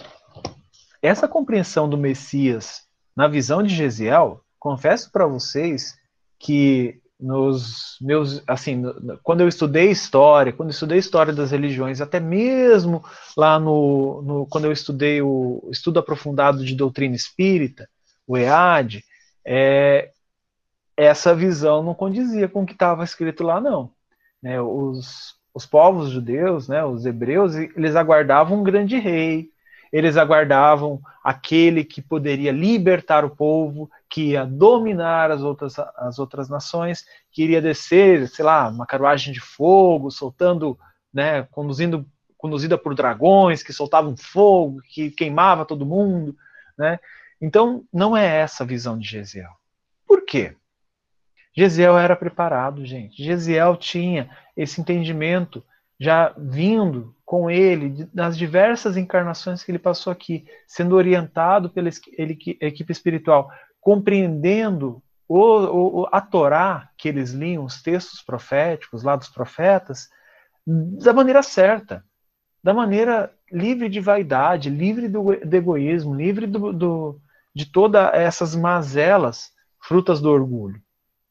essa 1.02 1.28
compreensão 1.28 1.88
do 1.88 1.98
Messias 1.98 2.88
na 3.16 3.28
visão 3.28 3.62
de 3.62 3.76
Gesiel, 3.76 4.44
confesso 4.60 5.12
para 5.12 5.28
vocês 5.28 5.98
que 6.40 7.02
nos 7.20 7.98
meus 8.00 8.44
assim 8.46 8.84
quando 9.24 9.42
eu 9.42 9.48
estudei 9.48 9.90
história 9.90 10.54
quando 10.54 10.70
eu 10.70 10.74
estudei 10.74 11.00
história 11.00 11.34
das 11.34 11.50
religiões 11.50 12.00
até 12.00 12.20
mesmo 12.20 13.04
lá 13.36 13.60
no, 13.60 14.22
no 14.22 14.46
quando 14.46 14.66
eu 14.66 14.72
estudei 14.72 15.20
o 15.20 15.68
estudo 15.72 15.98
aprofundado 15.98 16.64
de 16.64 16.76
doutrina 16.76 17.16
espírita 17.16 17.90
o 18.28 18.38
EAD 18.38 19.04
é, 19.46 20.12
essa 20.96 21.34
visão 21.34 21.82
não 21.82 21.96
condizia 21.96 22.48
com 22.48 22.64
o 22.64 22.66
que 22.66 22.74
estava 22.74 23.04
escrito 23.04 23.44
lá 23.44 23.62
não 23.62 23.92
né, 24.42 24.62
os, 24.62 25.36
os 25.54 25.66
povos 25.66 26.10
judeus 26.10 26.68
né 26.68 26.84
os 26.84 27.06
hebreus 27.06 27.56
eles 27.56 27.96
aguardavam 27.96 28.60
um 28.60 28.64
grande 28.64 29.00
rei 29.00 29.50
eles 29.92 30.18
aguardavam 30.18 31.02
aquele 31.24 31.84
que 31.84 32.02
poderia 32.02 32.52
libertar 32.52 33.26
o 33.26 33.30
povo, 33.30 33.90
que 34.10 34.32
ia 34.32 34.46
dominar 34.46 35.32
as 35.32 35.42
outras, 35.42 35.78
as 35.80 36.20
outras 36.20 36.50
nações, 36.50 37.06
que 37.32 37.44
iria 37.44 37.62
descer, 37.62 38.28
sei 38.28 38.46
lá, 38.46 38.68
uma 38.70 38.86
carruagem 38.86 39.34
de 39.34 39.40
fogo, 39.40 40.12
soltando, 40.12 40.78
né, 41.14 41.44
conduzindo, 41.52 42.06
conduzida 42.38 42.78
por 42.78 42.94
dragões 42.94 43.64
que 43.64 43.74
soltavam 43.74 44.16
fogo, 44.16 44.82
que 44.84 45.10
queimava 45.12 45.66
todo 45.66 45.86
mundo, 45.86 46.36
né? 46.78 47.00
Então, 47.42 47.86
não 47.94 48.16
é 48.16 48.26
essa 48.26 48.64
a 48.64 48.68
visão 48.68 48.98
de 48.98 49.08
Gesiel. 49.08 49.52
Por 50.08 50.26
quê? 50.26 50.56
Gesiel 51.56 51.98
era 51.98 52.16
preparado, 52.16 52.86
gente. 52.86 53.24
Gesiel 53.24 53.76
tinha 53.76 54.30
esse 54.56 54.80
entendimento 54.80 55.64
já 56.00 56.34
vindo 56.38 57.16
com 57.26 57.50
ele 57.50 58.08
nas 58.14 58.38
diversas 58.38 58.96
encarnações 58.96 59.64
que 59.64 59.72
ele 59.72 59.80
passou 59.80 60.14
aqui, 60.14 60.46
sendo 60.68 60.96
orientado 60.96 61.70
pela 61.70 61.90
equipe 61.90 62.92
espiritual, 62.92 63.52
compreendendo 63.82 65.02
o, 65.28 66.02
o, 66.02 66.08
a 66.12 66.22
Torá 66.22 66.90
que 66.98 67.10
eles 67.10 67.32
liam, 67.32 67.66
os 67.66 67.82
textos 67.82 68.22
proféticos 68.22 69.04
lá 69.04 69.16
dos 69.16 69.30
profetas, 69.30 70.10
da 70.66 71.12
maneira 71.14 71.42
certa, 71.42 72.04
da 72.64 72.74
maneira 72.74 73.34
livre 73.52 73.90
de 73.90 74.00
vaidade, 74.00 74.70
livre 74.70 75.08
do, 75.08 75.24
do 75.24 75.56
egoísmo, 75.56 76.14
livre 76.14 76.46
do, 76.46 76.72
do, 76.72 77.22
de 77.58 77.66
todas 77.66 78.14
essas 78.14 78.56
mazelas, 78.56 79.52
frutas 79.82 80.22
do 80.22 80.30
orgulho. 80.30 80.80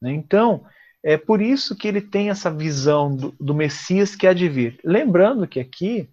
Né? 0.02 0.12
Então, 0.12 0.66
é 1.00 1.16
por 1.16 1.40
isso 1.40 1.76
que 1.76 1.86
ele 1.86 2.00
tem 2.00 2.30
essa 2.30 2.50
visão 2.50 3.14
do, 3.14 3.32
do 3.38 3.54
Messias 3.54 4.16
que 4.16 4.26
há 4.26 4.32
de 4.32 4.48
vir. 4.48 4.80
Lembrando 4.82 5.46
que 5.46 5.60
aqui 5.60 6.10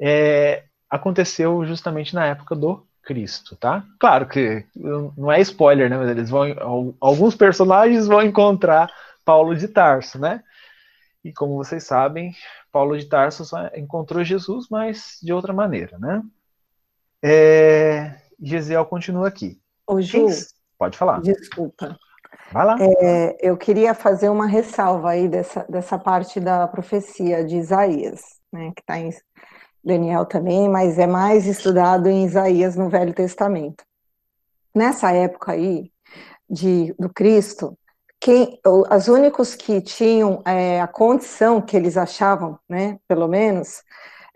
é, 0.00 0.62
aconteceu 0.88 1.66
justamente 1.66 2.14
na 2.14 2.24
época 2.24 2.54
do 2.54 2.86
Cristo, 3.02 3.56
tá? 3.56 3.84
Claro 3.98 4.28
que 4.28 4.64
não 4.76 5.32
é 5.32 5.40
spoiler, 5.40 5.90
né? 5.90 5.98
Mas 5.98 6.10
eles 6.10 6.30
vão, 6.30 6.94
alguns 7.00 7.34
personagens 7.34 8.06
vão 8.06 8.22
encontrar 8.22 8.88
Paulo 9.24 9.56
de 9.56 9.66
Tarso, 9.66 10.20
né? 10.20 10.40
E 11.24 11.32
como 11.32 11.56
vocês 11.56 11.82
sabem, 11.82 12.32
Paulo 12.70 12.96
de 12.96 13.06
Tarso 13.06 13.44
encontrou 13.74 14.22
Jesus, 14.22 14.68
mas 14.70 15.18
de 15.20 15.32
outra 15.32 15.52
maneira, 15.52 15.98
né? 15.98 16.22
É, 17.24 18.21
Gesiel 18.42 18.84
continua 18.86 19.28
aqui. 19.28 19.60
Ô, 19.86 20.00
Ju, 20.00 20.26
Quem... 20.26 20.36
Pode 20.78 20.98
falar. 20.98 21.20
Desculpa. 21.20 21.96
Vai 22.52 22.66
lá. 22.66 22.76
É, 22.80 23.36
eu 23.40 23.56
queria 23.56 23.94
fazer 23.94 24.28
uma 24.28 24.46
ressalva 24.46 25.10
aí 25.10 25.28
dessa, 25.28 25.64
dessa 25.68 25.98
parte 25.98 26.40
da 26.40 26.66
profecia 26.66 27.44
de 27.44 27.56
Isaías, 27.56 28.20
né, 28.52 28.72
que 28.74 28.82
está 28.82 28.98
em 28.98 29.10
Daniel 29.82 30.26
também, 30.26 30.68
mas 30.68 30.98
é 30.98 31.06
mais 31.06 31.46
estudado 31.46 32.08
em 32.08 32.24
Isaías 32.24 32.76
no 32.76 32.88
Velho 32.88 33.14
Testamento. 33.14 33.84
Nessa 34.74 35.12
época 35.12 35.52
aí 35.52 35.90
de, 36.48 36.94
do 36.98 37.08
Cristo, 37.08 37.78
quem, 38.20 38.60
os 38.64 39.08
únicos 39.08 39.54
que 39.54 39.80
tinham 39.80 40.42
é, 40.46 40.80
a 40.80 40.86
condição 40.86 41.60
que 41.60 41.76
eles 41.76 41.96
achavam, 41.96 42.58
né, 42.68 42.98
pelo 43.08 43.28
menos, 43.28 43.82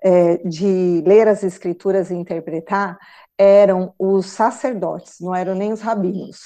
é, 0.02 0.38
de 0.38 1.02
ler 1.07 1.28
as 1.28 1.42
escrituras 1.42 2.11
e 2.11 2.14
interpretar, 2.14 2.98
eram 3.39 3.95
os 3.99 4.26
sacerdotes, 4.26 5.16
não 5.20 5.34
eram 5.34 5.55
nem 5.55 5.72
os 5.72 5.80
rabinos 5.80 6.39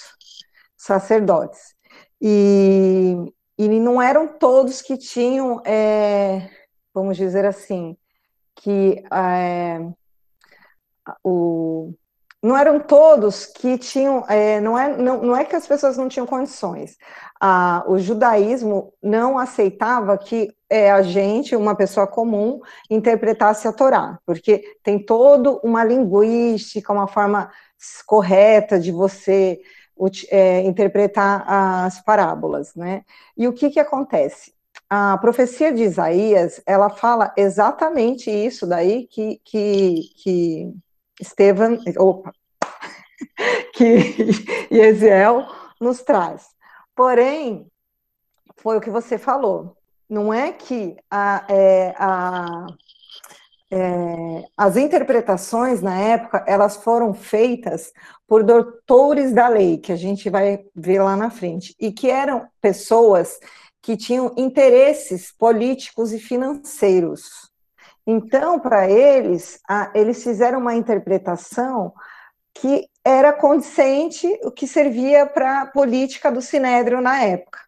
sacerdotes. 0.77 1.75
E, 2.21 3.15
e 3.59 3.69
não 3.69 4.01
eram 4.01 4.27
todos 4.39 4.83
que 4.83 4.97
tinham, 4.97 5.63
é, 5.65 6.51
vamos 6.95 7.17
dizer 7.17 7.45
assim, 7.45 7.97
que 8.57 9.03
é, 9.13 9.79
o, 11.23 11.95
não 12.43 12.57
eram 12.57 12.81
todos 12.81 13.47
que 13.47 13.77
tinham, 13.77 14.25
é, 14.29 14.61
não, 14.61 14.79
é, 14.79 14.97
não, 14.97 15.23
não 15.23 15.37
é 15.37 15.45
que 15.45 15.55
as 15.55 15.67
pessoas 15.67 15.97
não 15.97 16.09
tinham 16.09 16.27
condições. 16.27 16.97
Ah, 17.39 17.85
o 17.87 17.99
judaísmo 17.99 18.93
não 19.03 19.39
aceitava 19.39 20.17
que 20.17 20.51
é, 20.69 20.91
a 20.91 21.03
gente, 21.03 21.55
uma 21.55 21.75
pessoa 21.75 22.07
comum, 22.07 22.61
interpretasse 22.89 23.69
a 23.69 23.73
Torá, 23.73 24.19
porque 24.25 24.63
tem 24.83 24.99
toda 24.99 25.53
uma 25.63 25.85
linguística, 25.85 26.93
uma 26.93 27.07
forma 27.07 27.51
correta 28.07 28.79
de 28.79 28.93
você 28.93 29.61
é, 30.31 30.63
interpretar 30.63 31.45
as 31.47 32.03
parábolas, 32.03 32.75
né? 32.75 33.03
E 33.37 33.47
o 33.47 33.53
que 33.53 33.71
que 33.71 33.81
acontece? 33.81 34.55
A 34.89 35.19
profecia 35.19 35.73
de 35.73 35.83
Isaías, 35.83 36.61
ela 36.67 36.89
fala 36.91 37.33
exatamente 37.37 38.31
isso 38.31 38.67
daí 38.67 39.07
que, 39.07 39.41
que, 39.45 40.01
que 40.23 40.75
Estevam, 41.21 41.79
opa, 41.99 42.33
que 43.75 43.95
Ezequiel 44.71 45.47
nos 45.81 46.03
traz. 46.03 46.47
Porém, 46.95 47.67
foi 48.57 48.77
o 48.77 48.81
que 48.81 48.91
você 48.91 49.19
falou, 49.19 49.77
não 50.09 50.33
é 50.35 50.53
que 50.53 50.97
a, 51.11 51.47
é, 51.49 51.95
a, 51.97 52.67
é, 53.71 54.45
as 54.57 54.77
interpretações 54.77 55.81
na 55.81 55.97
época 55.97 56.45
elas 56.47 56.77
foram 56.77 57.15
feitas 57.15 57.93
por 58.27 58.43
doutores 58.43 59.33
da 59.33 59.49
lei, 59.49 59.79
que 59.79 59.93
a 59.93 59.97
gente 59.97 60.29
vai 60.29 60.65
ver 60.75 61.03
lá 61.03 61.17
na 61.17 61.31
frente, 61.31 61.75
e 61.79 61.93
que 61.93 62.11
eram 62.11 62.49
pessoas 62.61 63.39
que 63.81 63.97
tinham 63.97 64.35
interesses 64.37 65.33
políticos 65.33 66.13
e 66.13 66.19
financeiros. 66.19 67.50
Então, 68.07 68.59
para 68.59 68.89
eles, 68.89 69.61
a, 69.69 69.91
eles 69.95 70.23
fizeram 70.23 70.59
uma 70.59 70.75
interpretação 70.75 71.93
que 72.55 72.89
era 73.05 73.33
condizente, 73.33 74.27
o 74.43 74.51
que 74.51 74.67
servia 74.67 75.27
para 75.27 75.63
a 75.63 75.67
política 75.67 76.31
do 76.31 76.43
Sinédrio 76.43 77.01
na 77.01 77.23
época. 77.23 77.59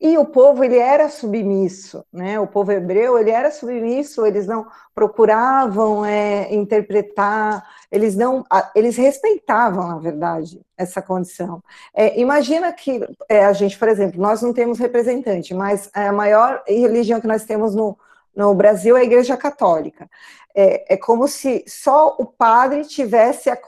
E 0.00 0.16
o 0.18 0.24
povo 0.26 0.62
ele 0.62 0.76
era 0.76 1.08
submisso, 1.08 2.04
né? 2.12 2.38
O 2.38 2.46
povo 2.46 2.70
hebreu 2.70 3.18
ele 3.18 3.30
era 3.30 3.50
submisso, 3.50 4.24
eles 4.24 4.46
não 4.46 4.66
procuravam 4.94 6.04
é, 6.04 6.54
interpretar, 6.54 7.64
eles 7.90 8.14
não, 8.14 8.44
eles 8.74 8.96
respeitavam, 8.96 9.88
na 9.88 9.98
verdade, 9.98 10.60
essa 10.76 11.02
condição. 11.02 11.62
É, 11.94 12.20
imagina 12.20 12.72
que 12.72 13.00
é, 13.28 13.44
a 13.44 13.52
gente, 13.52 13.78
por 13.78 13.88
exemplo, 13.88 14.20
nós 14.20 14.42
não 14.42 14.52
temos 14.52 14.78
representante, 14.78 15.54
mas 15.54 15.90
a 15.92 16.12
maior 16.12 16.62
religião 16.68 17.20
que 17.20 17.26
nós 17.26 17.44
temos 17.44 17.74
no, 17.74 17.98
no 18.36 18.54
Brasil 18.54 18.96
é 18.96 19.00
a 19.00 19.04
Igreja 19.04 19.36
Católica. 19.36 20.08
É, 20.54 20.94
é 20.94 20.96
como 20.96 21.26
se 21.26 21.64
só 21.66 22.14
o 22.18 22.26
padre 22.26 22.84
tivesse 22.84 23.48
a, 23.48 23.58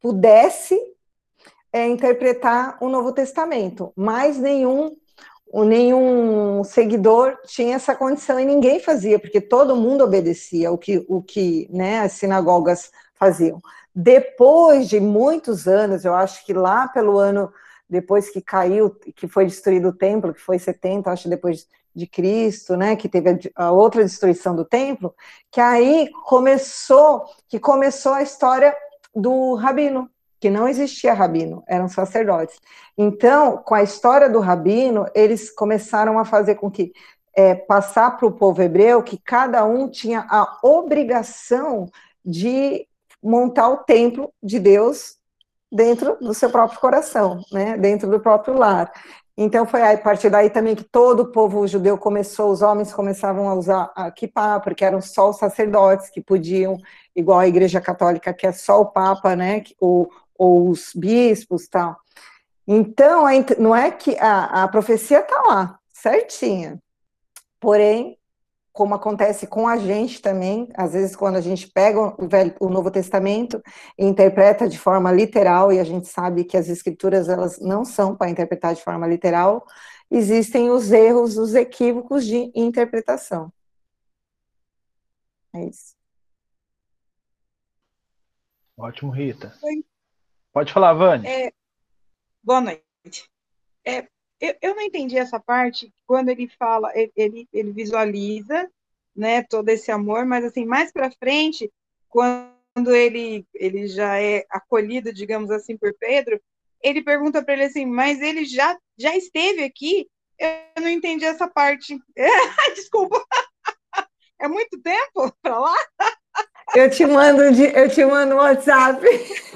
pudesse 0.00 0.78
é, 1.72 1.86
interpretar 1.88 2.76
o 2.80 2.88
Novo 2.88 3.12
Testamento, 3.12 3.92
mas 3.96 4.38
nenhum 4.38 4.94
nenhum 5.52 6.62
seguidor 6.62 7.36
tinha 7.44 7.74
essa 7.74 7.92
condição 7.92 8.38
e 8.38 8.44
ninguém 8.44 8.78
fazia, 8.78 9.18
porque 9.18 9.40
todo 9.40 9.74
mundo 9.74 10.04
obedecia 10.04 10.70
o 10.70 10.78
que, 10.78 11.04
o 11.08 11.20
que 11.20 11.66
né, 11.72 12.02
as 12.02 12.12
sinagogas 12.12 12.92
faziam. 13.16 13.60
Depois 13.92 14.88
de 14.88 15.00
muitos 15.00 15.66
anos, 15.66 16.04
eu 16.04 16.14
acho 16.14 16.46
que 16.46 16.52
lá 16.52 16.86
pelo 16.86 17.18
ano 17.18 17.52
depois 17.88 18.30
que 18.30 18.40
caiu, 18.40 18.90
que 18.90 19.26
foi 19.26 19.44
destruído 19.44 19.88
o 19.88 19.92
templo, 19.92 20.32
que 20.32 20.40
foi 20.40 20.60
70, 20.60 21.10
acho 21.10 21.28
depois 21.28 21.66
de 21.94 22.06
Cristo, 22.06 22.76
né, 22.76 22.96
que 22.96 23.08
teve 23.08 23.50
a, 23.54 23.70
outra 23.70 24.02
destruição 24.02 24.54
do 24.54 24.64
templo, 24.64 25.14
que 25.50 25.60
aí 25.60 26.08
começou, 26.24 27.24
que 27.48 27.58
começou 27.58 28.12
a 28.12 28.22
história 28.22 28.74
do 29.14 29.54
rabino, 29.54 30.08
que 30.38 30.48
não 30.48 30.68
existia 30.68 31.12
rabino, 31.12 31.62
eram 31.66 31.88
sacerdotes. 31.88 32.58
Então, 32.96 33.58
com 33.58 33.74
a 33.74 33.82
história 33.82 34.28
do 34.28 34.40
rabino, 34.40 35.06
eles 35.14 35.50
começaram 35.50 36.18
a 36.18 36.24
fazer 36.24 36.54
com 36.54 36.70
que 36.70 36.92
é, 37.34 37.54
passar 37.54 38.16
para 38.16 38.26
o 38.26 38.32
povo 38.32 38.62
hebreu 38.62 39.02
que 39.02 39.18
cada 39.18 39.64
um 39.64 39.88
tinha 39.88 40.26
a 40.28 40.58
obrigação 40.62 41.88
de 42.24 42.86
montar 43.22 43.68
o 43.68 43.78
templo 43.78 44.32
de 44.42 44.58
Deus 44.58 45.16
dentro 45.70 46.16
do 46.20 46.34
seu 46.34 46.50
próprio 46.50 46.80
coração, 46.80 47.40
né, 47.52 47.76
dentro 47.76 48.10
do 48.10 48.18
próprio 48.18 48.54
lar. 48.54 48.90
Então 49.42 49.64
foi 49.64 49.80
a 49.80 49.96
partir 49.96 50.28
daí 50.28 50.50
também 50.50 50.76
que 50.76 50.84
todo 50.84 51.20
o 51.20 51.32
povo 51.32 51.66
judeu 51.66 51.96
começou, 51.96 52.50
os 52.50 52.60
homens 52.60 52.92
começavam 52.92 53.48
a 53.48 53.54
usar 53.54 53.90
a 53.96 54.10
kippah, 54.10 54.60
porque 54.60 54.84
eram 54.84 55.00
só 55.00 55.30
os 55.30 55.38
sacerdotes 55.38 56.10
que 56.10 56.20
podiam, 56.20 56.76
igual 57.16 57.38
a 57.38 57.48
igreja 57.48 57.80
católica, 57.80 58.34
que 58.34 58.46
é 58.46 58.52
só 58.52 58.82
o 58.82 58.92
papa, 58.92 59.34
né, 59.34 59.64
o, 59.80 60.06
ou 60.36 60.68
os 60.68 60.92
bispos 60.94 61.66
tal. 61.68 61.96
Então, 62.68 63.24
não 63.58 63.74
é 63.74 63.90
que 63.90 64.14
a, 64.18 64.64
a 64.64 64.68
profecia 64.68 65.20
está 65.20 65.40
lá, 65.40 65.78
certinha. 65.90 66.78
Porém, 67.58 68.18
como 68.72 68.94
acontece 68.94 69.46
com 69.46 69.66
a 69.66 69.76
gente 69.76 70.22
também, 70.22 70.68
às 70.74 70.92
vezes 70.92 71.16
quando 71.16 71.36
a 71.36 71.40
gente 71.40 71.68
pega 71.68 71.98
o, 72.00 72.28
Velho, 72.28 72.54
o 72.60 72.68
Novo 72.68 72.90
Testamento 72.90 73.62
e 73.98 74.04
interpreta 74.04 74.68
de 74.68 74.78
forma 74.78 75.10
literal, 75.12 75.72
e 75.72 75.78
a 75.78 75.84
gente 75.84 76.06
sabe 76.06 76.44
que 76.44 76.56
as 76.56 76.68
escrituras 76.68 77.28
elas 77.28 77.58
não 77.60 77.84
são 77.84 78.16
para 78.16 78.30
interpretar 78.30 78.74
de 78.74 78.82
forma 78.82 79.06
literal, 79.06 79.66
existem 80.10 80.70
os 80.70 80.92
erros, 80.92 81.36
os 81.36 81.54
equívocos 81.54 82.24
de 82.24 82.50
interpretação. 82.54 83.52
É 85.52 85.64
isso. 85.64 85.96
Ótimo, 88.76 89.10
Rita. 89.10 89.52
Oi. 89.62 89.84
Pode 90.52 90.72
falar, 90.72 90.94
Vânia. 90.94 91.28
É, 91.28 91.52
boa 92.42 92.60
noite. 92.60 93.28
É, 93.84 94.08
eu, 94.40 94.54
eu 94.62 94.74
não 94.74 94.82
entendi 94.82 95.18
essa 95.18 95.38
parte, 95.38 95.92
quando 96.06 96.30
ele 96.30 96.48
fala, 96.58 96.90
ele, 97.14 97.48
ele 97.52 97.72
visualiza 97.72 98.68
né, 99.14 99.42
todo 99.42 99.68
esse 99.68 99.90
amor, 99.90 100.24
mas 100.24 100.44
assim, 100.44 100.64
mais 100.64 100.90
para 100.92 101.10
frente, 101.10 101.70
quando 102.08 102.94
ele, 102.94 103.46
ele 103.54 103.86
já 103.86 104.20
é 104.20 104.44
acolhido, 104.48 105.12
digamos 105.12 105.50
assim, 105.50 105.76
por 105.76 105.92
Pedro, 105.98 106.40
ele 106.82 107.02
pergunta 107.02 107.42
para 107.42 107.54
ele 107.54 107.64
assim, 107.64 107.84
mas 107.84 108.20
ele 108.20 108.44
já, 108.44 108.76
já 108.98 109.14
esteve 109.14 109.62
aqui? 109.62 110.08
Eu 110.38 110.82
não 110.82 110.88
entendi 110.88 111.24
essa 111.24 111.46
parte. 111.46 112.00
Desculpa. 112.74 113.22
É 114.38 114.48
muito 114.48 114.80
tempo 114.80 115.30
para 115.42 115.58
lá? 115.58 115.76
Eu 116.74 116.90
te 116.90 117.04
mando, 117.04 117.42
eu 117.42 117.90
te 117.90 118.04
mando 118.06 118.36
um 118.36 118.38
WhatsApp. 118.38 119.06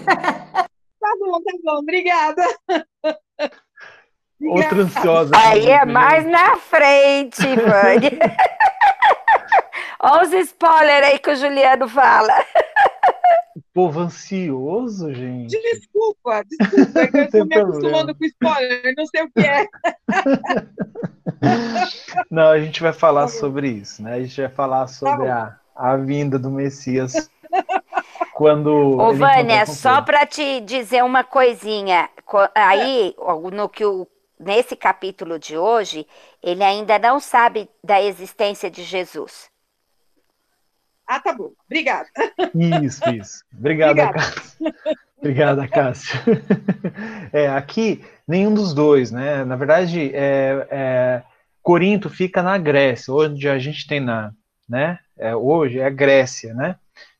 Tá 0.05 1.17
bom, 1.19 1.43
tá 1.43 1.53
bom, 1.63 1.79
obrigada. 1.79 2.43
Outra 4.49 4.83
ansiosa. 4.83 5.33
Aí 5.37 5.71
é 5.71 5.85
mais 5.85 6.27
na 6.27 6.57
frente, 6.57 7.43
Vânia. 7.43 8.19
Olha 10.01 10.23
os 10.23 10.33
spoilers 10.33 11.07
aí 11.07 11.19
que 11.19 11.31
o 11.31 11.37
Juliano 11.37 11.89
fala. 11.89 12.33
O 13.57 13.63
povo 13.73 14.01
ansioso, 14.01 15.15
gente. 15.15 15.59
Desculpa, 15.59 16.45
desculpa, 16.45 17.01
é 17.01 17.07
que 17.07 17.17
eu 17.17 17.25
estou 17.25 17.47
me 17.47 17.57
acostumando 17.57 18.15
com 18.15 18.25
spoiler, 18.25 18.95
não 18.97 19.07
sei 19.07 19.23
o 19.23 19.31
que 19.31 19.41
é. 19.41 19.67
Não, 22.31 22.51
a 22.51 22.61
gente 22.61 22.83
vai 22.83 22.93
falar 22.93 23.23
tá 23.23 23.29
sobre 23.29 23.69
isso, 23.69 24.03
né? 24.03 24.15
A 24.15 24.21
gente 24.21 24.41
vai 24.41 24.51
falar 24.51 24.87
sobre 24.87 25.27
tá 25.27 25.59
a, 25.75 25.93
a 25.93 25.97
vinda 25.97 26.39
do 26.39 26.51
Messias 26.51 27.31
quando. 28.35 28.99
Ô, 28.99 29.13
Vânia, 29.15 29.67
só 29.67 30.03
para 30.03 30.27
te 30.27 30.61
dizer 30.61 31.03
uma 31.05 31.25
coisinha. 31.25 32.09
Aí, 32.55 33.15
no 33.53 33.69
que 33.69 33.85
o, 33.85 34.07
nesse 34.39 34.77
capítulo 34.77 35.39
de 35.39 35.57
hoje, 35.57 36.07
ele 36.43 36.63
ainda 36.63 36.99
não 36.99 37.21
sabe 37.21 37.69
da 37.83 38.03
existência 38.03 38.71
de 38.71 38.83
Jesus. 38.83 39.51
Ah, 41.07 41.21
tá 41.21 41.33
bom. 41.35 41.53
Obrigada. 41.67 42.09
Isso, 42.83 43.09
isso. 43.11 43.45
Obrigada, 43.57 44.13
Cássio. 44.13 44.75
Obrigada, 45.19 45.69
Cássio. 45.69 46.19
É, 47.33 47.49
aqui, 47.49 48.05
nenhum 48.29 48.55
dos 48.55 48.73
dois, 48.73 49.11
né? 49.11 49.45
Na 49.45 49.57
verdade, 49.57 50.11
é, 50.15 50.67
é, 50.71 51.23
Corinto 51.63 52.09
fica 52.09 52.43
na 52.43 52.57
Grécia, 52.57 53.13
onde 53.13 53.49
a 53.49 53.59
gente 53.59 53.87
tem 53.87 53.99
na, 53.99 54.33
né? 54.69 54.99
É, 55.19 55.35
hoje 55.35 55.79
é 55.79 55.87
a 55.87 55.91
Grécia, 55.91 56.55
né? 56.55 56.77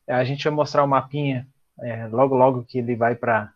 A 0.07 0.23
gente 0.23 0.43
vai 0.43 0.53
mostrar 0.53 0.83
o 0.83 0.85
um 0.85 0.89
mapinha 0.89 1.47
é, 1.81 2.07
logo, 2.07 2.35
logo 2.35 2.63
que 2.63 2.77
ele 2.77 2.95
vai 2.95 3.15
para 3.15 3.51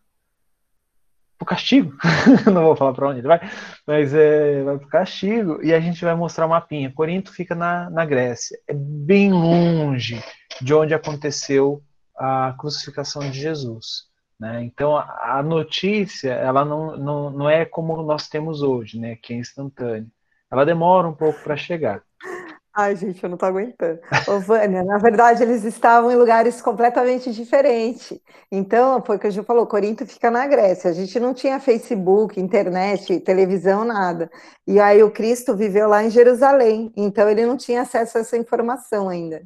o 1.41 1.45
castigo. 1.45 1.95
Não 2.51 2.63
vou 2.63 2.75
falar 2.75 2.93
para 2.93 3.09
onde 3.09 3.19
ele 3.19 3.27
vai, 3.27 3.39
mas 3.87 4.13
é, 4.13 4.63
vai 4.63 4.77
para 4.77 4.87
o 4.87 4.89
castigo 4.89 5.59
e 5.63 5.73
a 5.73 5.79
gente 5.79 6.03
vai 6.03 6.15
mostrar 6.15 6.45
o 6.45 6.49
mapinha. 6.49 6.91
Corinto 6.91 7.31
fica 7.33 7.55
na, 7.55 7.89
na 7.89 8.05
Grécia, 8.05 8.59
é 8.67 8.73
bem 8.73 9.31
longe 9.31 10.23
de 10.61 10.73
onde 10.73 10.93
aconteceu 10.93 11.81
a 12.15 12.53
crucificação 12.57 13.21
de 13.29 13.39
Jesus. 13.39 14.09
Né? 14.39 14.63
Então 14.63 14.97
a, 14.97 15.37
a 15.37 15.43
notícia 15.43 16.31
ela 16.31 16.63
não, 16.63 16.97
não, 16.97 17.29
não 17.29 17.49
é 17.49 17.65
como 17.65 18.01
nós 18.03 18.27
temos 18.27 18.61
hoje, 18.61 18.99
né? 18.99 19.15
que 19.15 19.33
é 19.33 19.37
instantânea. 19.37 20.07
Ela 20.51 20.65
demora 20.65 21.07
um 21.07 21.13
pouco 21.13 21.39
para 21.43 21.55
chegar. 21.55 22.01
Ai, 22.80 22.95
gente, 22.95 23.21
eu 23.21 23.30
não 23.30 23.36
tô 23.36 23.45
aguentando. 23.45 23.99
Ô, 24.25 24.39
Vânia, 24.39 24.82
na 24.86 24.97
verdade, 24.97 25.43
eles 25.43 25.65
estavam 25.65 26.09
em 26.09 26.15
lugares 26.15 26.61
completamente 26.61 27.30
diferentes. 27.34 28.17
Então, 28.49 29.03
foi 29.05 29.17
o 29.17 29.19
que 29.19 29.27
a 29.27 29.30
gente 29.30 29.45
falou, 29.45 29.67
Corinto 29.67 30.05
fica 30.05 30.32
na 30.32 30.47
Grécia. 30.47 30.89
A 30.89 30.93
gente 30.93 31.19
não 31.19 31.34
tinha 31.34 31.59
Facebook, 31.59 32.39
internet, 32.39 33.19
televisão, 33.19 33.84
nada. 33.84 34.32
E 34.65 34.80
aí 34.80 35.03
o 35.03 35.11
Cristo 35.11 35.57
viveu 35.57 35.89
lá 35.89 36.01
em 36.01 36.09
Jerusalém. 36.09 36.93
Então, 36.95 37.27
ele 37.27 37.45
não 37.45 37.57
tinha 37.57 37.82
acesso 37.82 38.17
a 38.17 38.21
essa 38.21 38.38
informação 38.38 39.09
ainda. 39.09 39.43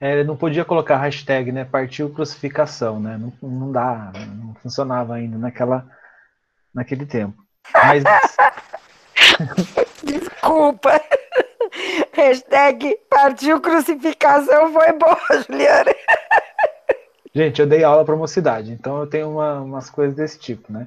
É, 0.00 0.12
ele 0.12 0.24
não 0.24 0.36
podia 0.36 0.64
colocar 0.64 0.96
hashtag, 0.96 1.52
né? 1.52 1.64
Partiu 1.64 2.12
crucificação, 2.12 2.98
né? 2.98 3.16
Não, 3.16 3.32
não 3.48 3.70
dá, 3.70 4.12
não 4.34 4.56
funcionava 4.56 5.14
ainda 5.14 5.38
naquela, 5.38 5.86
naquele 6.74 7.06
tempo. 7.06 7.40
Mas 7.72 8.02
Desculpa. 10.02 10.95
Hashtag 12.16 12.96
partiu 13.10 13.60
crucificação 13.60 14.72
foi 14.72 14.92
boa, 14.94 15.18
Juliana. 15.46 15.94
Gente, 17.34 17.60
eu 17.60 17.66
dei 17.66 17.84
aula 17.84 18.02
para 18.06 18.16
mocidade, 18.16 18.72
então 18.72 18.98
eu 19.00 19.06
tenho 19.06 19.30
uma, 19.30 19.60
umas 19.60 19.90
coisas 19.90 20.16
desse 20.16 20.38
tipo, 20.38 20.72
né? 20.72 20.86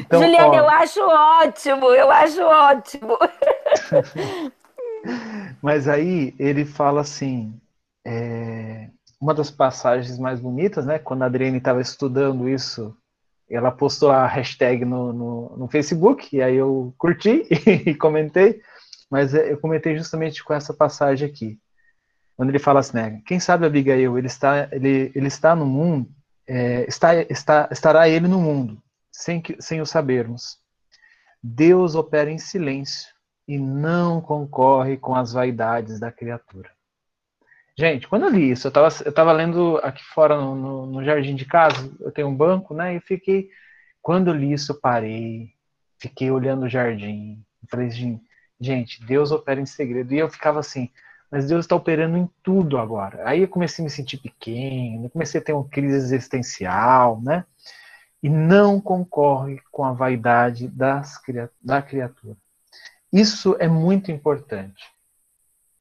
Então, 0.00 0.22
Juliana, 0.22 0.48
ó... 0.48 0.54
eu 0.54 0.68
acho 0.70 1.00
ótimo, 1.02 1.86
eu 1.90 2.10
acho 2.10 2.42
ótimo. 2.42 3.18
Mas 5.60 5.86
aí 5.86 6.34
ele 6.38 6.64
fala 6.64 7.02
assim, 7.02 7.54
é, 8.06 8.88
uma 9.20 9.34
das 9.34 9.50
passagens 9.50 10.18
mais 10.18 10.40
bonitas, 10.40 10.86
né? 10.86 10.98
Quando 10.98 11.22
a 11.22 11.26
Adriane 11.26 11.58
estava 11.58 11.82
estudando 11.82 12.48
isso, 12.48 12.96
ela 13.50 13.70
postou 13.70 14.10
a 14.10 14.26
hashtag 14.26 14.84
no, 14.86 15.12
no, 15.12 15.56
no, 15.58 15.68
Facebook, 15.68 16.34
e 16.34 16.42
aí 16.42 16.56
eu 16.56 16.94
curti 16.96 17.46
e 17.86 17.94
comentei, 17.94 18.62
mas 19.14 19.32
eu 19.32 19.56
comentei 19.58 19.96
justamente 19.96 20.42
com 20.42 20.52
essa 20.52 20.74
passagem 20.74 21.28
aqui. 21.28 21.56
Quando 22.36 22.48
ele 22.48 22.58
fala 22.58 22.80
assim, 22.80 22.96
né? 22.96 23.22
Quem 23.24 23.38
sabe 23.38 23.64
Abigail, 23.64 24.18
ele 24.18 24.26
está, 24.26 24.68
ele, 24.72 25.12
ele 25.14 25.28
está 25.28 25.54
no 25.54 25.64
mundo, 25.64 26.10
é, 26.48 26.84
está, 26.88 27.14
está, 27.22 27.68
estará 27.70 28.08
ele 28.08 28.26
no 28.26 28.40
mundo, 28.40 28.82
sem, 29.12 29.40
que, 29.40 29.56
sem 29.62 29.80
o 29.80 29.86
sabermos. 29.86 30.58
Deus 31.40 31.94
opera 31.94 32.28
em 32.28 32.38
silêncio 32.38 33.06
e 33.46 33.56
não 33.56 34.20
concorre 34.20 34.96
com 34.96 35.14
as 35.14 35.32
vaidades 35.32 36.00
da 36.00 36.10
criatura. 36.10 36.72
Gente, 37.78 38.08
quando 38.08 38.24
eu 38.24 38.30
li 38.30 38.50
isso, 38.50 38.66
eu 38.66 38.70
estava 38.70 38.88
eu 39.04 39.12
tava 39.12 39.30
lendo 39.30 39.78
aqui 39.84 40.02
fora 40.06 40.36
no, 40.36 40.56
no, 40.56 40.86
no, 40.86 41.04
jardim 41.04 41.36
de 41.36 41.44
casa, 41.44 41.88
eu 42.00 42.10
tenho 42.10 42.26
um 42.26 42.34
banco, 42.34 42.74
né? 42.74 42.96
E 42.96 43.00
fiquei. 43.00 43.48
Quando 44.02 44.26
eu 44.26 44.34
li 44.34 44.52
isso, 44.52 44.72
eu 44.72 44.80
parei, 44.80 45.52
fiquei 46.00 46.32
olhando 46.32 46.64
o 46.64 46.68
jardim. 46.68 47.40
Falei, 47.70 47.88
gente, 47.90 48.20
Deus 49.06 49.30
opera 49.30 49.60
em 49.60 49.66
segredo. 49.66 50.12
E 50.14 50.18
eu 50.18 50.28
ficava 50.28 50.60
assim, 50.60 50.90
mas 51.30 51.48
Deus 51.48 51.64
está 51.64 51.74
operando 51.74 52.16
em 52.16 52.28
tudo 52.42 52.78
agora. 52.78 53.28
Aí 53.28 53.40
eu 53.40 53.48
comecei 53.48 53.82
a 53.82 53.86
me 53.86 53.90
sentir 53.90 54.18
pequeno, 54.18 55.10
comecei 55.10 55.40
a 55.40 55.44
ter 55.44 55.52
uma 55.52 55.68
crise 55.68 55.96
existencial, 55.96 57.20
né? 57.20 57.44
E 58.22 58.28
não 58.28 58.80
concorre 58.80 59.60
com 59.70 59.84
a 59.84 59.92
vaidade 59.92 60.68
das, 60.68 61.20
da 61.60 61.82
criatura. 61.82 62.36
Isso 63.12 63.56
é 63.58 63.68
muito 63.68 64.10
importante. 64.10 64.84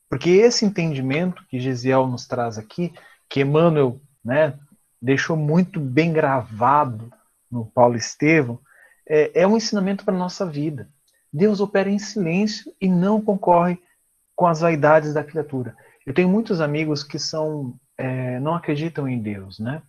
Porque 0.10 0.30
esse 0.30 0.66
entendimento 0.66 1.44
que 1.48 1.60
Gisiel 1.60 2.06
nos 2.06 2.28
traz 2.28 2.58
aqui, 2.58 2.94
que 3.28 3.42
Emmanuel 3.42 4.00
né, 4.24 4.58
deixou 5.02 5.36
muito 5.36 5.80
bem 5.80 6.14
gravado 6.14 7.12
no 7.50 7.66
Paulo 7.66 7.96
Estevão, 7.96 8.60
é, 9.08 9.42
é 9.42 9.48
um 9.48 9.58
ensinamento 9.58 10.06
para 10.06 10.14
a 10.14 10.18
nossa 10.18 10.46
vida. 10.46 10.88
Deus 11.34 11.60
opera 11.60 11.90
em 11.90 11.98
silêncio 11.98 12.72
e 12.80 12.88
não 12.88 13.20
concorre 13.20 13.82
com 14.36 14.46
as 14.46 14.62
vaidades 14.62 15.14
da 15.14 15.24
criatura. 15.24 15.76
Eu 16.06 16.14
tenho 16.14 16.30
muitos 16.30 16.62
amigos 16.62 17.04
que 17.04 17.18
são 17.18 17.76
é, 17.98 18.40
não 18.40 18.54
acreditam 18.54 19.08
em 19.08 19.20
Deus, 19.20 19.60
né? 19.60 19.82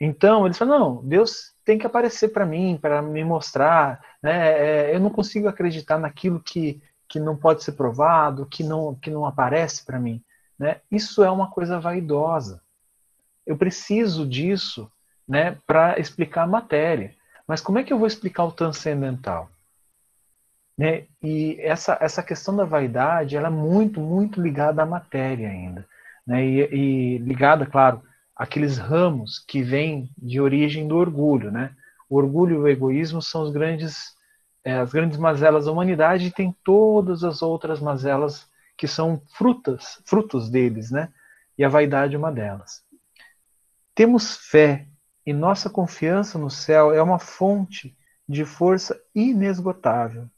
Então 0.00 0.44
eles 0.44 0.58
falam 0.58 0.78
não, 0.78 1.04
Deus 1.04 1.52
tem 1.64 1.78
que 1.78 1.86
aparecer 1.86 2.28
para 2.28 2.44
mim, 2.44 2.78
para 2.80 3.00
me 3.00 3.24
mostrar, 3.24 4.04
né? 4.22 4.90
É, 4.90 4.94
eu 4.94 5.00
não 5.00 5.10
consigo 5.10 5.48
acreditar 5.48 5.98
naquilo 5.98 6.40
que, 6.40 6.82
que 7.08 7.20
não 7.20 7.36
pode 7.36 7.62
ser 7.62 7.72
provado, 7.72 8.46
que 8.46 8.64
não, 8.64 8.94
que 8.96 9.10
não 9.10 9.24
aparece 9.24 9.84
para 9.84 10.00
mim. 10.00 10.22
Né? 10.58 10.80
Isso 10.90 11.22
é 11.22 11.30
uma 11.30 11.50
coisa 11.50 11.78
vaidosa. 11.78 12.60
Eu 13.46 13.56
preciso 13.56 14.26
disso 14.26 14.90
né, 15.26 15.58
para 15.66 15.98
explicar 15.98 16.42
a 16.42 16.46
matéria. 16.46 17.14
Mas 17.46 17.60
como 17.60 17.78
é 17.78 17.84
que 17.84 17.92
eu 17.92 17.98
vou 17.98 18.06
explicar 18.06 18.44
o 18.44 18.52
transcendental? 18.52 19.50
Né? 20.76 21.06
E 21.22 21.56
essa, 21.60 21.96
essa 22.00 22.22
questão 22.22 22.54
da 22.54 22.64
vaidade 22.64 23.36
ela 23.36 23.48
é 23.48 23.50
muito, 23.50 24.00
muito 24.00 24.40
ligada 24.40 24.82
à 24.82 24.86
matéria 24.86 25.48
ainda. 25.48 25.86
Né? 26.26 26.44
E, 26.44 26.74
e 26.74 27.18
ligada, 27.18 27.64
claro, 27.66 28.02
aqueles 28.34 28.78
ramos 28.78 29.38
que 29.38 29.62
vêm 29.62 30.10
de 30.18 30.40
origem 30.40 30.88
do 30.88 30.96
orgulho, 30.96 31.50
né? 31.50 31.74
O 32.08 32.16
orgulho 32.16 32.56
e 32.56 32.58
o 32.58 32.68
egoísmo 32.68 33.22
são 33.22 33.42
os 33.42 33.52
grandes, 33.52 34.14
é, 34.64 34.74
as 34.74 34.92
grandes 34.92 35.18
mazelas 35.18 35.66
da 35.66 35.72
humanidade 35.72 36.26
e 36.26 36.32
tem 36.32 36.54
todas 36.64 37.22
as 37.24 37.42
outras 37.42 37.80
mazelas 37.80 38.48
que 38.76 38.88
são 38.88 39.22
frutas, 39.36 40.02
frutos 40.04 40.50
deles, 40.50 40.90
né? 40.90 41.12
E 41.56 41.64
a 41.64 41.68
vaidade 41.68 42.14
é 42.14 42.18
uma 42.18 42.32
delas. 42.32 42.82
Temos 43.94 44.36
fé 44.36 44.88
e 45.24 45.32
nossa 45.32 45.70
confiança 45.70 46.38
no 46.38 46.50
céu 46.50 46.92
é 46.92 47.00
uma 47.00 47.18
fonte 47.18 47.96
de 48.28 48.44
força 48.44 49.00
inesgotável. 49.14 50.28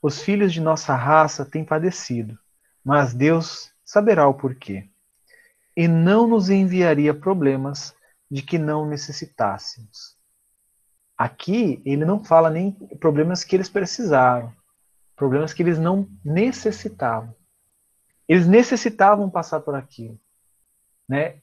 Os 0.00 0.22
filhos 0.22 0.52
de 0.52 0.60
nossa 0.60 0.94
raça 0.94 1.44
têm 1.44 1.64
padecido, 1.64 2.38
mas 2.84 3.12
Deus 3.12 3.72
saberá 3.84 4.26
o 4.28 4.34
porquê 4.34 4.88
e 5.76 5.86
não 5.86 6.26
nos 6.26 6.50
enviaria 6.50 7.14
problemas 7.14 7.94
de 8.30 8.42
que 8.42 8.58
não 8.58 8.86
necessitássemos. 8.86 10.16
Aqui 11.16 11.82
ele 11.84 12.04
não 12.04 12.24
fala 12.24 12.50
nem 12.50 12.72
problemas 13.00 13.42
que 13.42 13.56
eles 13.56 13.68
precisaram, 13.68 14.52
problemas 15.16 15.52
que 15.52 15.62
eles 15.62 15.78
não 15.78 16.08
necessitavam. 16.24 17.34
Eles 18.28 18.46
necessitavam 18.46 19.28
passar 19.30 19.60
por 19.60 19.74
aquilo, 19.74 20.18
né? 21.08 21.36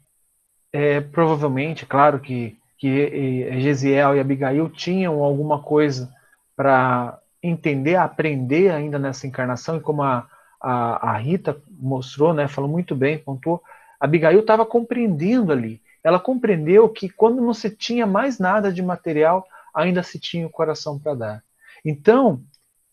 É, 0.71 1.01
provavelmente, 1.01 1.85
claro 1.85 2.19
que 2.19 2.57
que 2.77 3.61
Gesiel 3.61 4.15
e 4.15 4.19
Abigail 4.19 4.69
tinham 4.69 5.23
alguma 5.23 5.61
coisa 5.61 6.13
para 6.55 7.19
entender, 7.47 7.95
aprender 7.95 8.71
ainda 8.71 8.97
nessa 8.97 9.27
encarnação, 9.27 9.77
e 9.77 9.81
como 9.81 10.03
a, 10.03 10.27
a, 10.61 11.11
a 11.11 11.17
Rita 11.17 11.61
mostrou, 11.69 12.33
né, 12.33 12.47
falou 12.47 12.69
muito 12.69 12.95
bem, 12.95 13.17
pontuou, 13.17 13.61
Abigail 13.99 14.39
estava 14.39 14.65
compreendendo 14.65 15.51
ali. 15.51 15.81
Ela 16.03 16.19
compreendeu 16.19 16.87
que 16.89 17.09
quando 17.09 17.41
não 17.41 17.53
se 17.53 17.69
tinha 17.69 18.05
mais 18.05 18.37
nada 18.37 18.71
de 18.71 18.81
material, 18.81 19.47
ainda 19.73 20.03
se 20.03 20.19
tinha 20.19 20.45
o 20.45 20.49
coração 20.49 20.99
para 20.99 21.15
dar. 21.15 21.43
Então, 21.83 22.41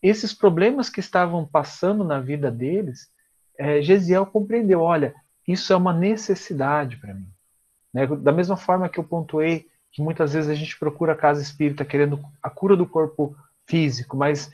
esses 0.01 0.33
problemas 0.33 0.89
que 0.89 0.99
estavam 0.99 1.45
passando 1.45 2.03
na 2.03 2.19
vida 2.19 2.49
deles, 2.49 3.09
é, 3.57 3.81
Gesiel 3.81 4.25
compreendeu: 4.25 4.81
olha, 4.81 5.13
isso 5.47 5.71
é 5.71 5.75
uma 5.75 5.93
necessidade 5.93 6.97
para 6.97 7.13
mim. 7.13 7.27
Né? 7.93 8.07
Da 8.07 8.31
mesma 8.31 8.57
forma 8.57 8.89
que 8.89 8.99
eu 8.99 9.03
pontuei 9.03 9.67
que 9.91 10.01
muitas 10.01 10.33
vezes 10.33 10.49
a 10.49 10.55
gente 10.55 10.77
procura 10.77 11.13
a 11.13 11.15
casa 11.15 11.41
espírita 11.41 11.85
querendo 11.85 12.19
a 12.41 12.49
cura 12.49 12.75
do 12.75 12.87
corpo 12.87 13.37
físico, 13.67 14.17
mas 14.17 14.51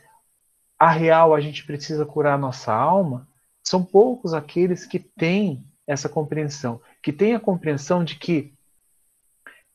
a 0.77 0.89
real 0.89 1.35
a 1.35 1.41
gente 1.41 1.65
precisa 1.65 2.05
curar 2.05 2.35
a 2.35 2.37
nossa 2.37 2.73
alma, 2.73 3.27
são 3.63 3.83
poucos 3.83 4.33
aqueles 4.33 4.85
que 4.85 4.99
têm 4.99 5.65
essa 5.85 6.07
compreensão, 6.07 6.81
que 7.01 7.11
tenha 7.11 7.37
a 7.37 7.41
compreensão 7.41 8.03
de 8.03 8.15
que 8.15 8.53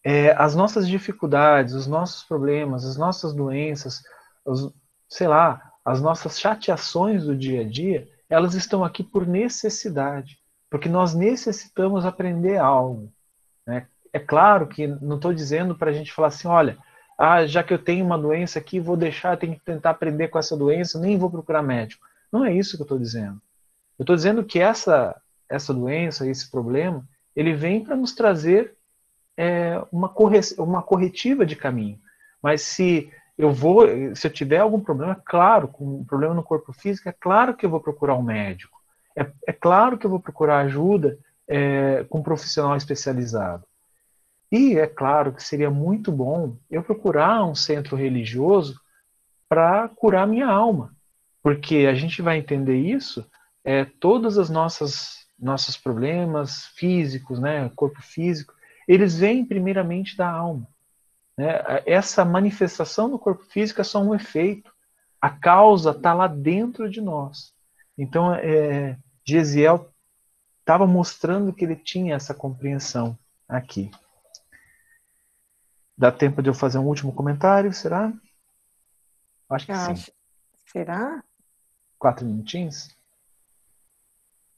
é, 0.02 0.32
as 0.32 0.54
nossas 0.54 0.88
dificuldades, 0.88 1.74
os 1.74 1.86
nossos 1.86 2.22
problemas, 2.24 2.84
as 2.84 2.96
nossas 2.96 3.32
doenças, 3.32 4.02
os, 4.44 4.72
sei 5.08 5.26
lá, 5.26 5.72
as 5.84 6.00
nossas 6.00 6.38
chateações 6.38 7.24
do 7.24 7.36
dia 7.36 7.62
a 7.62 7.68
dia, 7.68 8.08
elas 8.28 8.54
estão 8.54 8.84
aqui 8.84 9.02
por 9.02 9.26
necessidade, 9.26 10.38
porque 10.70 10.88
nós 10.88 11.14
necessitamos 11.14 12.04
aprender 12.04 12.56
algo. 12.56 13.12
Né? 13.66 13.86
É 14.12 14.18
claro 14.18 14.66
que 14.66 14.86
não 14.86 15.16
estou 15.16 15.32
dizendo 15.32 15.74
para 15.74 15.90
a 15.90 15.92
gente 15.92 16.12
falar 16.12 16.28
assim, 16.28 16.48
olha, 16.48 16.78
ah, 17.18 17.46
já 17.46 17.62
que 17.62 17.72
eu 17.72 17.78
tenho 17.78 18.04
uma 18.04 18.18
doença 18.18 18.58
aqui, 18.58 18.80
vou 18.80 18.96
deixar, 18.96 19.36
tenho 19.36 19.54
que 19.54 19.64
tentar 19.64 19.90
aprender 19.90 20.28
com 20.28 20.38
essa 20.38 20.56
doença, 20.56 20.98
nem 20.98 21.18
vou 21.18 21.30
procurar 21.30 21.62
médico. 21.62 22.06
Não 22.32 22.44
é 22.44 22.52
isso 22.52 22.76
que 22.76 22.82
eu 22.82 22.84
estou 22.84 22.98
dizendo. 22.98 23.40
Eu 23.98 24.02
estou 24.02 24.16
dizendo 24.16 24.44
que 24.44 24.58
essa 24.58 25.20
essa 25.48 25.72
doença, 25.72 26.26
esse 26.26 26.50
problema, 26.50 27.06
ele 27.34 27.52
vem 27.52 27.84
para 27.84 27.96
nos 27.96 28.14
trazer 28.14 28.74
é, 29.36 29.80
uma, 29.90 30.08
corre 30.08 30.40
uma 30.58 30.82
corretiva 30.82 31.44
de 31.44 31.56
caminho. 31.56 31.98
Mas 32.42 32.62
se 32.62 33.10
eu 33.36 33.52
vou, 33.52 33.86
se 34.14 34.26
eu 34.26 34.32
tiver 34.32 34.58
algum 34.58 34.80
problema, 34.80 35.14
claro, 35.14 35.68
com 35.68 36.00
um 36.00 36.04
problema 36.04 36.34
no 36.34 36.42
corpo 36.42 36.72
físico, 36.72 37.08
é 37.08 37.12
claro 37.12 37.54
que 37.54 37.66
eu 37.66 37.70
vou 37.70 37.80
procurar 37.80 38.14
um 38.14 38.22
médico. 38.22 38.78
É, 39.16 39.26
é 39.46 39.52
claro 39.52 39.98
que 39.98 40.06
eu 40.06 40.10
vou 40.10 40.20
procurar 40.20 40.58
ajuda 40.58 41.18
é, 41.48 42.04
com 42.08 42.18
um 42.18 42.22
profissional 42.22 42.76
especializado. 42.76 43.64
E 44.50 44.78
é 44.78 44.86
claro 44.86 45.32
que 45.32 45.42
seria 45.42 45.70
muito 45.70 46.12
bom 46.12 46.56
eu 46.70 46.82
procurar 46.82 47.44
um 47.44 47.54
centro 47.54 47.96
religioso 47.96 48.80
para 49.48 49.88
curar 49.88 50.26
minha 50.26 50.46
alma. 50.46 50.94
Porque 51.42 51.86
a 51.90 51.94
gente 51.94 52.22
vai 52.22 52.38
entender 52.38 52.76
isso, 52.76 53.26
é, 53.64 53.84
todas 53.84 54.38
as 54.38 54.48
nossas 54.48 55.24
nossos 55.38 55.76
problemas 55.76 56.66
físicos, 56.68 57.38
né, 57.38 57.70
corpo 57.74 58.00
físico, 58.00 58.54
eles 58.86 59.18
vêm 59.18 59.44
primeiramente 59.44 60.16
da 60.16 60.30
alma. 60.30 60.66
Né? 61.36 61.60
Essa 61.86 62.24
manifestação 62.24 63.10
do 63.10 63.18
corpo 63.18 63.44
físico 63.44 63.80
é 63.80 63.84
só 63.84 64.00
um 64.00 64.14
efeito. 64.14 64.72
A 65.20 65.30
causa 65.30 65.90
está 65.90 66.14
lá 66.14 66.26
dentro 66.26 66.88
de 66.88 67.00
nós. 67.00 67.52
Então, 67.96 68.34
é, 68.34 68.96
Gesiel 69.24 69.90
estava 70.60 70.86
mostrando 70.86 71.52
que 71.52 71.64
ele 71.64 71.76
tinha 71.76 72.14
essa 72.14 72.34
compreensão 72.34 73.18
aqui. 73.48 73.90
Dá 75.96 76.10
tempo 76.10 76.42
de 76.42 76.50
eu 76.50 76.54
fazer 76.54 76.78
um 76.78 76.86
último 76.86 77.12
comentário, 77.12 77.72
será? 77.72 78.12
Acho 79.48 79.66
que 79.66 79.72
Acho. 79.72 80.06
sim. 80.06 80.12
Será? 80.66 81.22
Quatro 81.98 82.26
minutinhos? 82.26 82.88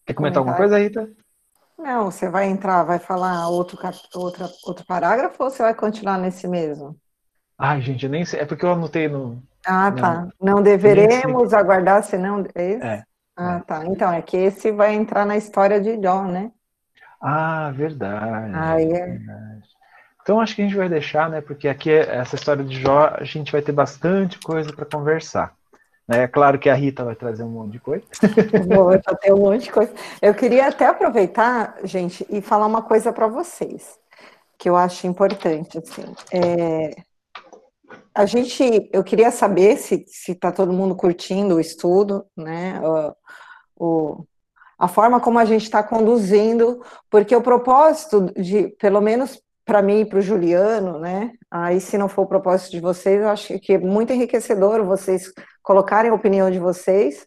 Quer 0.06 0.14
comentar 0.14 0.38
alguma 0.38 0.56
coisa, 0.56 0.78
Rita? 0.78 1.10
Não, 1.78 2.10
você 2.10 2.28
vai 2.30 2.46
entrar, 2.46 2.84
vai 2.84 2.98
falar 2.98 3.48
outro, 3.48 3.78
outra, 4.14 4.48
outro 4.64 4.86
parágrafo 4.86 5.42
ou 5.44 5.50
você 5.50 5.62
vai 5.62 5.74
continuar 5.74 6.16
nesse 6.16 6.48
mesmo? 6.48 6.96
Ai, 7.58 7.82
gente, 7.82 8.04
eu 8.04 8.10
nem 8.10 8.24
sei. 8.24 8.40
É 8.40 8.46
porque 8.46 8.64
eu 8.64 8.72
anotei 8.72 9.08
no. 9.08 9.42
Ah, 9.66 9.92
tá. 9.92 10.28
Não 10.40 10.62
deveremos 10.62 11.52
aguardar, 11.52 12.02
senão. 12.02 12.44
É? 12.54 12.72
É. 12.74 13.04
Ah, 13.36 13.60
tá. 13.60 13.84
Então, 13.86 14.12
é 14.12 14.22
que 14.22 14.36
esse 14.36 14.72
vai 14.72 14.94
entrar 14.94 15.26
na 15.26 15.36
história 15.36 15.80
de 15.80 16.00
Jó, 16.00 16.24
né? 16.24 16.50
Ah, 17.20 17.70
verdade. 17.72 18.52
Ah, 18.54 18.80
é. 18.80 18.86
verdade. 18.86 19.75
Então 20.26 20.40
acho 20.40 20.56
que 20.56 20.62
a 20.62 20.64
gente 20.64 20.76
vai 20.76 20.88
deixar, 20.88 21.30
né? 21.30 21.40
Porque 21.40 21.68
aqui 21.68 21.88
essa 21.88 22.34
história 22.34 22.64
de 22.64 22.80
Jó 22.80 23.14
a 23.16 23.22
gente 23.22 23.52
vai 23.52 23.62
ter 23.62 23.70
bastante 23.70 24.40
coisa 24.40 24.72
para 24.72 24.84
conversar. 24.84 25.54
Né? 26.08 26.24
É 26.24 26.26
claro 26.26 26.58
que 26.58 26.68
a 26.68 26.74
Rita 26.74 27.04
vai 27.04 27.14
trazer 27.14 27.44
um 27.44 27.48
monte 27.48 27.74
de 27.74 27.78
coisa. 27.78 28.04
Vou 28.66 28.90
ter 29.20 29.32
um 29.32 29.38
monte 29.38 29.66
de 29.66 29.70
coisa. 29.70 29.94
Eu 30.20 30.34
queria 30.34 30.66
até 30.66 30.84
aproveitar, 30.84 31.76
gente, 31.84 32.26
e 32.28 32.40
falar 32.40 32.66
uma 32.66 32.82
coisa 32.82 33.12
para 33.12 33.28
vocês 33.28 33.96
que 34.58 34.68
eu 34.68 34.74
acho 34.74 35.06
importante. 35.06 35.78
Assim, 35.78 36.12
é, 36.32 36.96
a 38.12 38.26
gente, 38.26 38.90
eu 38.92 39.04
queria 39.04 39.30
saber 39.30 39.76
se 39.76 40.04
está 40.26 40.50
todo 40.50 40.72
mundo 40.72 40.96
curtindo 40.96 41.54
o 41.54 41.60
estudo, 41.60 42.26
né? 42.36 42.80
O, 42.82 43.14
o 43.76 44.26
a 44.76 44.88
forma 44.88 45.20
como 45.20 45.38
a 45.38 45.44
gente 45.44 45.62
está 45.62 45.82
conduzindo, 45.84 46.84
porque 47.08 47.34
o 47.34 47.40
propósito 47.40 48.26
de, 48.36 48.68
pelo 48.78 49.00
menos 49.00 49.40
para 49.66 49.82
mim 49.82 50.02
e 50.02 50.06
para 50.06 50.20
o 50.20 50.22
Juliano, 50.22 50.98
né? 51.00 51.32
Aí, 51.50 51.80
se 51.80 51.98
não 51.98 52.08
for 52.08 52.22
o 52.22 52.26
propósito 52.26 52.70
de 52.70 52.80
vocês, 52.80 53.20
eu 53.20 53.28
acho 53.28 53.58
que 53.58 53.74
é 53.74 53.78
muito 53.78 54.12
enriquecedor 54.12 54.84
vocês 54.84 55.32
colocarem 55.62 56.10
a 56.10 56.14
opinião 56.14 56.50
de 56.50 56.60
vocês, 56.60 57.26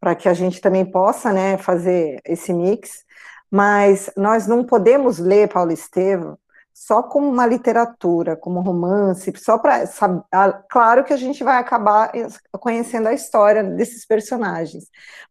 para 0.00 0.14
que 0.16 0.28
a 0.28 0.34
gente 0.34 0.60
também 0.60 0.84
possa, 0.84 1.32
né, 1.32 1.56
fazer 1.56 2.20
esse 2.24 2.52
mix. 2.52 3.04
Mas 3.50 4.10
nós 4.16 4.48
não 4.48 4.64
podemos 4.64 5.18
ler 5.18 5.48
Paulo 5.48 5.72
Estevam 5.72 6.36
só 6.78 7.02
como 7.02 7.26
uma 7.26 7.46
literatura, 7.46 8.36
como 8.36 8.60
romance, 8.60 9.32
só 9.38 9.56
para 9.56 9.86
claro 10.68 11.04
que 11.04 11.12
a 11.14 11.16
gente 11.16 11.42
vai 11.42 11.56
acabar 11.56 12.12
conhecendo 12.60 13.08
a 13.08 13.14
história 13.14 13.64
desses 13.64 14.04
personagens, 14.04 14.84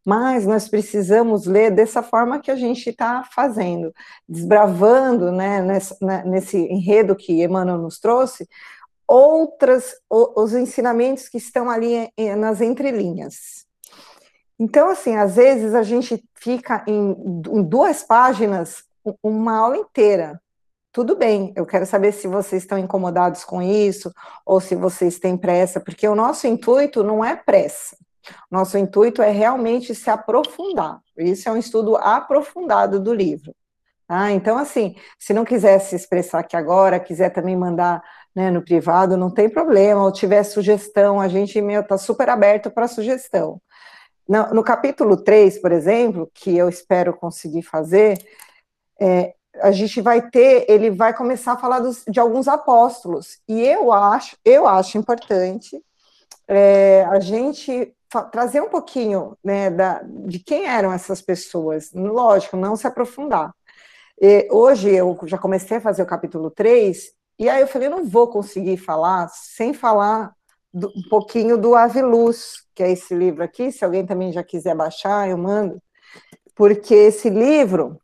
mas 0.03 0.47
nós 0.47 0.67
precisamos 0.67 1.45
ler 1.45 1.69
dessa 1.69 2.01
forma 2.01 2.39
que 2.39 2.49
a 2.49 2.55
gente 2.55 2.89
está 2.89 3.23
fazendo, 3.31 3.93
desbravando, 4.27 5.31
né, 5.31 5.61
nesse, 5.61 5.95
né, 6.03 6.23
nesse 6.25 6.57
enredo 6.57 7.15
que 7.15 7.43
Emmanuel 7.43 7.77
nos 7.77 7.99
trouxe, 7.99 8.49
outras 9.07 9.93
os 10.09 10.51
ensinamentos 10.51 11.29
que 11.29 11.37
estão 11.37 11.69
ali 11.69 12.09
nas 12.39 12.59
entrelinhas. 12.59 13.67
Então, 14.57 14.89
assim, 14.89 15.15
às 15.15 15.35
vezes 15.35 15.75
a 15.75 15.83
gente 15.83 16.27
fica 16.33 16.83
em 16.87 17.13
duas 17.63 18.01
páginas 18.01 18.83
uma 19.21 19.57
aula 19.59 19.77
inteira, 19.77 20.41
tudo 20.95 21.13
bem, 21.13 21.51
eu 21.57 21.65
quero 21.65 21.85
saber 21.85 22.13
se 22.13 22.25
vocês 22.25 22.63
estão 22.63 22.77
incomodados 22.77 23.43
com 23.43 23.61
isso 23.61 24.09
ou 24.45 24.61
se 24.61 24.75
vocês 24.75 25.19
têm 25.19 25.35
pressa, 25.35 25.77
porque 25.77 26.07
o 26.07 26.15
nosso 26.15 26.47
intuito 26.47 27.03
não 27.03 27.21
é 27.21 27.35
pressa. 27.35 27.97
Nosso 28.49 28.77
intuito 28.77 29.21
é 29.21 29.29
realmente 29.29 29.93
se 29.93 30.09
aprofundar. 30.09 31.01
Isso 31.17 31.49
é 31.49 31.51
um 31.51 31.57
estudo 31.57 31.97
aprofundado 31.97 32.97
do 32.97 33.13
livro. 33.13 33.53
Tá? 34.07 34.31
Então, 34.31 34.57
assim, 34.57 34.95
se 35.19 35.33
não 35.33 35.43
quiser 35.43 35.79
se 35.79 35.97
expressar 35.97 36.39
aqui 36.39 36.55
agora, 36.55 36.97
quiser 36.97 37.29
também 37.29 37.57
mandar 37.57 38.01
né, 38.33 38.49
no 38.49 38.63
privado, 38.63 39.17
não 39.17 39.29
tem 39.29 39.49
problema, 39.49 40.01
ou 40.01 40.13
tiver 40.13 40.43
sugestão, 40.43 41.19
a 41.19 41.27
gente 41.27 41.59
está 41.59 41.97
super 41.97 42.29
aberto 42.29 42.71
para 42.71 42.87
sugestão. 42.87 43.61
No, 44.25 44.53
no, 44.53 44.63
capítulo 44.63 45.17
3, 45.17 45.59
por 45.59 45.73
exemplo, 45.73 46.31
que 46.33 46.55
eu 46.55 46.69
espero 46.69 47.13
conseguir 47.13 47.63
fazer, 47.63 48.17
é, 48.97 49.33
a 49.61 49.71
gente 49.71 50.01
vai 50.01 50.29
ter, 50.29 50.65
ele 50.69 50.89
vai 50.89 51.13
começar 51.13 51.53
a 51.53 51.57
falar 51.57 51.79
dos, 51.79 52.03
de 52.07 52.19
alguns 52.19 52.47
apóstolos, 52.47 53.39
e 53.47 53.61
eu 53.61 53.91
acho, 53.91 54.37
eu 54.43 54.67
acho 54.67 54.97
importante 54.97 55.81
é, 56.47 57.03
a 57.05 57.19
gente 57.19 57.93
trazer 58.31 58.61
um 58.61 58.69
pouquinho 58.69 59.37
né, 59.43 59.69
da, 59.69 60.01
de 60.03 60.39
quem 60.39 60.65
eram 60.65 60.93
essas 60.93 61.21
pessoas, 61.21 61.91
lógico, 61.93 62.55
não 62.55 62.75
se 62.75 62.87
aprofundar. 62.87 63.53
E 64.21 64.47
hoje 64.49 64.89
eu 64.89 65.17
já 65.25 65.37
comecei 65.37 65.77
a 65.77 65.81
fazer 65.81 66.01
o 66.03 66.07
capítulo 66.07 66.49
3, 66.49 67.11
e 67.37 67.49
aí 67.49 67.61
eu 67.61 67.67
falei, 67.67 67.89
não 67.89 68.05
vou 68.05 68.27
conseguir 68.27 68.77
falar 68.77 69.27
sem 69.29 69.73
falar 69.73 70.33
do, 70.73 70.87
um 70.87 71.09
pouquinho 71.09 71.57
do 71.57 71.75
Aviluz, 71.75 72.63
que 72.73 72.83
é 72.83 72.91
esse 72.91 73.13
livro 73.13 73.43
aqui, 73.43 73.71
se 73.71 73.83
alguém 73.83 74.05
também 74.05 74.31
já 74.31 74.43
quiser 74.43 74.75
baixar, 74.75 75.29
eu 75.29 75.37
mando, 75.37 75.81
porque 76.55 76.93
esse 76.93 77.29
livro 77.29 77.99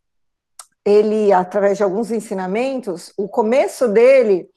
ele, 0.84 1.32
através 1.32 1.78
de 1.78 1.84
alguns 1.84 2.10
ensinamentos, 2.10 3.12
o 3.16 3.28
começo 3.28 3.88
dele, 3.88 4.48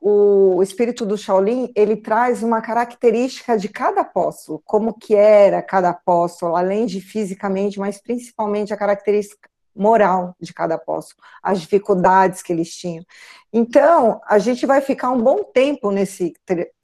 o 0.00 0.62
espírito 0.62 1.04
do 1.04 1.18
Shaolin, 1.18 1.70
ele 1.74 1.96
traz 1.96 2.42
uma 2.42 2.60
característica 2.60 3.58
de 3.58 3.68
cada 3.68 4.02
apóstolo, 4.02 4.62
como 4.64 4.94
que 4.94 5.14
era 5.14 5.60
cada 5.60 5.90
apóstolo, 5.90 6.56
além 6.56 6.86
de 6.86 7.00
fisicamente, 7.00 7.78
mas 7.78 8.00
principalmente 8.00 8.72
a 8.72 8.76
característica 8.76 9.48
moral 9.74 10.34
de 10.40 10.52
cada 10.52 10.74
apóstolo, 10.74 11.22
as 11.42 11.60
dificuldades 11.60 12.42
que 12.42 12.52
eles 12.52 12.74
tinham. 12.74 13.04
Então, 13.52 14.20
a 14.26 14.38
gente 14.38 14.66
vai 14.66 14.80
ficar 14.80 15.10
um 15.10 15.22
bom 15.22 15.44
tempo 15.44 15.90
nesse 15.90 16.32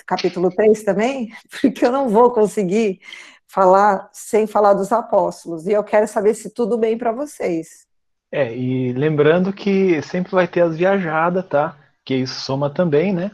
capítulo 0.06 0.50
3 0.54 0.82
também, 0.84 1.32
porque 1.60 1.84
eu 1.84 1.92
não 1.92 2.08
vou 2.08 2.30
conseguir 2.30 3.00
falar 3.46 4.08
sem 4.12 4.46
falar 4.46 4.74
dos 4.74 4.92
apóstolos, 4.92 5.66
e 5.66 5.72
eu 5.72 5.84
quero 5.84 6.06
saber 6.08 6.34
se 6.34 6.50
tudo 6.50 6.76
bem 6.76 6.98
para 6.98 7.12
vocês. 7.12 7.86
É, 8.36 8.52
e 8.52 8.92
lembrando 8.92 9.52
que 9.52 10.02
sempre 10.02 10.32
vai 10.32 10.48
ter 10.48 10.62
as 10.62 10.76
viajadas, 10.76 11.46
tá? 11.46 11.78
Que 12.04 12.16
isso 12.16 12.40
soma 12.40 12.68
também, 12.68 13.12
né? 13.12 13.30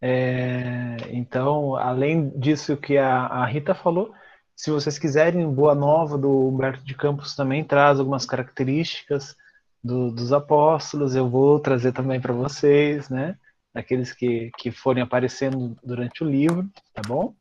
É, 0.00 0.96
então, 1.12 1.76
além 1.76 2.28
disso 2.30 2.76
que 2.76 2.98
a, 2.98 3.26
a, 3.26 3.46
Rita 3.46 3.72
falou, 3.72 4.12
se 4.56 4.68
vocês 4.72 4.98
quiserem, 4.98 5.48
Boa 5.48 5.76
Nova 5.76 6.18
do 6.18 6.48
Humberto 6.48 6.84
de 6.84 6.92
Campos 6.96 7.36
também 7.36 7.62
traz 7.62 8.00
algumas 8.00 8.26
características 8.26 9.36
do, 9.82 10.10
dos 10.10 10.32
apóstolos, 10.32 11.14
eu 11.14 11.30
vou 11.30 11.60
trazer 11.60 11.92
também 11.92 12.20
para 12.20 12.32
vocês, 12.32 13.08
né? 13.08 13.36
Aqueles 13.72 14.12
que, 14.12 14.50
que 14.58 14.72
forem 14.72 15.04
aparecendo 15.04 15.76
durante 15.84 16.24
o 16.24 16.28
livro, 16.28 16.68
tá 16.92 17.02
bom? 17.06 17.32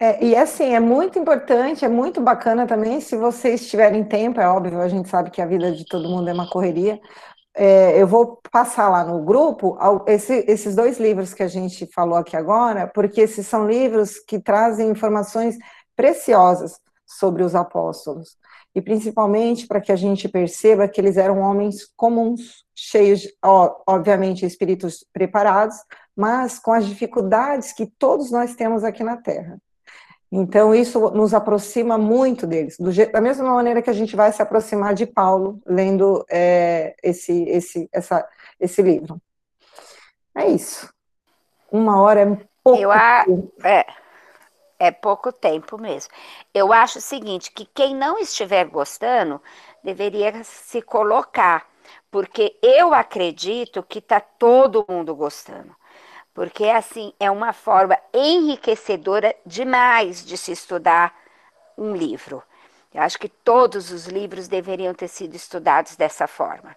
É, 0.00 0.24
e 0.24 0.36
assim, 0.36 0.74
é 0.74 0.80
muito 0.80 1.18
importante, 1.18 1.84
é 1.84 1.88
muito 1.88 2.20
bacana 2.20 2.66
também, 2.68 3.00
se 3.00 3.16
vocês 3.16 3.68
tiverem 3.68 4.04
tempo, 4.04 4.40
é 4.40 4.48
óbvio, 4.48 4.80
a 4.80 4.88
gente 4.88 5.08
sabe 5.08 5.28
que 5.30 5.42
a 5.42 5.46
vida 5.46 5.72
de 5.72 5.84
todo 5.84 6.08
mundo 6.08 6.28
é 6.30 6.32
uma 6.32 6.48
correria. 6.48 7.00
É, 7.54 8.00
eu 8.00 8.06
vou 8.06 8.40
passar 8.52 8.88
lá 8.88 9.04
no 9.04 9.24
grupo 9.24 9.76
esse, 10.06 10.44
esses 10.46 10.76
dois 10.76 11.00
livros 11.00 11.34
que 11.34 11.42
a 11.42 11.48
gente 11.48 11.86
falou 11.92 12.16
aqui 12.16 12.36
agora, 12.36 12.86
porque 12.86 13.20
esses 13.22 13.46
são 13.46 13.68
livros 13.68 14.20
que 14.20 14.38
trazem 14.38 14.88
informações 14.90 15.58
preciosas 15.96 16.80
sobre 17.04 17.42
os 17.42 17.56
apóstolos, 17.56 18.36
e 18.74 18.80
principalmente 18.80 19.66
para 19.66 19.80
que 19.80 19.90
a 19.90 19.96
gente 19.96 20.28
perceba 20.28 20.86
que 20.86 21.00
eles 21.00 21.16
eram 21.16 21.40
homens 21.40 21.90
comuns, 21.96 22.64
cheios, 22.74 23.26
ó, 23.44 23.82
obviamente, 23.88 24.46
espíritos 24.46 25.04
preparados, 25.12 25.76
mas 26.16 26.58
com 26.60 26.72
as 26.72 26.86
dificuldades 26.86 27.72
que 27.72 27.86
todos 27.98 28.30
nós 28.30 28.54
temos 28.54 28.84
aqui 28.84 29.02
na 29.02 29.16
Terra. 29.16 29.58
Então, 30.30 30.74
isso 30.74 31.10
nos 31.10 31.32
aproxima 31.32 31.96
muito 31.96 32.46
deles, 32.46 32.76
jeito, 32.90 33.12
da 33.12 33.20
mesma 33.20 33.50
maneira 33.50 33.80
que 33.80 33.88
a 33.88 33.94
gente 33.94 34.14
vai 34.14 34.30
se 34.30 34.42
aproximar 34.42 34.92
de 34.92 35.06
Paulo 35.06 35.58
lendo 35.66 36.24
é, 36.28 36.94
esse, 37.02 37.44
esse, 37.44 37.88
essa, 37.90 38.28
esse 38.60 38.82
livro. 38.82 39.20
É 40.34 40.46
isso. 40.46 40.92
Uma 41.72 42.00
hora 42.00 42.20
é 42.20 42.38
pouco. 42.62 42.80
Eu 42.80 42.92
a... 42.92 43.24
é, 43.64 43.86
é 44.78 44.90
pouco 44.90 45.32
tempo 45.32 45.78
mesmo. 45.78 46.12
Eu 46.52 46.72
acho 46.72 46.98
o 46.98 47.02
seguinte: 47.02 47.50
que 47.50 47.64
quem 47.64 47.94
não 47.94 48.18
estiver 48.18 48.66
gostando 48.66 49.40
deveria 49.82 50.44
se 50.44 50.82
colocar, 50.82 51.66
porque 52.10 52.58
eu 52.62 52.92
acredito 52.92 53.82
que 53.82 53.98
está 53.98 54.20
todo 54.20 54.84
mundo 54.88 55.14
gostando 55.16 55.74
porque 56.38 56.66
assim 56.66 57.12
é 57.18 57.28
uma 57.28 57.52
forma 57.52 57.98
enriquecedora 58.14 59.34
demais 59.44 60.24
de 60.24 60.38
se 60.38 60.52
estudar 60.52 61.12
um 61.76 61.96
livro. 61.96 62.40
Eu 62.94 63.02
acho 63.02 63.18
que 63.18 63.28
todos 63.28 63.90
os 63.90 64.06
livros 64.06 64.46
deveriam 64.46 64.94
ter 64.94 65.08
sido 65.08 65.34
estudados 65.34 65.96
dessa 65.96 66.28
forma. 66.28 66.76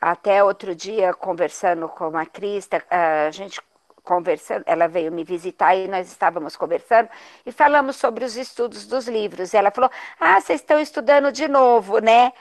Até 0.00 0.42
outro 0.42 0.74
dia, 0.74 1.14
conversando 1.14 1.88
com 1.88 2.18
a 2.18 2.26
Crista, 2.26 2.84
a 2.90 3.30
gente 3.30 3.62
conversando, 4.02 4.64
ela 4.66 4.88
veio 4.88 5.12
me 5.12 5.22
visitar 5.22 5.76
e 5.76 5.86
nós 5.86 6.08
estávamos 6.08 6.56
conversando 6.56 7.08
e 7.46 7.52
falamos 7.52 7.94
sobre 7.94 8.24
os 8.24 8.36
estudos 8.36 8.84
dos 8.84 9.06
livros. 9.06 9.54
Ela 9.54 9.70
falou: 9.70 9.92
Ah, 10.18 10.40
vocês 10.40 10.60
estão 10.60 10.80
estudando 10.80 11.30
de 11.30 11.46
novo, 11.46 12.00
né? 12.00 12.32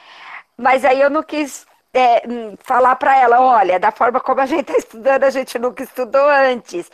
Mas 0.57 0.83
aí 0.83 0.99
eu 0.99 1.11
não 1.11 1.21
quis 1.21 1.67
é, 1.97 2.23
hum, 2.27 2.55
falar 2.59 2.95
para 2.95 3.17
ela, 3.17 3.41
olha, 3.41 3.79
da 3.79 3.91
forma 3.91 4.19
como 4.19 4.41
a 4.41 4.45
gente 4.45 4.69
está 4.69 4.77
estudando, 4.77 5.23
a 5.23 5.29
gente 5.29 5.57
nunca 5.59 5.83
estudou 5.83 6.27
antes. 6.29 6.91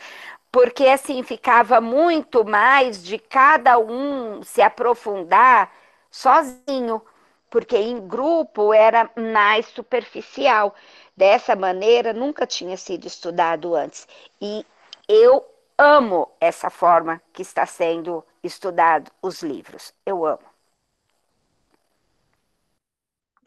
Porque 0.50 0.86
assim 0.88 1.22
ficava 1.22 1.80
muito 1.80 2.44
mais 2.44 3.02
de 3.04 3.18
cada 3.18 3.78
um 3.78 4.42
se 4.42 4.62
aprofundar 4.62 5.70
sozinho, 6.10 7.02
porque 7.50 7.76
em 7.76 8.06
grupo 8.06 8.72
era 8.72 9.10
mais 9.16 9.66
superficial. 9.66 10.74
Dessa 11.16 11.54
maneira, 11.56 12.12
nunca 12.12 12.46
tinha 12.46 12.76
sido 12.76 13.06
estudado 13.06 13.74
antes. 13.74 14.06
E 14.40 14.64
eu 15.08 15.44
amo 15.78 16.30
essa 16.40 16.70
forma 16.70 17.20
que 17.32 17.42
está 17.42 17.66
sendo 17.66 18.24
estudado 18.42 19.10
os 19.22 19.42
livros. 19.42 19.92
Eu 20.06 20.24
amo. 20.26 20.53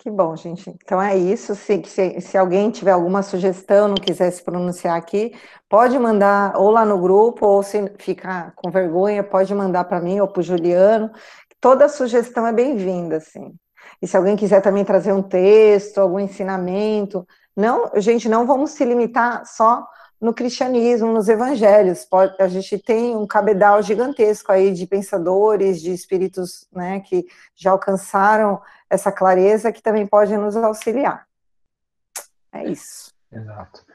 Que 0.08 0.12
bom, 0.12 0.38
gente. 0.38 0.70
Então 0.70 1.01
é 1.01 1.18
isso. 1.18 1.53
Se, 1.53 1.84
se, 1.86 2.22
se, 2.22 2.38
alguém 2.38 2.72
tiver 2.72 2.91
alguma 2.91 3.22
sugestão, 3.22 3.89
não 3.89 3.95
quiser 3.95 4.32
se 4.32 4.41
pronunciar 4.41 4.95
aqui, 4.95 5.34
pode 5.68 5.99
mandar 5.99 6.55
ou 6.55 6.72
lá 6.72 6.86
no 6.86 6.97
grupo, 6.97 7.45
ou 7.45 7.62
se 7.62 7.91
ficar 7.99 8.53
com 8.55 8.72
vergonha, 8.72 9.22
pode 9.22 9.53
mandar 9.53 9.84
para 9.84 9.99
mim 9.99 10.22
ou 10.22 10.28
para 10.30 10.39
o 10.39 10.43
Juliano. 10.43 11.12
Toda 11.60 11.89
sugestão 11.89 12.47
é 12.47 12.53
bem-vinda, 12.53 13.18
assim. 13.18 13.53
E 14.01 14.08
se 14.08 14.16
alguém 14.16 14.38
quiser 14.38 14.62
também 14.62 14.86
trazer 14.86 15.12
um 15.12 15.22
texto, 15.22 15.97
algum 15.97 16.22
ensinamento, 16.22 17.28
não, 17.53 17.91
gente, 17.97 18.30
não 18.30 18.47
vamos 18.47 18.72
se 18.72 18.86
limitar 18.86 19.45
só 19.45 19.86
no 20.22 20.34
cristianismo, 20.34 21.12
nos 21.12 21.28
evangelhos. 21.28 22.05
Pode, 22.05 22.34
a 22.41 22.47
gente 22.47 22.78
tem 22.80 23.14
um 23.14 23.28
cabedal 23.28 23.82
gigantesco 23.84 24.53
aí 24.53 24.72
de 24.72 24.88
pensadores, 24.88 25.82
de 25.82 25.91
espíritos 25.91 26.66
né, 26.72 27.01
que 27.01 27.26
já 27.58 27.72
alcançaram 27.72 28.62
essa 28.90 29.12
clareza 29.12 29.72
que 29.72 29.82
também 29.82 30.08
pode 30.08 30.36
nos 30.38 30.56
auxiliar. 30.56 31.28
É 32.52 32.64
isso. 32.66 33.12
Exato. 33.32 33.86